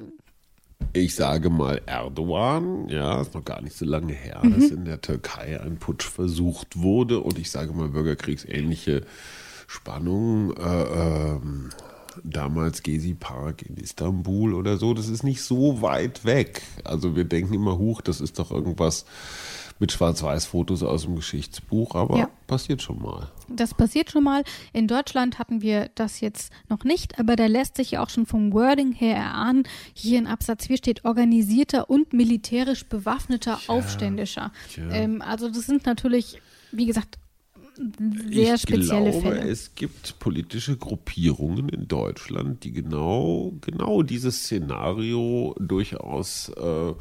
ich 0.94 1.16
sage 1.16 1.50
mal 1.50 1.82
Erdogan, 1.86 2.88
ja, 2.90 3.22
ist 3.22 3.34
noch 3.34 3.46
gar 3.46 3.62
nicht 3.62 3.76
so 3.76 3.86
lange 3.86 4.14
her, 4.14 4.42
mhm. 4.44 4.54
dass 4.54 4.70
in 4.70 4.86
der 4.86 5.02
Türkei 5.02 5.60
ein 5.62 5.78
Putsch 5.78 6.06
versucht 6.06 6.78
wurde 6.78 7.20
und 7.20 7.40
ich 7.40 7.52
sage 7.52 7.74
mal 7.74 7.90
bürgerkriegsähnliche 7.90 9.04
Spannungen. 9.68 10.56
Äh, 10.58 10.84
ähm, 10.84 11.70
damals 12.24 12.84
Gezi 12.84 13.14
Park 13.14 13.62
in 13.62 13.78
Istanbul 13.78 14.54
oder 14.54 14.78
so, 14.78 14.94
das 14.94 15.08
ist 15.08 15.24
nicht 15.24 15.42
so 15.42 15.82
weit 15.82 16.26
weg. 16.26 16.62
Also 16.84 17.16
wir 17.16 17.24
denken 17.24 17.54
immer, 17.54 17.78
huch, 17.78 18.02
das 18.02 18.22
ist 18.22 18.40
doch 18.40 18.52
irgendwas 18.52 19.06
mit 19.82 19.92
Schwarz-Weiß-Fotos 19.92 20.84
aus 20.84 21.04
dem 21.04 21.16
Geschichtsbuch, 21.16 21.96
aber 21.96 22.18
ja. 22.18 22.30
passiert 22.46 22.84
schon 22.84 23.02
mal. 23.02 23.32
Das 23.50 23.74
passiert 23.74 24.12
schon 24.12 24.24
mal. 24.24 24.44
In 24.74 24.88
Deutschland 24.88 25.40
hatten 25.40 25.64
wir 25.64 25.90
das 25.96 26.22
jetzt 26.22 26.54
noch 26.70 26.84
nicht, 26.84 27.20
aber 27.20 27.36
da 27.36 27.48
lässt 27.48 27.78
sich 27.78 27.92
ja 27.92 28.04
auch 28.04 28.10
schon 28.10 28.28
vom 28.28 28.54
Wording 28.54 28.94
her 28.94 29.16
erahnen. 29.16 29.64
Hier 29.94 30.20
in 30.20 30.28
Absatz 30.28 30.68
4 30.68 30.78
steht 30.78 31.04
organisierter 31.04 31.90
und 31.90 32.14
militärisch 32.14 32.86
bewaffneter 32.86 33.58
Tja. 33.58 33.74
Aufständischer. 33.74 34.54
Ähm, 34.78 35.24
also 35.24 35.50
das 35.50 35.66
sind 35.66 35.88
natürlich, 35.88 36.40
wie 36.72 36.86
gesagt, 36.86 37.18
sehr 38.30 38.56
ich 38.56 38.62
spezielle 38.62 39.10
glaube, 39.10 39.22
Fälle. 39.22 39.50
Es 39.50 39.74
gibt 39.74 40.20
politische 40.20 40.78
Gruppierungen 40.78 41.70
in 41.70 41.88
Deutschland, 41.88 42.64
die 42.64 42.72
genau, 42.72 43.54
genau 43.62 44.04
dieses 44.04 44.44
Szenario 44.44 45.56
durchaus 45.60 46.50
äh, 46.50 46.94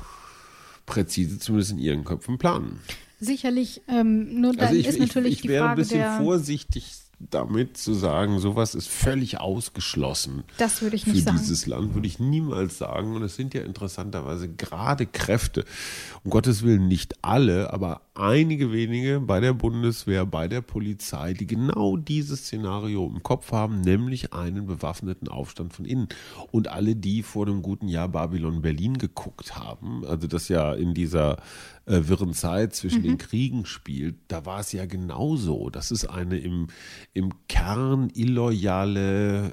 präzise 0.90 1.38
zumindest 1.38 1.72
in 1.72 1.78
ihren 1.78 2.04
Köpfen 2.04 2.36
planen. 2.36 2.80
Sicherlich, 3.20 3.82
ähm, 3.88 4.40
nur 4.40 4.52
dann 4.52 4.68
also 4.68 4.80
ich, 4.80 4.86
ist 4.86 4.98
natürlich 4.98 5.32
ich, 5.32 5.36
ich 5.36 5.42
die 5.42 5.48
wäre 5.50 5.64
Frage 5.64 5.72
ein 5.72 5.76
bisschen 5.76 6.00
der, 6.00 6.18
vorsichtig 6.18 6.92
damit 7.20 7.76
zu 7.76 7.92
sagen, 7.92 8.38
sowas 8.38 8.74
ist 8.74 8.88
völlig 8.88 9.40
ausgeschlossen. 9.40 10.44
Das 10.56 10.80
würde 10.80 10.96
ich 10.96 11.06
nicht 11.06 11.18
für 11.18 11.22
sagen. 11.22 11.36
Für 11.36 11.42
dieses 11.42 11.66
Land 11.66 11.94
würde 11.94 12.06
ich 12.06 12.18
niemals 12.18 12.78
sagen. 12.78 13.14
Und 13.14 13.22
es 13.22 13.36
sind 13.36 13.52
ja 13.52 13.60
interessanterweise 13.60 14.48
gerade 14.48 15.04
Kräfte, 15.06 15.64
um 16.24 16.30
Gottes 16.30 16.62
Willen 16.62 16.88
nicht 16.88 17.16
alle, 17.22 17.72
aber 17.72 18.00
einige 18.14 18.72
wenige 18.72 19.20
bei 19.20 19.40
der 19.40 19.52
Bundeswehr, 19.52 20.24
bei 20.24 20.48
der 20.48 20.62
Polizei, 20.62 21.34
die 21.34 21.46
genau 21.46 21.98
dieses 21.98 22.40
Szenario 22.40 23.06
im 23.06 23.22
Kopf 23.22 23.52
haben, 23.52 23.82
nämlich 23.82 24.32
einen 24.32 24.66
bewaffneten 24.66 25.28
Aufstand 25.28 25.74
von 25.74 25.84
innen. 25.84 26.08
Und 26.50 26.68
alle, 26.68 26.96
die 26.96 27.22
vor 27.22 27.44
dem 27.44 27.60
guten 27.60 27.88
Jahr 27.88 28.08
Babylon 28.08 28.62
Berlin 28.62 28.96
geguckt 28.96 29.56
haben, 29.56 30.04
also 30.06 30.26
das 30.26 30.48
ja 30.48 30.72
in 30.72 30.94
dieser 30.94 31.36
äh, 31.90 32.08
wirren 32.08 32.32
Zeit 32.32 32.74
zwischen 32.74 33.00
mhm. 33.00 33.04
den 33.04 33.18
Kriegen 33.18 33.66
spielt, 33.66 34.16
da 34.28 34.46
war 34.46 34.60
es 34.60 34.72
ja 34.72 34.86
genauso. 34.86 35.70
Das 35.70 35.90
ist 35.90 36.06
eine 36.06 36.38
im, 36.38 36.68
im 37.12 37.32
Kern 37.48 38.10
illoyale 38.14 39.52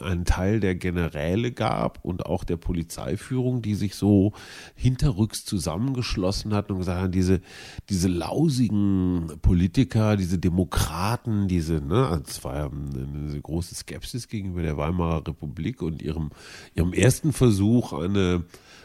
einen 0.00 0.24
Teil 0.24 0.60
der 0.60 0.74
Generäle 0.74 1.52
gab 1.52 2.04
und 2.04 2.26
auch 2.26 2.44
der 2.44 2.56
Polizeiführung, 2.56 3.62
die 3.62 3.74
sich 3.74 3.94
so 3.94 4.32
hinterrücks 4.74 5.44
zusammengeschlossen 5.44 6.54
hat 6.54 6.70
und 6.70 6.78
gesagt 6.78 7.00
haben, 7.00 7.12
diese, 7.12 7.40
diese 7.88 8.08
lausigen 8.08 9.32
Politiker, 9.42 10.16
diese 10.16 10.38
Demokraten, 10.38 11.48
diese, 11.48 11.80
ne, 11.80 12.06
also 12.06 12.24
es 12.26 12.44
war 12.44 12.56
ja 12.56 12.66
eine, 12.66 13.40
große 13.40 13.74
Skepsis 13.74 14.28
gegenüber 14.28 14.62
der 14.62 14.76
Weimarer 14.76 15.26
Republik 15.26 15.82
und 15.82 16.02
ihrem, 16.02 16.30
ihrem 16.74 16.92
ersten 16.92 17.32
Versuch, 17.32 17.92
eine 17.92 18.44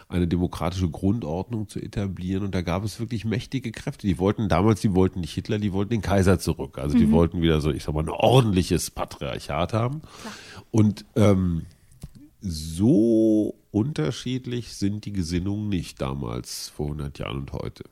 eine 0.09 0.27
demokratische 0.27 0.89
Grundordnung 0.89 1.67
zu 1.67 1.79
etablieren. 1.79 2.43
Und 2.43 2.55
da 2.55 2.61
gab 2.61 2.83
es 2.83 2.99
wirklich 2.99 3.25
mächtige 3.25 3.71
Kräfte. 3.71 4.07
Die 4.07 4.19
wollten 4.19 4.47
damals, 4.47 4.79
die 4.79 4.95
wollten 4.95 5.19
nicht 5.19 5.33
Hitler, 5.33 5.59
die 5.59 5.73
wollten 5.73 5.89
den 5.89 6.01
Kaiser 6.01 6.39
zurück. 6.39 6.77
Also 6.77 6.97
die 6.97 7.07
mhm. 7.07 7.11
wollten 7.11 7.41
wieder 7.41 7.59
so, 7.59 7.71
ich 7.71 7.83
sag 7.83 7.93
mal, 7.93 8.03
ein 8.03 8.09
ordentliches 8.09 8.89
Patriarchat 8.89 9.73
haben. 9.73 10.01
Klar. 10.01 10.33
Und 10.71 10.96
ähm, 11.15 11.65
so 12.41 13.55
unterschiedlich 13.71 14.73
sind 14.75 15.05
die 15.05 15.13
Gesinnungen 15.13 15.69
nicht 15.69 16.01
damals, 16.01 16.69
vor 16.69 16.87
100 16.87 17.19
Jahren 17.19 17.37
und 17.37 17.53
heute. 17.53 17.83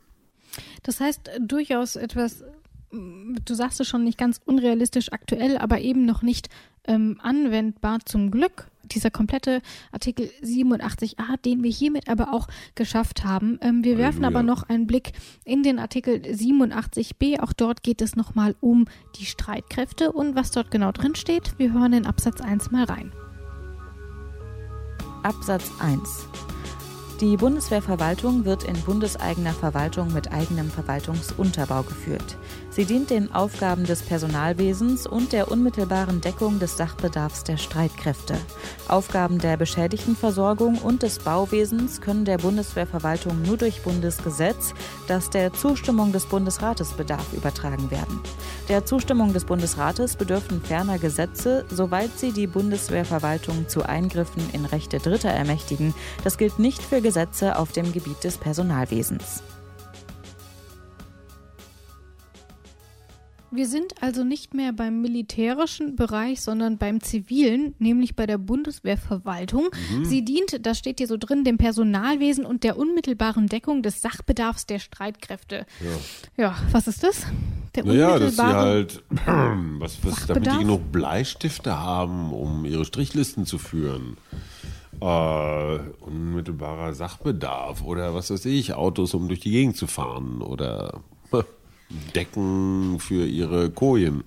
Das 0.82 1.00
heißt, 1.00 1.30
durchaus 1.40 1.96
etwas 1.96 2.44
du 2.90 3.54
sagst 3.54 3.80
es 3.80 3.88
schon 3.88 4.04
nicht 4.04 4.18
ganz 4.18 4.40
unrealistisch 4.44 5.12
aktuell, 5.12 5.58
aber 5.58 5.80
eben 5.80 6.04
noch 6.04 6.22
nicht 6.22 6.48
ähm, 6.86 7.18
anwendbar 7.22 8.00
zum 8.04 8.30
Glück. 8.30 8.68
Dieser 8.92 9.10
komplette 9.10 9.62
Artikel 9.92 10.30
87a, 10.42 11.40
den 11.44 11.62
wir 11.62 11.70
hiermit 11.70 12.08
aber 12.08 12.32
auch 12.32 12.48
geschafft 12.74 13.24
haben. 13.24 13.58
Ähm, 13.62 13.84
wir 13.84 13.92
Halleluja. 13.92 13.98
werfen 13.98 14.24
aber 14.24 14.42
noch 14.42 14.62
einen 14.64 14.86
Blick 14.86 15.12
in 15.44 15.62
den 15.62 15.78
Artikel 15.78 16.16
87b. 16.16 17.40
Auch 17.40 17.52
dort 17.52 17.82
geht 17.82 18.02
es 18.02 18.16
nochmal 18.16 18.56
um 18.60 18.86
die 19.18 19.26
Streitkräfte 19.26 20.12
und 20.12 20.34
was 20.34 20.50
dort 20.50 20.70
genau 20.70 20.92
drin 20.92 21.14
steht. 21.14 21.58
Wir 21.58 21.72
hören 21.72 21.92
in 21.92 22.06
Absatz 22.06 22.40
1 22.40 22.70
mal 22.70 22.84
rein. 22.84 23.12
Absatz 25.22 25.70
1 25.80 26.26
die 27.20 27.38
Bundeswehrverwaltung 27.38 28.44
wird 28.44 28.64
in 28.64 28.78
bundeseigener 28.82 29.54
Verwaltung 29.54 30.12
mit 30.12 30.32
eigenem 30.32 30.68
Verwaltungsunterbau 30.70 31.82
geführt. 31.82 32.36
Sie 32.76 32.84
dient 32.84 33.08
den 33.08 33.32
Aufgaben 33.32 33.84
des 33.84 34.02
Personalwesens 34.02 35.06
und 35.06 35.32
der 35.32 35.50
unmittelbaren 35.50 36.20
Deckung 36.20 36.58
des 36.58 36.76
Sachbedarfs 36.76 37.42
der 37.42 37.56
Streitkräfte. 37.56 38.34
Aufgaben 38.86 39.38
der 39.38 39.56
Beschädigtenversorgung 39.56 40.76
und 40.82 41.02
des 41.02 41.20
Bauwesens 41.20 42.02
können 42.02 42.26
der 42.26 42.36
Bundeswehrverwaltung 42.36 43.40
nur 43.40 43.56
durch 43.56 43.80
Bundesgesetz, 43.80 44.74
das 45.08 45.30
der 45.30 45.54
Zustimmung 45.54 46.12
des 46.12 46.26
Bundesrates 46.26 46.92
bedarf, 46.92 47.32
übertragen 47.32 47.90
werden. 47.90 48.20
Der 48.68 48.84
Zustimmung 48.84 49.32
des 49.32 49.46
Bundesrates 49.46 50.16
bedürfen 50.16 50.60
ferner 50.60 50.98
Gesetze, 50.98 51.64
soweit 51.70 52.10
sie 52.18 52.32
die 52.32 52.46
Bundeswehrverwaltung 52.46 53.70
zu 53.70 53.84
Eingriffen 53.88 54.42
in 54.52 54.66
Rechte 54.66 54.98
Dritter 54.98 55.30
ermächtigen. 55.30 55.94
Das 56.24 56.36
gilt 56.36 56.58
nicht 56.58 56.82
für 56.82 57.00
Gesetze 57.00 57.58
auf 57.58 57.72
dem 57.72 57.90
Gebiet 57.94 58.22
des 58.22 58.36
Personalwesens. 58.36 59.42
Wir 63.50 63.66
sind 63.68 64.02
also 64.02 64.24
nicht 64.24 64.54
mehr 64.54 64.72
beim 64.72 65.00
militärischen 65.00 65.94
Bereich, 65.94 66.40
sondern 66.40 66.78
beim 66.78 67.00
zivilen, 67.00 67.74
nämlich 67.78 68.16
bei 68.16 68.26
der 68.26 68.38
Bundeswehrverwaltung. 68.38 69.68
Mhm. 69.90 70.04
Sie 70.04 70.24
dient, 70.24 70.66
das 70.66 70.78
steht 70.78 70.98
hier 70.98 71.06
so 71.06 71.16
drin, 71.16 71.44
dem 71.44 71.56
Personalwesen 71.56 72.44
und 72.44 72.64
der 72.64 72.76
unmittelbaren 72.76 73.46
Deckung 73.46 73.82
des 73.82 74.02
Sachbedarfs 74.02 74.66
der 74.66 74.80
Streitkräfte. 74.80 75.66
Ja, 76.36 76.44
ja 76.44 76.56
was 76.72 76.88
ist 76.88 77.02
das? 77.02 77.22
Der 77.74 77.84
naja, 77.84 78.18
dass 78.18 78.36
sie 78.36 78.42
halt, 78.42 79.02
was, 79.78 79.98
was, 80.02 80.26
damit 80.26 80.46
die 80.46 80.58
genug 80.58 80.90
Bleistifte 80.90 81.78
haben, 81.78 82.32
um 82.32 82.64
ihre 82.64 82.84
Strichlisten 82.84 83.46
zu 83.46 83.58
führen. 83.58 84.16
Äh, 85.00 85.78
unmittelbarer 86.00 86.94
Sachbedarf 86.94 87.82
oder 87.82 88.14
was 88.14 88.30
weiß 88.30 88.46
ich, 88.46 88.72
Autos, 88.72 89.12
um 89.12 89.28
durch 89.28 89.40
die 89.40 89.50
Gegend 89.50 89.76
zu 89.76 89.86
fahren 89.86 90.40
oder 90.40 91.02
Decken 92.14 92.98
für 92.98 93.24
ihre 93.24 93.70
Kojen. 93.70 94.24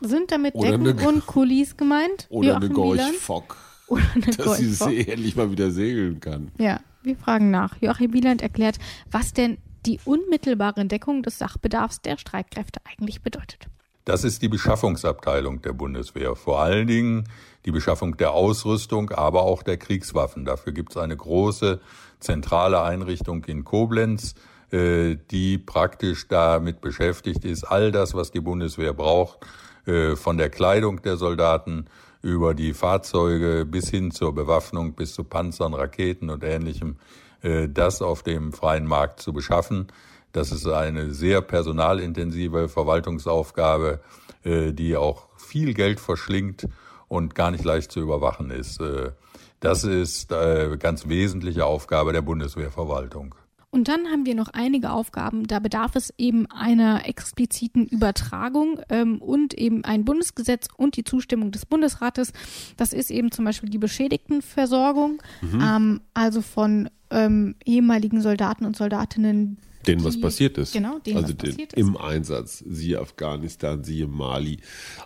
Sind 0.00 0.32
damit 0.32 0.54
oder 0.54 0.78
Decken 0.78 0.98
eine, 0.98 1.08
und 1.08 1.26
Kulis 1.26 1.76
gemeint? 1.76 2.26
Oder 2.28 2.56
eine 2.56 2.68
Gorch-Fock. 2.68 3.56
Oder 3.86 4.02
eine 4.14 4.26
dass 4.36 4.58
sie 4.58 4.72
sie 4.72 5.08
endlich 5.08 5.36
mal 5.36 5.50
wieder 5.50 5.70
segeln 5.70 6.20
kann. 6.20 6.50
Ja, 6.58 6.80
wir 7.02 7.16
fragen 7.16 7.50
nach. 7.50 7.76
Joachim 7.80 8.12
Wieland 8.12 8.42
erklärt, 8.42 8.78
was 9.10 9.32
denn 9.32 9.58
die 9.86 10.00
unmittelbare 10.04 10.84
Deckung 10.86 11.22
des 11.22 11.38
Sachbedarfs 11.38 12.02
der 12.02 12.18
Streitkräfte 12.18 12.80
eigentlich 12.84 13.22
bedeutet. 13.22 13.68
Das 14.04 14.24
ist 14.24 14.42
die 14.42 14.48
Beschaffungsabteilung 14.48 15.62
der 15.62 15.72
Bundeswehr. 15.72 16.34
Vor 16.34 16.60
allen 16.60 16.88
Dingen 16.88 17.28
die 17.64 17.70
Beschaffung 17.70 18.16
der 18.16 18.32
Ausrüstung, 18.32 19.10
aber 19.10 19.42
auch 19.42 19.62
der 19.62 19.76
Kriegswaffen. 19.76 20.44
Dafür 20.44 20.72
gibt 20.72 20.90
es 20.90 20.96
eine 20.96 21.16
große 21.16 21.80
zentrale 22.18 22.82
Einrichtung 22.82 23.44
in 23.44 23.64
Koblenz, 23.64 24.34
die 24.72 25.58
praktisch 25.58 26.28
damit 26.28 26.80
beschäftigt 26.80 27.44
ist, 27.44 27.64
all 27.64 27.92
das, 27.92 28.14
was 28.14 28.30
die 28.30 28.40
Bundeswehr 28.40 28.94
braucht, 28.94 29.46
äh, 29.86 30.14
von 30.14 30.38
der 30.38 30.48
Kleidung 30.48 31.02
der 31.02 31.16
Soldaten 31.16 31.86
über 32.22 32.54
die 32.54 32.72
Fahrzeuge 32.72 33.66
bis 33.66 33.90
hin 33.90 34.12
zur 34.12 34.32
Bewaffnung, 34.34 34.94
bis 34.94 35.12
zu 35.12 35.24
Panzern, 35.24 35.74
Raketen 35.74 36.30
und 36.30 36.44
ähnlichem, 36.44 36.96
äh, 37.42 37.68
das 37.68 38.00
auf 38.00 38.22
dem 38.22 38.52
freien 38.52 38.86
Markt 38.86 39.20
zu 39.20 39.32
beschaffen. 39.32 39.88
Das 40.30 40.52
ist 40.52 40.66
eine 40.66 41.12
sehr 41.12 41.42
personalintensive 41.42 42.68
Verwaltungsaufgabe, 42.68 44.00
äh, 44.44 44.72
die 44.72 44.96
auch 44.96 45.28
viel 45.36 45.74
Geld 45.74 45.98
verschlingt 45.98 46.68
und 47.08 47.34
gar 47.34 47.50
nicht 47.50 47.64
leicht 47.64 47.90
zu 47.90 48.00
überwachen 48.00 48.50
ist. 48.50 48.80
Äh, 48.80 49.10
das 49.58 49.82
ist 49.82 50.32
eine 50.32 50.74
äh, 50.74 50.76
ganz 50.76 51.08
wesentliche 51.08 51.66
Aufgabe 51.66 52.12
der 52.12 52.22
Bundeswehrverwaltung. 52.22 53.34
Und 53.74 53.88
dann 53.88 54.06
haben 54.08 54.26
wir 54.26 54.34
noch 54.34 54.48
einige 54.48 54.90
Aufgaben, 54.90 55.46
da 55.46 55.58
bedarf 55.58 55.96
es 55.96 56.12
eben 56.18 56.44
einer 56.50 57.08
expliziten 57.08 57.86
Übertragung 57.86 58.82
ähm, 58.90 59.16
und 59.16 59.54
eben 59.54 59.82
ein 59.84 60.04
Bundesgesetz 60.04 60.68
und 60.76 60.98
die 60.98 61.04
Zustimmung 61.04 61.52
des 61.52 61.64
Bundesrates. 61.64 62.34
Das 62.76 62.92
ist 62.92 63.10
eben 63.10 63.32
zum 63.32 63.46
Beispiel 63.46 63.70
die 63.70 63.78
Beschädigtenversorgung, 63.78 65.22
mhm. 65.40 65.60
ähm, 65.62 66.00
also 66.12 66.42
von 66.42 66.90
ähm, 67.12 67.54
ehemaligen 67.64 68.20
Soldaten 68.20 68.64
und 68.64 68.76
Soldatinnen, 68.76 69.58
denen 69.86 70.04
was 70.04 70.20
passiert 70.20 70.58
ist. 70.58 70.72
Genau, 70.72 70.98
denen 70.98 71.18
also 71.18 71.30
was 71.30 71.36
den, 71.36 71.50
passiert 71.50 71.72
im 71.74 71.94
ist. 71.94 72.00
Einsatz, 72.00 72.64
siehe 72.66 73.00
Afghanistan, 73.00 73.82
siehe 73.82 74.06
Mali. 74.06 74.60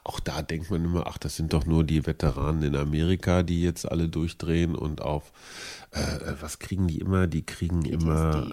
Auch 0.05 0.21
da 0.21 0.43
denkt 0.43 0.71
man 0.71 0.85
immer, 0.85 1.07
ach, 1.07 1.19
das 1.19 1.37
sind 1.37 1.53
doch 1.53 1.67
nur 1.67 1.85
die 1.85 2.07
Veteranen 2.07 2.63
in 2.63 2.77
Amerika, 2.77 3.43
die 3.43 3.63
jetzt 3.63 3.91
alle 3.91 4.09
durchdrehen 4.09 4.75
und 4.75 5.01
auf, 5.01 5.33
äh, 5.93 6.01
äh 6.01 6.35
was 6.41 6.59
kriegen 6.59 6.89
die 6.89 6.99
immer? 6.99 7.27
Die 7.27 7.45
kriegen 7.45 7.83
PTSD. 7.83 7.95
immer, 7.95 8.53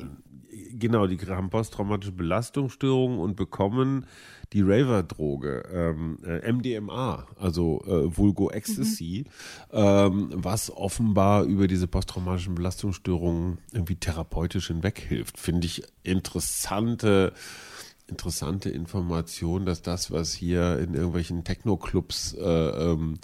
genau, 0.80 1.07
die 1.07 1.17
haben 1.28 1.49
posttraumatische 1.49 2.11
Belastungsstörungen 2.11 3.19
und 3.19 3.36
bekommen 3.36 4.05
die 4.53 4.61
Raver-Droge, 4.61 5.63
ähm, 5.74 6.17
äh, 6.24 6.51
MDMA, 6.51 7.28
also 7.39 7.82
äh, 7.86 8.15
Vulgo 8.15 8.51
Ecstasy, 8.51 9.26
mhm. 9.71 9.78
ähm, 9.78 10.30
was 10.34 10.69
offenbar 10.71 11.43
über 11.43 11.67
diese 11.67 11.88
posttraumatischen 11.88 12.55
Belastungsstörungen 12.55 13.57
irgendwie 13.71 13.95
therapeutisch 13.95 14.67
hinweghilft. 14.67 15.39
Finde 15.39 15.65
ich 15.65 15.84
interessante 16.03 17.34
interessante 18.07 18.69
Information, 18.69 19.65
dass 19.65 19.82
das, 19.82 20.11
was 20.11 20.34
hier 20.34 20.78
in 20.80 20.93
irgendwelchen 20.93 21.43
Techno-Clubs 21.43 22.34
äh, 22.34 22.41
ähm, 22.43 23.17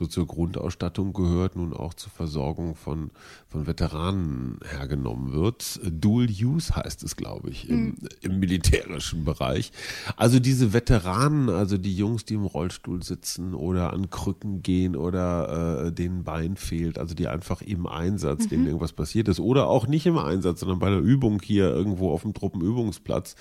so 0.00 0.06
zur 0.06 0.26
Grundausstattung 0.26 1.12
gehört, 1.12 1.56
nun 1.56 1.74
auch 1.74 1.92
zur 1.92 2.10
Versorgung 2.10 2.74
von, 2.74 3.10
von 3.48 3.66
Veteranen 3.66 4.58
hergenommen 4.66 5.34
wird. 5.34 5.78
Dual 5.84 6.26
Use 6.26 6.74
heißt 6.74 7.02
es, 7.02 7.16
glaube 7.16 7.50
ich, 7.50 7.68
im, 7.68 7.84
mhm. 7.84 7.96
im 8.22 8.40
militärischen 8.40 9.26
Bereich. 9.26 9.72
Also 10.16 10.40
diese 10.40 10.72
Veteranen, 10.72 11.50
also 11.50 11.76
die 11.76 11.94
Jungs, 11.94 12.24
die 12.24 12.32
im 12.32 12.46
Rollstuhl 12.46 13.02
sitzen 13.02 13.52
oder 13.52 13.92
an 13.92 14.08
Krücken 14.08 14.62
gehen 14.62 14.96
oder 14.96 15.84
äh, 15.84 15.92
denen 15.92 16.24
Bein 16.24 16.56
fehlt, 16.56 16.98
also 16.98 17.14
die 17.14 17.28
einfach 17.28 17.60
im 17.60 17.86
Einsatz, 17.86 18.44
mhm. 18.44 18.48
denen 18.48 18.66
irgendwas 18.68 18.94
passiert 18.94 19.28
ist 19.28 19.38
oder 19.38 19.66
auch 19.66 19.86
nicht 19.86 20.06
im 20.06 20.16
Einsatz, 20.16 20.60
sondern 20.60 20.78
bei 20.78 20.86
einer 20.86 20.96
Übung 20.96 21.42
hier 21.42 21.68
irgendwo 21.68 22.10
auf 22.10 22.22
dem 22.22 22.32
Truppenübungsplatz. 22.32 23.34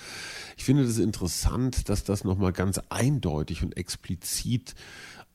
Ich 0.58 0.66
finde 0.66 0.84
das 0.84 0.98
interessant, 0.98 1.88
dass 1.88 2.04
das 2.04 2.26
nochmal 2.26 2.52
ganz 2.52 2.82
eindeutig 2.90 3.64
und 3.64 3.78
explizit 3.78 4.76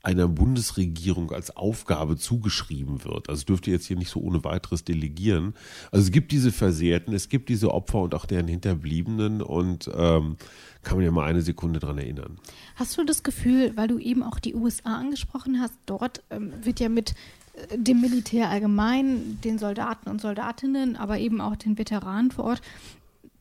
einer 0.05 0.29
Bundesregierung 0.29 1.33
als 1.33 1.57
Aufgabe 1.57 2.17
zugeschrieben 2.17 3.05
wird. 3.05 3.29
Also 3.29 3.45
dürfte 3.45 3.71
jetzt 3.71 3.87
hier 3.87 3.97
nicht 3.97 4.11
so 4.11 4.21
ohne 4.21 4.45
weiteres 4.45 4.85
delegieren. 4.85 5.55
Also 5.91 6.05
es 6.05 6.11
gibt 6.13 6.33
diese 6.33 6.53
Versehrten, 6.53 7.15
es 7.15 7.29
gibt 7.29 7.49
diese 7.49 7.73
Opfer 7.73 8.01
und 8.01 8.15
auch 8.15 8.27
deren 8.27 8.49
Hinterbliebenen 8.49 9.43
und 9.43 9.91
ähm, 9.95 10.37
kann 10.83 10.99
man 10.99 11.05
ja 11.05 11.11
mal 11.11 11.25
eine 11.25 11.43
Sekunde 11.43 11.81
dran 11.81 11.99
erinnern. 11.99 12.39
Hast 12.77 12.99
du 12.99 13.05
das 13.05 13.23
Gefühl, 13.23 13.73
weil 13.77 13.89
du 13.89 13.99
eben 13.99 14.23
auch 14.23 14.39
die 14.39 14.55
USA 14.55 14.99
angesprochen 14.99 15.61
hast, 15.61 15.75
dort 15.87 16.23
ähm, 16.31 16.53
wird 16.63 16.81
ja 16.81 16.91
mit 16.91 17.15
äh, 17.71 17.79
dem 17.79 18.01
Militär 18.01 18.51
allgemein, 18.51 19.41
den 19.43 19.59
Soldaten 19.59 20.11
und 20.11 20.21
Soldatinnen, 20.21 20.97
aber 20.97 21.19
eben 21.19 21.41
auch 21.41 21.57
den 21.57 21.79
Veteranen 21.79 22.31
vor 22.31 22.45
Ort, 22.45 22.63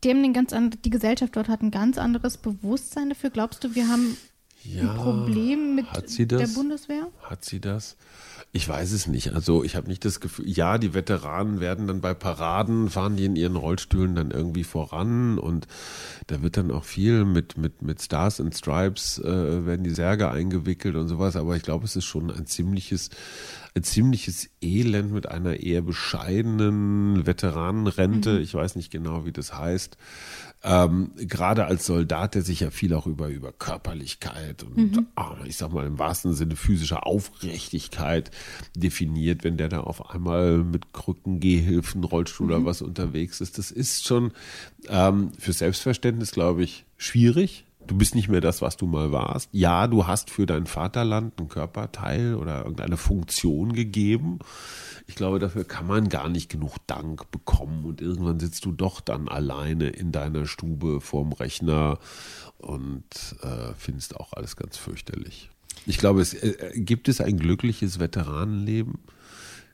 die, 0.04 0.10
haben 0.10 0.24
den 0.24 0.34
ganz 0.34 0.54
die 0.84 0.90
Gesellschaft 0.90 1.36
dort 1.36 1.48
hat 1.48 1.62
ein 1.62 1.72
ganz 1.72 1.98
anderes 1.98 2.38
Bewusstsein 2.38 3.10
dafür. 3.10 3.30
Glaubst 3.30 3.64
du, 3.64 3.76
wir 3.76 3.88
haben 3.88 4.18
ja, 4.64 4.92
ein 4.92 4.98
Problem 4.98 5.76
mit 5.76 5.86
der 6.18 6.48
Bundeswehr? 6.48 7.08
Hat 7.22 7.44
sie 7.44 7.60
das? 7.60 7.98
Ich 8.56 8.70
weiß 8.70 8.92
es 8.92 9.08
nicht. 9.08 9.34
Also 9.34 9.64
ich 9.64 9.76
habe 9.76 9.88
nicht 9.88 10.06
das 10.06 10.20
Gefühl, 10.20 10.48
ja, 10.48 10.78
die 10.78 10.94
Veteranen 10.94 11.60
werden 11.60 11.88
dann 11.88 12.02
bei 12.02 12.14
Paraden, 12.14 12.90
fahren 12.90 13.16
die 13.16 13.26
in 13.26 13.36
ihren 13.36 13.56
Rollstühlen 13.56 14.14
dann 14.14 14.30
irgendwie 14.30 14.64
voran 14.64 15.40
und 15.40 15.66
da 16.28 16.44
wird 16.44 16.58
dann 16.58 16.70
auch 16.70 16.84
viel 16.84 17.26
mit, 17.26 17.58
mit, 17.58 17.82
mit 17.82 18.00
Stars 18.00 18.40
and 18.40 18.56
Stripes, 18.56 19.18
äh, 19.18 19.66
werden 19.66 19.84
die 19.84 19.90
Särge 19.90 20.30
eingewickelt 20.30 20.96
und 20.96 21.08
sowas, 21.08 21.36
aber 21.36 21.56
ich 21.56 21.64
glaube, 21.64 21.86
es 21.86 21.96
ist 21.96 22.06
schon 22.06 22.30
ein 22.30 22.46
ziemliches, 22.46 23.10
ein 23.74 23.84
ziemliches 23.84 24.52
Elend 24.62 25.12
mit 25.12 25.28
einer 25.28 25.60
eher 25.60 25.82
bescheidenen 25.82 27.26
Veteranenrente. 27.26 28.34
Mhm. 28.34 28.42
Ich 28.42 28.54
weiß 28.54 28.76
nicht 28.76 28.92
genau, 28.92 29.26
wie 29.26 29.32
das 29.32 29.58
heißt 29.58 29.98
ähm, 30.64 31.12
gerade 31.18 31.66
als 31.66 31.86
Soldat, 31.86 32.36
der 32.36 32.42
sich 32.42 32.62
ja 32.62 32.72
viel 32.72 32.94
auch 32.94 33.06
über, 33.06 33.28
über 33.28 33.52
Körperlichkeit 33.52 34.64
und 34.64 34.78
mhm. 34.78 35.08
ah, 35.16 35.36
ich 35.46 35.58
sag 35.58 35.74
mal 35.74 35.86
im 35.86 36.00
wahrsten 36.00 36.34
Sinne 36.34 36.56
physischer 36.56 37.06
Aufrichtigkeit 37.06 38.32
definiert, 38.76 39.44
wenn 39.44 39.58
der 39.58 39.68
da 39.68 39.82
auf 39.82 40.10
einmal 40.12 40.60
mit 40.60 40.94
Krücken, 40.94 41.42
Gehhilfen, 41.42 42.04
Rollstuhl 42.06 42.48
mhm. 42.48 42.54
oder 42.54 42.66
was 42.66 42.82
unterwegs 42.82 43.42
ist, 43.42 43.58
das 43.58 43.72
ist 43.72 44.06
schon 44.06 44.32
ähm, 44.88 45.32
für 45.38 45.52
Selbstverständnis, 45.52 46.32
glaube 46.32 46.64
ich, 46.64 46.86
schwierig. 46.98 47.66
Du 47.88 47.98
bist 47.98 48.16
nicht 48.16 48.30
mehr 48.30 48.42
das, 48.42 48.62
was 48.62 48.78
du 48.78 48.86
mal 48.86 49.12
warst. 49.12 49.50
Ja, 49.52 49.88
du 49.88 50.08
hast 50.08 50.30
für 50.30 50.46
dein 50.46 50.68
Vaterland 50.68 51.38
einen 51.38 51.50
Körperteil 51.50 52.36
oder 52.36 52.60
irgendeine 52.60 52.98
Funktion 52.98 53.74
gegeben. 53.74 54.40
Ich 55.08 55.16
glaube, 55.16 55.40
dafür 55.40 55.66
kann 55.66 55.88
man 55.88 56.08
gar 56.08 56.30
nicht 56.30 56.50
genug 56.50 56.78
Dank 56.88 57.30
bekommen 57.32 57.84
und 57.86 58.02
irgendwann 58.02 58.40
sitzt 58.40 58.64
du 58.66 58.72
doch 58.72 59.02
dann 59.02 59.28
alleine 59.28 59.90
in 59.90 60.12
deiner 60.12 60.46
Stube 60.46 61.02
vorm 61.02 61.34
Rechner 61.34 62.00
und 62.58 63.04
äh, 63.42 63.74
findest 63.78 64.16
auch 64.16 64.34
alles 64.34 64.56
ganz 64.56 64.78
fürchterlich. 64.78 65.50
Ich 65.86 65.98
glaube, 65.98 66.22
es 66.22 66.34
äh, 66.34 66.50
äh 66.50 66.80
gibt 66.80 67.10
es 67.10 67.20
ein 67.20 67.38
glückliches 67.38 68.00
Veteranenleben? 68.00 69.00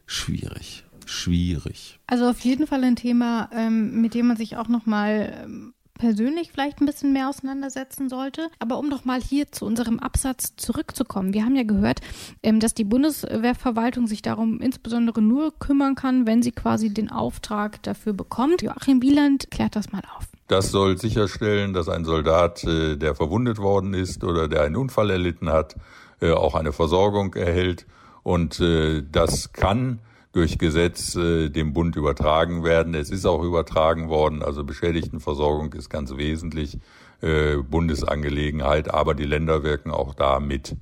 Schwierig, 0.07 0.83
schwierig. 1.05 1.99
Also 2.07 2.27
auf 2.27 2.39
jeden 2.39 2.65
Fall 2.65 2.83
ein 2.83 2.95
Thema, 2.95 3.49
ähm, 3.53 4.01
mit 4.01 4.15
dem 4.15 4.27
man 4.27 4.37
sich 4.37 4.57
auch 4.57 4.67
noch 4.67 4.87
mal 4.87 5.43
ähm, 5.43 5.73
persönlich 5.99 6.51
vielleicht 6.51 6.81
ein 6.81 6.87
bisschen 6.87 7.13
mehr 7.13 7.29
auseinandersetzen 7.29 8.09
sollte. 8.09 8.49
Aber 8.57 8.79
um 8.79 8.89
doch 8.89 9.05
mal 9.05 9.21
hier 9.21 9.51
zu 9.51 9.65
unserem 9.65 9.99
Absatz 9.99 10.55
zurückzukommen. 10.55 11.33
Wir 11.33 11.45
haben 11.45 11.55
ja 11.55 11.63
gehört, 11.63 11.99
ähm, 12.41 12.59
dass 12.59 12.73
die 12.73 12.85
Bundeswehrverwaltung 12.85 14.07
sich 14.07 14.23
darum 14.23 14.61
insbesondere 14.61 15.21
nur 15.21 15.57
kümmern 15.59 15.93
kann, 15.93 16.25
wenn 16.25 16.41
sie 16.41 16.51
quasi 16.51 16.91
den 16.91 17.11
Auftrag 17.11 17.83
dafür 17.83 18.13
bekommt. 18.13 18.63
Joachim 18.63 19.03
Wieland 19.03 19.51
klärt 19.51 19.75
das 19.75 19.91
mal 19.91 20.01
auf. 20.17 20.25
Das 20.47 20.71
soll 20.71 20.97
sicherstellen, 20.97 21.73
dass 21.73 21.89
ein 21.89 22.05
Soldat, 22.05 22.63
äh, 22.63 22.95
der 22.95 23.13
verwundet 23.13 23.59
worden 23.59 23.93
ist 23.93 24.23
oder 24.23 24.47
der 24.47 24.63
einen 24.63 24.77
Unfall 24.77 25.11
erlitten 25.11 25.49
hat, 25.49 25.75
äh, 26.21 26.31
auch 26.31 26.55
eine 26.55 26.71
Versorgung 26.73 27.35
erhält. 27.35 27.85
Und 28.23 28.59
äh, 28.59 29.03
das 29.11 29.53
kann 29.53 29.99
durch 30.31 30.57
Gesetz 30.57 31.15
äh, 31.15 31.49
dem 31.49 31.73
Bund 31.73 31.95
übertragen 31.95 32.63
werden. 32.63 32.93
Es 32.93 33.09
ist 33.09 33.25
auch 33.25 33.43
übertragen 33.43 34.09
worden, 34.09 34.43
also 34.43 34.63
Beschädigtenversorgung 34.63 35.73
ist 35.73 35.89
ganz 35.89 36.15
wesentlich 36.15 36.77
äh, 37.21 37.57
Bundesangelegenheit, 37.57 38.93
aber 38.93 39.15
die 39.15 39.25
Länder 39.25 39.63
wirken 39.63 39.91
auch 39.91 40.13
da 40.13 40.39
mit. 40.39 40.75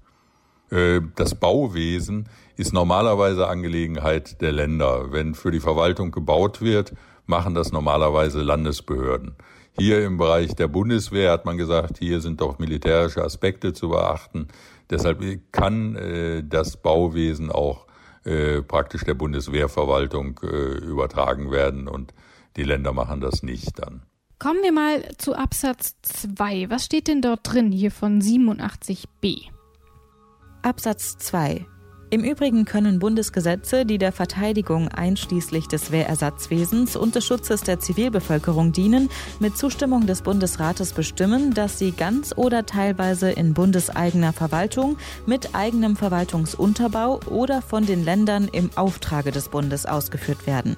Äh, 0.70 1.02
das 1.16 1.36
Bauwesen 1.36 2.28
ist 2.58 2.74
normalerweise 2.74 3.48
Angelegenheit 3.48 4.42
der 4.42 4.52
Länder. 4.52 5.12
Wenn 5.12 5.34
für 5.34 5.52
die 5.52 5.60
Verwaltung 5.60 6.12
gebaut 6.12 6.62
wird, 6.62 6.94
machen 7.26 7.56
das 7.56 7.72
normalerweise 7.72 8.42
Landesbehörden. 8.42 9.36
Hier 9.80 10.04
im 10.04 10.18
Bereich 10.18 10.56
der 10.56 10.68
Bundeswehr 10.68 11.32
hat 11.32 11.46
man 11.46 11.58
gesagt, 11.58 12.00
hier 12.00 12.20
sind 12.20 12.42
doch 12.42 12.58
militärische 12.58 13.24
Aspekte 13.24 13.74
zu 13.74 13.90
beachten. 13.90 14.48
Deshalb 14.90 15.22
kann 15.52 15.96
äh, 15.96 16.44
das 16.44 16.78
Bauwesen 16.78 17.52
auch 17.52 17.87
äh, 18.28 18.62
praktisch 18.62 19.04
der 19.04 19.14
Bundeswehrverwaltung 19.14 20.40
äh, 20.44 20.78
übertragen 20.86 21.50
werden 21.52 21.88
und 21.88 22.14
die 22.56 22.64
Länder 22.64 22.94
machen 22.94 23.22
das 23.22 23.44
nicht 23.44 23.80
dann. 23.80 24.04
Kommen 24.40 24.62
wir 24.62 24.72
mal 24.72 25.02
zu 25.18 25.34
Absatz 25.34 25.96
2. 26.04 26.70
Was 26.70 26.86
steht 26.86 27.08
denn 27.08 27.22
dort 27.22 27.40
drin 27.44 27.72
hier 27.72 27.92
von 27.92 28.22
87b? 28.22 29.50
Absatz 30.62 31.18
2 31.18 31.66
im 32.10 32.24
Übrigen 32.24 32.64
können 32.64 33.00
Bundesgesetze, 33.00 33.86
die 33.86 33.98
der 33.98 34.14
Verteidigung 34.14 34.88
einschließlich 34.88 35.68
des 35.68 35.92
Wehrersatzwesens 35.92 36.96
und 36.96 37.16
des 37.16 37.26
Schutzes 37.26 37.62
der 37.62 37.82
Zivilbevölkerung 37.82 38.72
dienen, 38.72 39.10
mit 39.42 39.58
Zustimmung 39.58 40.08
des 40.08 40.22
Bundesrates 40.22 40.94
bestimmen, 40.94 41.54
dass 41.54 41.80
sie 41.80 41.92
ganz 41.92 42.34
oder 42.38 42.66
teilweise 42.66 43.32
in 43.32 43.54
bundeseigener 43.54 44.32
Verwaltung, 44.32 44.96
mit 45.26 45.54
eigenem 45.54 45.98
Verwaltungsunterbau 45.98 47.20
oder 47.30 47.62
von 47.62 47.86
den 47.86 48.06
Ländern 48.06 48.48
im 48.54 48.70
Auftrage 48.76 49.32
des 49.32 49.50
Bundes 49.50 49.86
ausgeführt 49.86 50.48
werden. 50.48 50.78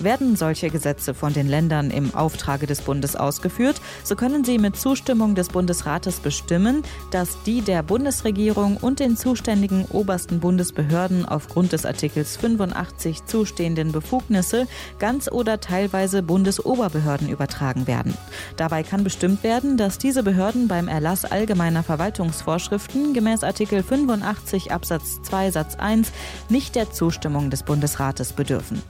Werden 0.00 0.34
solche 0.34 0.70
Gesetze 0.70 1.14
von 1.14 1.32
den 1.32 1.46
Ländern 1.46 1.92
im 1.92 2.16
Auftrage 2.16 2.66
des 2.66 2.80
Bundes 2.80 3.14
ausgeführt, 3.14 3.80
so 4.02 4.16
können 4.16 4.42
sie 4.44 4.58
mit 4.58 4.74
Zustimmung 4.74 5.36
des 5.36 5.50
Bundesrates 5.50 6.18
bestimmen, 6.18 6.82
dass 7.12 7.44
die 7.44 7.60
der 7.60 7.84
Bundesregierung 7.84 8.76
und 8.76 8.98
den 8.98 9.16
zuständigen 9.16 9.84
obersten 9.92 10.40
Bundes 10.40 10.63
Bundesbehörden 10.64 11.26
aufgrund 11.26 11.72
des 11.72 11.84
Artikels 11.84 12.38
85 12.38 13.26
zustehenden 13.26 13.92
Befugnisse 13.92 14.66
ganz 14.98 15.30
oder 15.30 15.60
teilweise 15.60 16.22
Bundesoberbehörden 16.22 17.28
übertragen 17.28 17.86
werden. 17.86 18.14
Dabei 18.56 18.82
kann 18.82 19.04
bestimmt 19.04 19.42
werden, 19.42 19.76
dass 19.76 19.98
diese 19.98 20.22
Behörden 20.22 20.66
beim 20.66 20.88
Erlass 20.88 21.26
allgemeiner 21.26 21.82
Verwaltungsvorschriften 21.82 23.12
gemäß 23.12 23.44
Artikel 23.44 23.82
85 23.82 24.72
Absatz 24.72 25.20
2 25.24 25.50
Satz 25.50 25.74
1 25.74 26.10
nicht 26.48 26.76
der 26.76 26.90
Zustimmung 26.90 27.50
des 27.50 27.62
Bundesrates 27.62 28.32
bedürfen. 28.32 28.80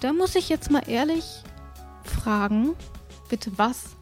Da 0.00 0.12
muss 0.12 0.34
ich 0.34 0.50
jetzt 0.50 0.70
mal 0.70 0.82
ehrlich 0.86 1.24
fragen, 2.04 2.74
bitte 3.30 3.52
was? 3.56 3.96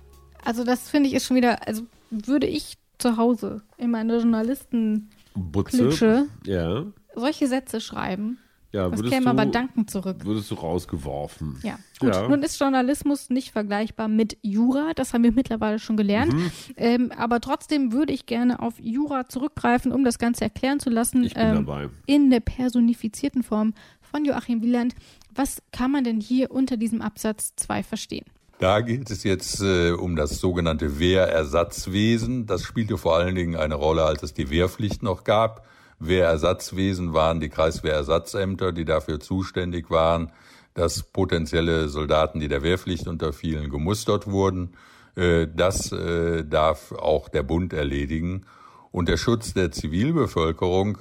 Also 0.44 0.64
das 0.64 0.88
finde 0.88 1.10
ich 1.10 1.14
ist 1.14 1.26
schon 1.26 1.36
wieder, 1.36 1.68
also 1.68 1.82
würde 2.10 2.48
ich 2.48 2.76
zu 2.98 3.16
Hause 3.16 3.62
in 3.76 3.92
meiner 3.92 4.18
Journalisten 4.18 5.10
Butze. 5.38 5.88
Klitsche. 5.88 6.26
Ja. 6.44 6.84
solche 7.14 7.46
Sätze 7.46 7.80
schreiben. 7.80 8.38
Ja, 8.70 8.90
würdest 8.90 9.08
käme 9.08 9.24
du, 9.24 9.30
aber 9.30 9.46
dankend 9.46 9.90
zurück? 9.90 10.18
Würdest 10.24 10.50
du 10.50 10.54
rausgeworfen. 10.54 11.58
Ja, 11.62 11.78
gut. 12.00 12.14
Ja. 12.14 12.28
Nun 12.28 12.42
ist 12.42 12.60
Journalismus 12.60 13.30
nicht 13.30 13.50
vergleichbar 13.50 14.08
mit 14.08 14.36
Jura, 14.42 14.92
das 14.94 15.14
haben 15.14 15.24
wir 15.24 15.32
mittlerweile 15.32 15.78
schon 15.78 15.96
gelernt. 15.96 16.34
Mhm. 16.34 16.50
Ähm, 16.76 17.12
aber 17.16 17.40
trotzdem 17.40 17.92
würde 17.92 18.12
ich 18.12 18.26
gerne 18.26 18.60
auf 18.60 18.74
Jura 18.78 19.26
zurückgreifen, 19.26 19.90
um 19.90 20.04
das 20.04 20.18
Ganze 20.18 20.44
erklären 20.44 20.80
zu 20.80 20.90
lassen. 20.90 21.24
Ich 21.24 21.32
bin 21.32 21.42
ähm, 21.42 21.54
dabei. 21.66 21.88
In 22.04 22.28
der 22.28 22.40
personifizierten 22.40 23.42
Form 23.42 23.72
von 24.02 24.26
Joachim 24.26 24.60
Wieland. 24.60 24.94
Was 25.34 25.62
kann 25.72 25.90
man 25.90 26.04
denn 26.04 26.20
hier 26.20 26.50
unter 26.50 26.76
diesem 26.76 27.00
Absatz 27.00 27.54
2 27.56 27.82
verstehen? 27.82 28.26
Da 28.58 28.80
geht 28.80 29.08
es 29.08 29.22
jetzt 29.22 29.60
äh, 29.60 29.92
um 29.92 30.16
das 30.16 30.40
sogenannte 30.40 30.98
Wehrersatzwesen. 30.98 32.46
Das 32.46 32.64
spielte 32.64 32.98
vor 32.98 33.16
allen 33.16 33.36
Dingen 33.36 33.54
eine 33.54 33.76
Rolle, 33.76 34.02
als 34.02 34.24
es 34.24 34.34
die 34.34 34.50
Wehrpflicht 34.50 35.02
noch 35.04 35.22
gab. 35.22 35.64
Wehrersatzwesen 36.00 37.12
waren 37.12 37.38
die 37.38 37.50
Kreiswehrersatzämter, 37.50 38.72
die 38.72 38.84
dafür 38.84 39.20
zuständig 39.20 39.90
waren, 39.90 40.32
dass 40.74 41.04
potenzielle 41.04 41.88
Soldaten, 41.88 42.40
die 42.40 42.48
der 42.48 42.62
Wehrpflicht 42.62 43.06
unterfielen, 43.06 43.70
gemustert 43.70 44.26
wurden. 44.26 44.74
Äh, 45.14 45.46
das 45.54 45.92
äh, 45.92 46.44
darf 46.44 46.90
auch 46.90 47.28
der 47.28 47.44
Bund 47.44 47.72
erledigen. 47.72 48.44
Und 48.90 49.08
der 49.08 49.18
Schutz 49.18 49.54
der 49.54 49.70
Zivilbevölkerung, 49.70 50.98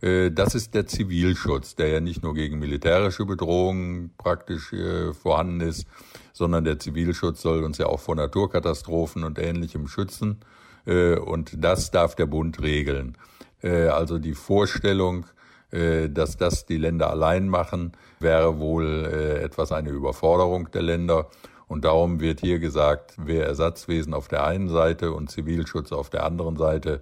äh, 0.00 0.30
das 0.30 0.54
ist 0.54 0.74
der 0.74 0.86
Zivilschutz, 0.86 1.74
der 1.74 1.88
ja 1.88 2.00
nicht 2.00 2.22
nur 2.22 2.34
gegen 2.34 2.60
militärische 2.60 3.24
Bedrohungen 3.24 4.12
praktisch 4.16 4.72
äh, 4.72 5.12
vorhanden 5.12 5.60
ist, 5.60 5.86
sondern 6.32 6.64
der 6.64 6.78
Zivilschutz 6.78 7.42
soll 7.42 7.64
uns 7.64 7.78
ja 7.78 7.86
auch 7.86 8.00
vor 8.00 8.16
Naturkatastrophen 8.16 9.24
und 9.24 9.38
Ähnlichem 9.38 9.88
schützen. 9.88 10.40
Äh, 10.86 11.16
Und 11.16 11.62
das 11.62 11.90
darf 11.90 12.14
der 12.14 12.26
Bund 12.26 12.60
regeln. 12.62 13.16
Äh, 13.62 13.88
Also 13.88 14.18
die 14.18 14.34
Vorstellung, 14.34 15.26
äh, 15.70 16.08
dass 16.08 16.36
das 16.36 16.66
die 16.66 16.78
Länder 16.78 17.10
allein 17.10 17.48
machen, 17.48 17.92
wäre 18.18 18.58
wohl 18.58 19.04
etwas 19.42 19.72
eine 19.72 19.90
Überforderung 19.90 20.70
der 20.72 20.82
Länder. 20.82 21.28
Und 21.68 21.84
darum 21.84 22.20
wird 22.20 22.40
hier 22.40 22.58
gesagt, 22.58 23.14
Wehrersatzwesen 23.16 24.12
auf 24.12 24.28
der 24.28 24.44
einen 24.44 24.68
Seite 24.68 25.12
und 25.12 25.30
Zivilschutz 25.30 25.92
auf 25.92 26.10
der 26.10 26.24
anderen 26.24 26.56
Seite. 26.56 27.00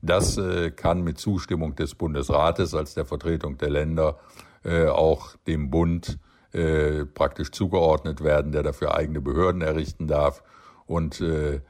Das 0.00 0.40
kann 0.76 1.02
mit 1.02 1.18
Zustimmung 1.18 1.74
des 1.76 1.94
Bundesrates 1.94 2.74
als 2.74 2.94
der 2.94 3.04
Vertretung 3.04 3.58
der 3.58 3.70
Länder 3.70 4.18
auch 4.64 5.36
dem 5.46 5.70
Bund 5.70 6.18
äh, 6.54 7.04
praktisch 7.04 7.50
zugeordnet 7.50 8.22
werden, 8.22 8.52
der 8.52 8.62
dafür 8.62 8.94
eigene 8.94 9.20
Behörden 9.20 9.62
errichten 9.62 10.06
darf 10.06 10.42
und 10.86 11.20
äh, 11.20 11.60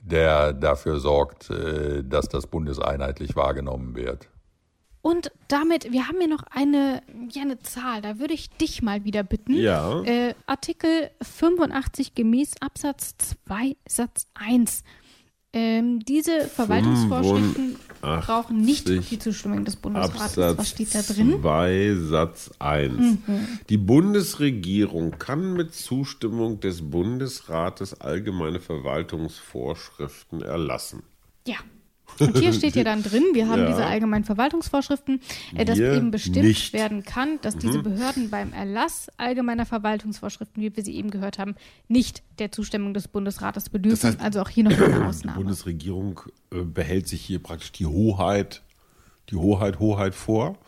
der 0.00 0.52
dafür 0.52 1.00
sorgt, 1.00 1.50
äh, 1.50 2.04
dass 2.04 2.28
das 2.28 2.46
bundeseinheitlich 2.46 3.36
wahrgenommen 3.36 3.96
wird. 3.96 4.28
Und 5.00 5.32
damit, 5.48 5.92
wir 5.92 6.08
haben 6.08 6.18
hier 6.18 6.28
noch 6.28 6.44
eine, 6.50 7.02
ja, 7.30 7.42
eine 7.42 7.58
Zahl, 7.58 8.00
da 8.00 8.18
würde 8.18 8.32
ich 8.32 8.48
dich 8.50 8.80
mal 8.80 9.04
wieder 9.04 9.22
bitten. 9.22 9.54
Ja. 9.54 10.02
Äh, 10.02 10.34
Artikel 10.46 11.10
85 11.20 12.14
gemäß 12.14 12.54
Absatz 12.60 13.14
2 13.18 13.76
Satz 13.86 14.28
1. 14.32 14.82
Ähm, 15.54 16.00
diese 16.00 16.48
Verwaltungsvorschriften 16.48 17.76
85 18.00 18.26
brauchen 18.26 18.60
nicht 18.60 18.88
die 18.88 19.18
Zustimmung 19.18 19.64
des 19.64 19.76
Bundesrates. 19.76 20.20
Absatz 20.20 20.58
Was 20.58 20.68
steht 20.70 20.94
da 20.94 21.02
drin? 21.02 21.38
2 21.40 21.94
Satz 22.08 22.50
1. 22.58 23.18
Die 23.68 23.76
Bundesregierung 23.76 25.12
kann 25.12 25.54
mit 25.54 25.72
Zustimmung 25.72 26.60
des 26.60 26.90
Bundesrates 26.90 28.00
allgemeine 28.00 28.60
Verwaltungsvorschriften 28.60 30.42
erlassen. 30.42 31.04
Ja. 31.46 31.56
Und 32.20 32.38
hier 32.38 32.52
steht 32.52 32.76
ja 32.76 32.84
dann 32.84 33.02
drin, 33.02 33.22
wir 33.32 33.48
haben 33.48 33.62
Ja. 33.62 33.68
diese 33.68 33.84
allgemeinen 33.84 34.24
Verwaltungsvorschriften, 34.24 35.20
äh, 35.54 35.64
dass 35.64 35.78
eben 35.78 36.10
bestimmt 36.10 36.44
nicht. 36.46 36.72
werden 36.72 37.04
kann, 37.04 37.38
dass 37.42 37.56
diese 37.56 37.80
Behörden 37.82 38.30
beim 38.30 38.52
Erlass 38.52 39.08
allgemeiner 39.16 39.66
Verwaltungsvorschriften, 39.66 40.62
wie 40.62 40.74
wir 40.76 40.84
sie 40.84 40.94
eben 40.96 41.10
gehört 41.10 41.38
haben, 41.38 41.54
nicht 41.88 42.22
der 42.38 42.52
Zustimmung 42.52 42.94
des 42.94 43.08
Bundesrates 43.08 43.68
bedürfen. 43.68 44.10
heißt, 44.10 44.20
also 44.20 44.42
auch 44.42 44.48
hier 44.48 44.64
noch 44.64 44.72
eine 44.72 44.86
Die 44.98 45.02
Ausnahme. 45.04 45.38
Bundesregierung 45.38 46.20
äh, 46.52 46.62
behält 46.62 47.08
sich 47.08 47.22
hier 47.22 47.42
praktisch 47.42 47.72
die 47.72 47.86
Hoheit, 47.86 48.62
die 49.30 49.36
Hoheit, 49.36 49.78
Hoheit 49.78 50.14
vor. 50.14 50.58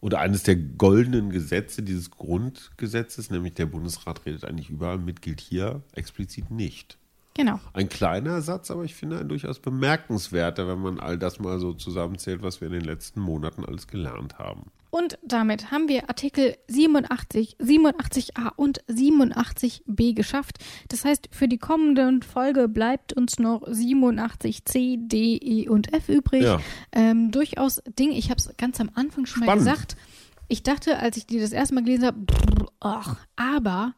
Und 0.00 0.14
eines 0.14 0.42
der 0.42 0.56
goldenen 0.56 1.30
Gesetze 1.30 1.80
dieses 1.82 2.10
Grundgesetzes, 2.10 3.30
nämlich 3.30 3.54
der 3.54 3.66
Bundesrat 3.66 4.26
redet 4.26 4.44
eigentlich 4.44 4.68
überall 4.68 4.98
mit, 4.98 5.22
gilt 5.22 5.40
hier 5.40 5.82
explizit 5.94 6.50
nicht. 6.50 6.98
Genau. 7.34 7.60
Ein 7.72 7.88
kleiner 7.88 8.42
Satz, 8.42 8.70
aber 8.70 8.84
ich 8.84 8.94
finde 8.94 9.18
ein 9.18 9.28
durchaus 9.28 9.58
bemerkenswerter, 9.58 10.68
wenn 10.68 10.80
man 10.80 11.00
all 11.00 11.18
das 11.18 11.38
mal 11.40 11.58
so 11.58 11.72
zusammenzählt, 11.72 12.42
was 12.42 12.60
wir 12.60 12.68
in 12.68 12.74
den 12.74 12.84
letzten 12.84 13.20
Monaten 13.20 13.64
alles 13.64 13.86
gelernt 13.86 14.38
haben. 14.38 14.70
Und 14.90 15.18
damit 15.24 15.70
haben 15.70 15.88
wir 15.88 16.10
Artikel 16.10 16.54
87, 16.68 17.56
87a 17.58 18.52
und 18.56 18.84
87b 18.90 20.12
geschafft. 20.14 20.58
Das 20.88 21.06
heißt, 21.06 21.30
für 21.32 21.48
die 21.48 21.56
kommende 21.56 22.20
Folge 22.20 22.68
bleibt 22.68 23.14
uns 23.14 23.38
noch 23.38 23.62
87c, 23.62 24.98
d, 25.08 25.38
e 25.42 25.68
und 25.70 25.94
f 25.94 26.10
übrig. 26.10 26.42
Ja. 26.42 26.60
Ähm, 26.92 27.30
durchaus 27.30 27.80
Ding, 27.98 28.10
ich 28.10 28.28
habe 28.28 28.36
es 28.38 28.54
ganz 28.58 28.80
am 28.80 28.90
Anfang 28.92 29.24
schon 29.24 29.40
mal 29.40 29.46
Spannend. 29.46 29.64
gesagt. 29.64 29.96
Ich 30.48 30.62
dachte, 30.62 30.98
als 30.98 31.16
ich 31.16 31.26
die 31.26 31.40
das 31.40 31.52
erste 31.52 31.74
Mal 31.74 31.84
gelesen 31.84 32.04
habe, 32.04 32.18
ach, 32.80 33.16
aber 33.34 33.94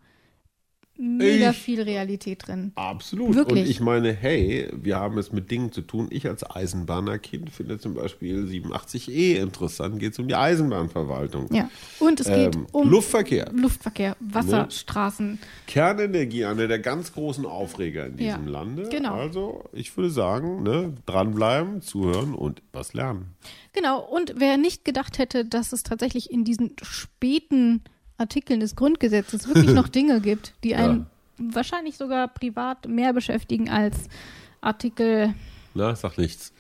mega 0.97 1.51
Ich- 1.51 1.57
viel 1.59 1.83
Realität 1.83 2.47
drin. 2.47 2.73
Absolut. 2.77 3.35
Wirklich. 3.35 3.65
Und 3.65 3.71
ich 3.71 3.81
meine, 3.81 4.13
hey, 4.13 4.69
wir 4.75 4.97
haben 4.97 5.19
es 5.19 5.33
mit 5.33 5.51
Dingen 5.51 5.73
zu 5.73 5.83
tun. 5.83 6.09
Ich 6.11 6.27
als 6.27 6.49
Eisenbahnerkind 6.49 7.51
finde 7.51 7.79
zum 7.79 7.95
Beispiel 7.95 8.47
87e 8.47 9.37
interessant. 9.39 9.99
Geht 9.99 10.13
es 10.13 10.19
um 10.19 10.29
die 10.29 10.35
Eisenbahnverwaltung. 10.35 11.49
Ja. 11.53 11.69
Und 11.99 12.21
es 12.21 12.27
geht 12.27 12.55
Ähm, 12.55 12.67
um 12.73 12.89
Luftverkehr. 12.89 13.51
Luftverkehr, 13.53 14.17
Wasser, 14.21 14.65
Ne? 14.65 14.71
Straßen. 14.71 15.39
Kernenergie, 15.67 16.45
einer 16.45 16.69
der 16.69 16.79
ganz 16.79 17.13
großen 17.13 17.47
Aufreger 17.47 18.07
in 18.07 18.17
diesem 18.17 18.45
Ja, 18.47 18.51
Lande. 18.51 18.89
genau. 18.91 19.15
Also, 19.15 19.65
ich 19.73 19.97
würde 19.97 20.11
sagen, 20.11 20.63
ne, 20.63 20.95
dranbleiben, 21.07 21.83
zuhören 21.83 22.35
und 22.35 22.63
was 22.73 22.95
lernen. 22.95 23.35
Genau. 23.73 24.01
Und 24.01 24.35
wer 24.37 24.57
nicht 24.57 24.85
gedacht 24.85 25.19
hätte, 25.19 25.45
dass 25.45 25.73
es 25.73 25.83
tatsächlich 25.83 26.31
in 26.31 26.45
diesen 26.45 26.77
späten 26.83 27.83
Artikeln 28.19 28.61
des 28.61 28.77
Grundgesetzes 28.77 29.49
wirklich 29.49 29.75
noch 29.75 29.89
Dinge 29.95 30.21
gibt, 30.21 30.55
die 30.63 30.75
einen 30.75 31.07
wahrscheinlich 31.39 31.97
sogar 31.97 32.29
privat 32.29 32.89
mehr 32.89 33.13
beschäftigen 33.13 33.69
als 33.69 34.09
Artikel 34.61 35.35
Na, 35.75 35.95
sag 35.95 36.17
nichts. 36.19 36.53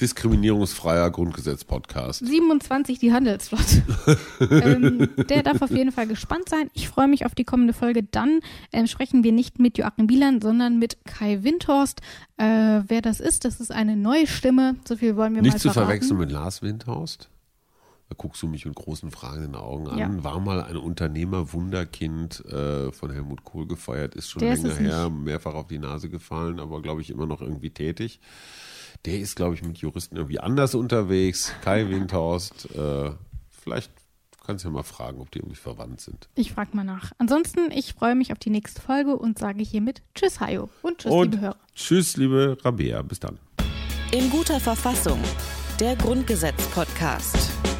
Diskriminierungsfreier 0.00 1.08
Grundgesetz-Podcast. 1.10 2.26
27, 2.26 2.98
die 2.98 3.12
Handelsflotte. 3.12 4.18
ähm, 4.50 5.08
der 5.28 5.44
darf 5.44 5.62
auf 5.62 5.70
jeden 5.70 5.92
Fall 5.92 6.08
gespannt 6.08 6.48
sein. 6.48 6.68
Ich 6.72 6.88
freue 6.88 7.06
mich 7.06 7.26
auf 7.26 7.34
die 7.34 7.44
kommende 7.44 7.72
Folge. 7.72 8.02
Dann 8.02 8.40
ähm, 8.72 8.88
sprechen 8.88 9.22
wir 9.22 9.30
nicht 9.30 9.60
mit 9.60 9.78
Joachim 9.78 10.08
Wieland, 10.08 10.42
sondern 10.42 10.78
mit 10.78 10.98
Kai 11.04 11.44
Windhorst. 11.44 12.00
Äh, 12.38 12.82
wer 12.88 13.02
das 13.02 13.20
ist, 13.20 13.44
das 13.44 13.60
ist 13.60 13.70
eine 13.70 13.96
neue 13.96 14.26
Stimme. 14.26 14.74
So 14.86 14.96
viel 14.96 15.14
wollen 15.16 15.34
wir 15.36 15.42
mal 15.42 15.48
Nicht 15.48 15.60
zu 15.60 15.70
verwechseln 15.70 16.18
mit 16.18 16.32
Lars 16.32 16.60
Windhorst. 16.60 17.28
Da 18.10 18.14
guckst 18.18 18.42
du 18.42 18.46
mich 18.46 18.66
mit 18.66 18.74
großen 18.74 19.10
fragenden 19.10 19.54
Augen 19.54 19.88
an. 19.88 19.98
Ja. 19.98 20.24
War 20.24 20.38
mal 20.38 20.62
ein 20.62 20.76
Unternehmer-Wunderkind 20.76 22.44
äh, 22.46 22.92
von 22.92 23.10
Helmut 23.10 23.44
Kohl 23.44 23.66
gefeiert, 23.66 24.14
ist 24.14 24.28
schon 24.30 24.40
Der 24.40 24.52
ist 24.54 24.62
länger 24.62 24.80
nicht. 24.80 24.90
her, 24.92 25.10
mehrfach 25.10 25.54
auf 25.54 25.68
die 25.68 25.78
Nase 25.78 26.08
gefallen, 26.10 26.60
aber 26.60 26.82
glaube 26.82 27.00
ich 27.00 27.10
immer 27.10 27.26
noch 27.26 27.40
irgendwie 27.40 27.70
tätig. 27.70 28.20
Der 29.06 29.18
ist, 29.18 29.36
glaube 29.36 29.54
ich, 29.54 29.62
mit 29.62 29.78
Juristen 29.78 30.16
irgendwie 30.16 30.38
anders 30.40 30.74
unterwegs. 30.74 31.52
Kai 31.62 31.88
Windhorst, 31.90 32.74
äh, 32.74 33.10
vielleicht 33.50 33.90
kannst 34.46 34.64
du 34.64 34.68
ja 34.68 34.74
mal 34.74 34.82
fragen, 34.82 35.20
ob 35.22 35.30
die 35.30 35.38
irgendwie 35.38 35.56
verwandt 35.56 36.00
sind. 36.02 36.28
Ich 36.34 36.52
frage 36.52 36.76
mal 36.76 36.84
nach. 36.84 37.12
Ansonsten, 37.16 37.70
ich 37.70 37.94
freue 37.94 38.14
mich 38.14 38.32
auf 38.32 38.38
die 38.38 38.50
nächste 38.50 38.82
Folge 38.82 39.16
und 39.16 39.38
sage 39.38 39.62
hiermit 39.62 40.02
Tschüss, 40.14 40.40
Hajo. 40.40 40.68
Und 40.82 40.98
Tschüss, 40.98 41.10
Und 41.12 41.30
liebe 41.32 41.40
Hörer. 41.40 41.56
tschüss, 41.74 42.16
liebe 42.18 42.58
Rabea, 42.62 43.00
bis 43.02 43.18
dann. 43.20 43.38
In 44.12 44.28
guter 44.30 44.60
Verfassung. 44.60 45.18
Der 45.80 45.96
Grundgesetz-Podcast. 45.96 47.73